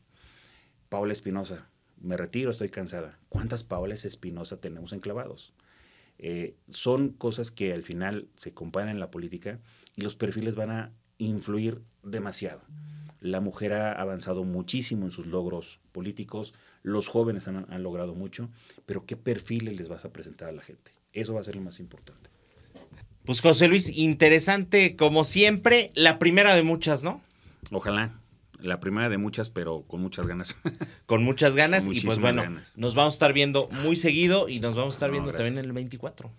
Paula 0.90 1.14
Espinosa, 1.14 1.68
me 2.02 2.18
retiro, 2.18 2.52
estoy 2.52 2.70
cansada. 2.70 3.18
¿Cuántas 3.30 3.64
Paolas 3.64 4.06
Espinosa 4.06 4.60
tenemos 4.60 4.94
enclavados? 4.94 5.54
Eh, 6.20 6.56
son 6.70 7.10
cosas 7.10 7.52
que 7.52 7.74
al 7.74 7.84
final 7.84 8.28
se 8.38 8.54
comparan 8.54 8.90
en 8.90 9.00
la 9.00 9.12
política 9.12 9.60
y 9.96 10.02
los 10.02 10.16
perfiles 10.16 10.56
van 10.56 10.72
a 10.72 10.92
influir 11.18 11.82
demasiado. 12.04 12.62
La 13.20 13.42
mujer 13.42 13.74
ha 13.74 13.92
avanzado 13.92 14.44
muchísimo 14.44 15.06
en 15.06 15.12
sus 15.12 15.26
logros 15.28 15.80
políticos, 15.92 16.54
los 16.84 17.08
jóvenes 17.08 17.48
han, 17.48 17.66
han 17.70 17.84
logrado 17.84 18.14
mucho, 18.14 18.50
pero 18.86 19.06
¿qué 19.06 19.18
perfiles 19.18 19.76
les 19.76 19.90
vas 19.90 20.06
a 20.06 20.14
presentar 20.14 20.50
a 20.50 20.54
la 20.54 20.62
gente? 20.62 20.92
Eso 21.14 21.34
va 21.34 21.42
a 21.42 21.44
ser 21.44 21.56
lo 21.56 21.62
más 21.62 21.80
importante. 21.80 22.30
Pues 23.26 23.42
José 23.42 23.68
Luis, 23.68 23.90
interesante 23.90 24.96
como 24.96 25.24
siempre, 25.24 25.92
la 25.96 26.20
primera 26.20 26.56
de 26.56 26.64
muchas, 26.64 27.04
¿no? 27.04 27.22
Ojalá. 27.72 28.14
La 28.60 28.80
primera 28.80 29.08
de 29.10 29.18
muchas, 29.18 29.49
pero 29.49 29.84
con 29.88 30.01
muchas 30.01 30.26
ganas. 30.28 30.55
Con 31.05 31.24
muchas 31.24 31.55
ganas 31.55 31.84
Con 31.86 31.93
y 31.95 32.01
pues 32.01 32.20
bueno, 32.20 32.41
ganas. 32.41 32.76
nos 32.78 32.95
vamos 32.95 33.14
a 33.14 33.16
estar 33.16 33.34
viendo 33.34 33.70
muy 33.70 33.95
seguido 33.95 34.49
y 34.49 34.60
nos 34.60 34.76
vamos 34.76 34.95
a 34.95 34.97
estar 34.97 35.10
No, 35.10 35.14
viendo 35.14 35.32
gracias. 35.32 35.45
también 35.47 35.64
en 35.64 35.70
el 35.70 35.74
24. 35.74 36.32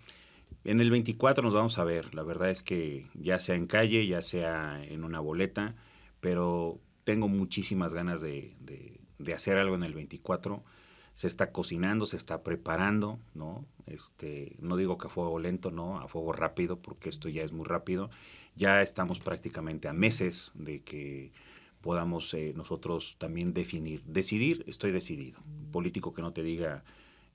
En 0.64 0.80
el 0.80 0.90
24 0.90 1.42
nos 1.44 1.54
vamos 1.54 1.78
a 1.78 1.84
ver. 1.84 2.14
La 2.14 2.22
verdad 2.24 2.50
es 2.50 2.62
que 2.62 3.06
ya 3.14 3.38
sea 3.38 3.54
en 3.54 3.66
calle, 3.66 4.06
ya 4.06 4.20
sea 4.22 4.82
en 4.84 5.04
una 5.04 5.20
boleta, 5.20 5.76
pero 6.20 6.80
tengo 7.04 7.28
muchísimas 7.28 7.94
ganas 7.94 8.20
de, 8.20 8.54
de- 8.60 9.00
de 9.18 9.34
hacer 9.34 9.56
algo 9.58 9.74
en 9.76 9.82
el 9.84 9.94
24. 9.94 10.62
Se 11.14 11.26
está 11.26 11.50
cocinando, 11.50 12.06
se 12.06 12.16
está 12.16 12.42
preparando, 12.42 13.18
¿no? 13.34 13.64
Este, 13.86 14.54
no 14.60 14.76
digo 14.76 14.98
que 14.98 15.06
a 15.08 15.10
fuego 15.10 15.38
lento, 15.38 15.70
no, 15.70 15.98
a 15.98 16.06
fuego 16.08 16.32
rápido, 16.32 16.80
porque 16.80 17.08
esto 17.08 17.28
ya 17.28 17.42
es 17.42 17.50
muy 17.52 17.64
rápido. 17.64 18.10
Ya 18.54 18.82
estamos 18.82 19.18
prácticamente 19.20 19.88
a 19.88 19.92
meses 19.92 20.52
de 20.54 20.80
que 20.82 21.32
podamos 21.80 22.32
eh, 22.34 22.52
nosotros 22.56 23.16
también 23.18 23.54
definir. 23.54 24.02
Decidir, 24.04 24.64
estoy 24.66 24.92
decidido. 24.92 25.40
Político 25.72 26.14
que 26.14 26.22
no 26.22 26.32
te 26.32 26.42
diga 26.42 26.84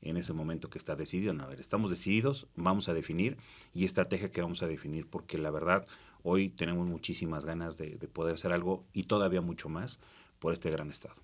en 0.02 0.18
ese 0.18 0.34
momento 0.34 0.70
que 0.70 0.78
está 0.78 0.96
decidido. 0.96 1.34
No, 1.34 1.44
a 1.44 1.48
ver, 1.48 1.60
estamos 1.60 1.90
decididos, 1.90 2.48
vamos 2.56 2.90
a 2.90 2.94
definir 2.94 3.38
y 3.74 3.86
estrategia 3.86 4.32
que 4.32 4.42
vamos 4.42 4.62
a 4.64 4.68
definir, 4.68 5.08
porque 5.08 5.38
la 5.38 5.52
verdad, 5.52 5.86
hoy 6.24 6.50
tenemos 6.50 6.88
muchísimas 6.88 7.46
ganas 7.46 7.78
de, 7.78 7.96
de 7.96 8.08
poder 8.08 8.36
hacer 8.36 8.52
algo 8.52 8.86
y 8.94 9.04
todavía 9.04 9.42
mucho 9.42 9.70
más 9.70 10.00
por 10.40 10.54
este 10.54 10.70
gran 10.70 10.90
estado. 10.90 11.16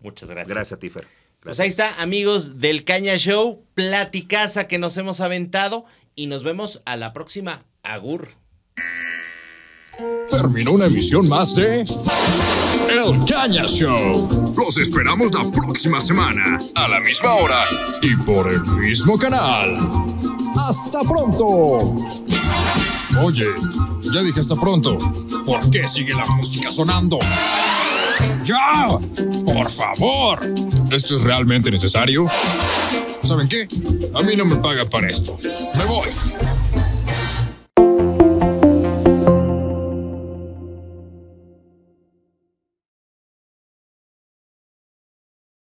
Muchas 0.00 0.28
gracias. 0.28 0.48
Gracias 0.54 0.76
a 0.76 0.80
ti, 0.80 0.90
Fer. 0.90 1.06
Pues 1.40 1.60
ahí 1.60 1.68
está, 1.68 2.00
amigos 2.02 2.58
del 2.58 2.84
Caña 2.84 3.16
Show, 3.16 3.64
platicaza 3.74 4.66
que 4.66 4.78
nos 4.78 4.96
hemos 4.96 5.20
aventado 5.20 5.84
y 6.16 6.26
nos 6.26 6.42
vemos 6.42 6.82
a 6.84 6.96
la 6.96 7.12
próxima. 7.12 7.64
Agur. 7.84 8.30
Terminó 10.30 10.72
una 10.72 10.86
emisión 10.86 11.28
más 11.28 11.54
de 11.56 11.80
El 11.80 13.24
Caña 13.26 13.66
Show. 13.66 14.54
Los 14.56 14.76
esperamos 14.78 15.34
la 15.34 15.50
próxima 15.50 16.00
semana, 16.00 16.58
a 16.76 16.86
la 16.86 17.00
misma 17.00 17.34
hora. 17.34 17.64
Y 18.00 18.14
por 18.14 18.48
el 18.48 18.62
mismo 18.62 19.18
canal. 19.18 19.76
¡Hasta 20.56 21.00
pronto! 21.02 21.96
Oye, 23.20 23.46
ya 24.12 24.22
dije 24.22 24.38
hasta 24.38 24.54
pronto. 24.54 24.98
¿Por 25.44 25.68
qué 25.68 25.88
sigue 25.88 26.14
la 26.14 26.26
música 26.26 26.70
sonando? 26.70 27.18
¡Ya! 28.44 28.86
¡Por 29.44 29.68
favor! 29.68 30.54
¿Esto 30.92 31.16
es 31.16 31.24
realmente 31.24 31.72
necesario? 31.72 32.28
¿Saben 33.24 33.48
qué? 33.48 33.66
A 34.14 34.22
mí 34.22 34.36
no 34.36 34.44
me 34.44 34.56
pagan 34.56 34.88
para 34.88 35.10
esto. 35.10 35.36
Me 35.76 35.84
voy. 35.84 36.08